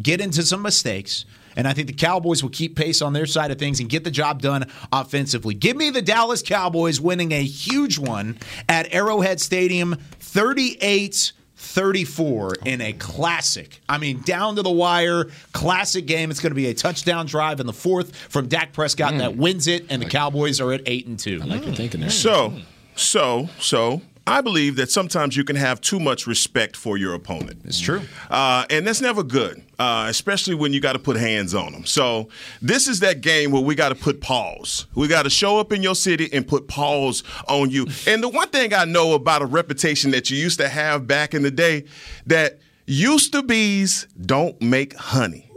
get 0.00 0.20
into 0.20 0.42
some 0.42 0.62
mistakes. 0.62 1.24
And 1.57 1.68
I 1.68 1.72
think 1.72 1.86
the 1.86 1.94
Cowboys 1.94 2.42
will 2.42 2.50
keep 2.50 2.76
pace 2.76 3.00
on 3.00 3.12
their 3.12 3.26
side 3.26 3.50
of 3.50 3.59
things 3.59 3.78
and 3.78 3.88
get 3.88 4.02
the 4.02 4.11
job 4.11 4.42
done 4.42 4.64
offensively. 4.92 5.55
Give 5.55 5.76
me 5.76 5.90
the 5.90 6.02
Dallas 6.02 6.42
Cowboys 6.42 7.00
winning 7.00 7.32
a 7.32 7.42
huge 7.42 7.98
one 7.98 8.38
at 8.68 8.92
Arrowhead 8.92 9.40
Stadium, 9.40 9.96
38 10.18 11.32
34 11.64 12.54
in 12.64 12.80
a 12.80 12.92
classic. 12.92 13.80
I 13.88 13.98
mean, 13.98 14.20
down 14.22 14.56
to 14.56 14.62
the 14.62 14.70
wire, 14.70 15.26
classic 15.52 16.06
game. 16.06 16.30
It's 16.30 16.40
going 16.40 16.50
to 16.50 16.56
be 16.56 16.66
a 16.66 16.74
touchdown 16.74 17.26
drive 17.26 17.60
in 17.60 17.66
the 17.66 17.72
fourth 17.72 18.14
from 18.14 18.46
Dak 18.46 18.72
Prescott 18.72 19.16
that 19.18 19.32
mm. 19.32 19.36
wins 19.36 19.66
it, 19.66 19.86
and 19.90 20.00
the 20.00 20.06
Cowboys 20.06 20.60
are 20.60 20.72
at 20.72 20.82
8 20.86 21.06
and 21.06 21.18
2. 21.18 21.40
I 21.42 21.46
like 21.46 21.66
your 21.66 21.74
thinking 21.74 22.00
there. 22.00 22.10
So, 22.10 22.50
mm. 22.50 22.62
so, 22.94 23.48
so, 23.58 24.02
I 24.27 24.41
believe 24.41 24.77
that 24.77 24.91
sometimes 24.91 25.37
you 25.37 25.45
can 25.45 25.57
have 25.57 25.83
too 25.83 26.01
much 26.01 26.27
respect 26.27 26.77
for 26.77 26.97
your 26.97 27.12
opponent. 27.12 27.61
It's 27.64 27.79
true. 27.79 28.03
Uh, 28.31 28.64
and 28.70 28.87
that's 28.87 29.03
never 29.03 29.22
good, 29.22 29.62
uh, 29.79 30.07
especially 30.09 30.55
when 30.55 30.72
you 30.72 30.81
got 30.81 30.95
to 30.95 30.99
put 30.99 31.16
hands 31.16 31.55
on 31.55 31.72
them. 31.72 31.85
So, 31.85 32.31
this 32.62 32.89
is 32.89 33.01
that 33.01 33.20
game 33.20 33.51
where 33.51 33.61
we 33.61 33.75
got 33.75 33.91
to 33.91 33.95
put 33.95 34.22
pause. 34.22 34.87
We 34.95 35.09
got 35.09 35.25
to 35.25 35.31
show 35.31 35.59
up 35.59 35.72
in 35.72 35.83
your 35.83 35.95
city 35.95 36.31
and 36.33 36.49
put 36.49 36.68
pause 36.68 37.22
on 37.49 37.70
you. 37.70 37.87
And 38.07 38.22
the 38.22 38.29
one 38.29 38.49
thing 38.49 38.75
I 38.75 38.85
know 38.85 39.14
about 39.14 39.43
a 39.43 39.47
reputation 39.47 40.11
that 40.12 40.31
you 40.31 40.37
used 40.37 40.61
to 40.61 40.68
have 40.68 41.07
back 41.07 41.35
in 41.35 41.43
the 41.43 41.51
day 41.51 41.85
that 42.27 42.59
used 42.87 43.33
to 43.33 43.43
bees 43.43 44.07
don't 44.20 44.61
make 44.61 44.95
honey. 44.95 45.51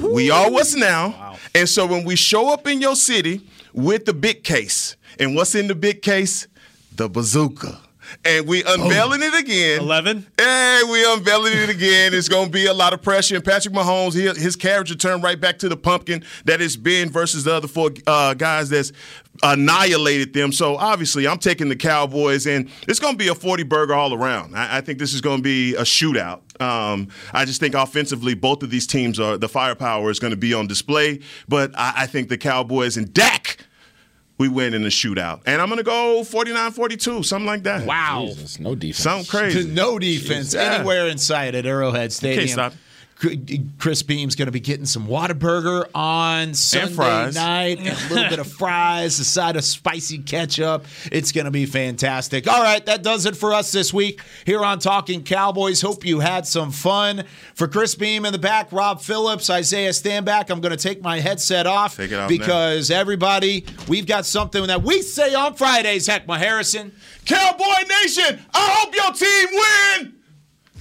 We 0.00 0.30
all 0.30 0.52
what's 0.52 0.74
now. 0.74 1.36
And 1.54 1.68
so 1.68 1.86
when 1.86 2.04
we 2.04 2.16
show 2.16 2.52
up 2.52 2.66
in 2.66 2.80
your 2.80 2.96
city 2.96 3.40
with 3.72 4.04
the 4.04 4.12
big 4.12 4.44
case, 4.44 4.96
and 5.18 5.34
what's 5.34 5.54
in 5.54 5.68
the 5.68 5.74
big 5.74 6.02
case? 6.02 6.46
The 6.94 7.08
bazooka. 7.08 7.80
And 8.24 8.46
we 8.46 8.62
unveiling 8.64 9.22
it 9.22 9.34
again. 9.34 9.80
11? 9.80 10.26
Hey, 10.38 10.82
we 10.90 11.12
unveiling 11.12 11.52
it 11.54 11.68
again. 11.68 12.14
It's 12.14 12.28
going 12.28 12.46
to 12.46 12.52
be 12.52 12.66
a 12.66 12.74
lot 12.74 12.92
of 12.92 13.02
pressure. 13.02 13.36
And 13.36 13.44
Patrick 13.44 13.74
Mahomes, 13.74 14.14
he, 14.14 14.26
his 14.40 14.56
character 14.56 14.94
turned 14.94 15.22
right 15.22 15.40
back 15.40 15.58
to 15.58 15.68
the 15.68 15.76
pumpkin 15.76 16.24
that 16.44 16.60
has 16.60 16.76
been 16.76 17.10
versus 17.10 17.44
the 17.44 17.54
other 17.54 17.68
four 17.68 17.90
uh, 18.06 18.34
guys 18.34 18.68
that's 18.68 18.92
annihilated 19.42 20.32
them. 20.32 20.52
So 20.52 20.76
obviously, 20.76 21.26
I'm 21.26 21.38
taking 21.38 21.68
the 21.68 21.76
Cowboys, 21.76 22.46
and 22.46 22.70
it's 22.88 22.98
going 22.98 23.14
to 23.14 23.18
be 23.18 23.28
a 23.28 23.34
40 23.34 23.62
burger 23.64 23.94
all 23.94 24.14
around. 24.14 24.56
I, 24.56 24.78
I 24.78 24.80
think 24.80 24.98
this 24.98 25.14
is 25.14 25.20
going 25.20 25.38
to 25.38 25.42
be 25.42 25.74
a 25.74 25.82
shootout. 25.82 26.40
Um, 26.60 27.08
I 27.32 27.44
just 27.44 27.60
think 27.60 27.74
offensively, 27.74 28.34
both 28.34 28.62
of 28.62 28.70
these 28.70 28.86
teams 28.86 29.20
are 29.20 29.36
the 29.36 29.48
firepower 29.48 30.10
is 30.10 30.18
going 30.18 30.32
to 30.32 30.36
be 30.36 30.54
on 30.54 30.66
display. 30.66 31.20
But 31.48 31.72
I, 31.76 31.92
I 31.98 32.06
think 32.06 32.28
the 32.28 32.38
Cowboys 32.38 32.96
and 32.96 33.12
Dak. 33.12 33.58
We 34.38 34.48
win 34.48 34.74
in 34.74 34.82
the 34.82 34.88
shootout. 34.90 35.40
And 35.46 35.62
I'm 35.62 35.68
going 35.68 35.78
to 35.78 35.82
go 35.84 36.22
49 36.22 36.72
42, 36.72 37.22
something 37.22 37.46
like 37.46 37.62
that. 37.62 37.86
Wow. 37.86 38.26
Jesus, 38.28 38.60
no 38.60 38.74
defense. 38.74 38.98
Something 39.02 39.26
crazy. 39.26 39.66
No 39.72 39.98
defense 39.98 40.52
Yeah. 40.54 40.74
anywhere 40.74 41.06
in 41.08 41.16
sight 41.18 41.54
at 41.54 41.64
Arrowhead 41.64 42.12
Stadium. 42.12 42.72
Stop. 43.18 43.32
Chris 43.78 44.02
Beam's 44.02 44.34
going 44.34 44.46
to 44.46 44.52
be 44.52 44.60
getting 44.60 44.84
some 44.84 45.06
Whataburger 45.06 45.88
on 45.94 46.54
Sunday 46.54 46.92
fries. 46.92 47.34
night 47.34 47.78
a 47.80 48.12
little 48.12 48.28
bit 48.28 48.38
of 48.38 48.46
fries, 48.58 49.18
a 49.18 49.24
side 49.24 49.56
of 49.56 49.64
spicy 49.64 50.18
ketchup. 50.18 50.84
It's 51.10 51.32
going 51.32 51.46
to 51.46 51.50
be 51.50 51.66
fantastic. 51.66 52.46
All 52.46 52.62
right, 52.62 52.84
that 52.86 53.02
does 53.02 53.26
it 53.26 53.36
for 53.36 53.54
us 53.54 53.72
this 53.72 53.92
week 53.92 54.20
here 54.44 54.62
on 54.64 54.78
Talking 54.78 55.22
Cowboys. 55.22 55.80
Hope 55.80 56.04
you 56.04 56.20
had 56.20 56.46
some 56.46 56.70
fun. 56.70 57.24
For 57.54 57.66
Chris 57.66 57.94
Beam 57.94 58.26
in 58.26 58.32
the 58.32 58.38
back, 58.38 58.70
Rob 58.70 59.00
Phillips, 59.00 59.48
Isaiah 59.48 59.90
Stanback, 59.90 60.50
I'm 60.50 60.60
going 60.60 60.76
to 60.76 60.82
take 60.82 61.02
my 61.02 61.20
headset 61.20 61.66
off 61.66 61.96
Take 61.96 62.12
it 62.12 62.18
off 62.18 62.28
because 62.28 62.90
everybody, 62.90 63.64
we've 63.88 64.06
got 64.06 64.26
something 64.26 64.66
that 64.66 64.82
we 64.82 65.00
say 65.02 65.34
on 65.34 65.54
Fridays, 65.54 66.06
Heck, 66.06 66.26
my 66.26 66.38
Harrison. 66.38 66.92
Cowboy 67.24 67.64
Nation, 68.02 68.40
I 68.52 68.82
hope 68.82 68.94
your 68.94 69.12
team 69.12 69.48
win. 69.52 70.15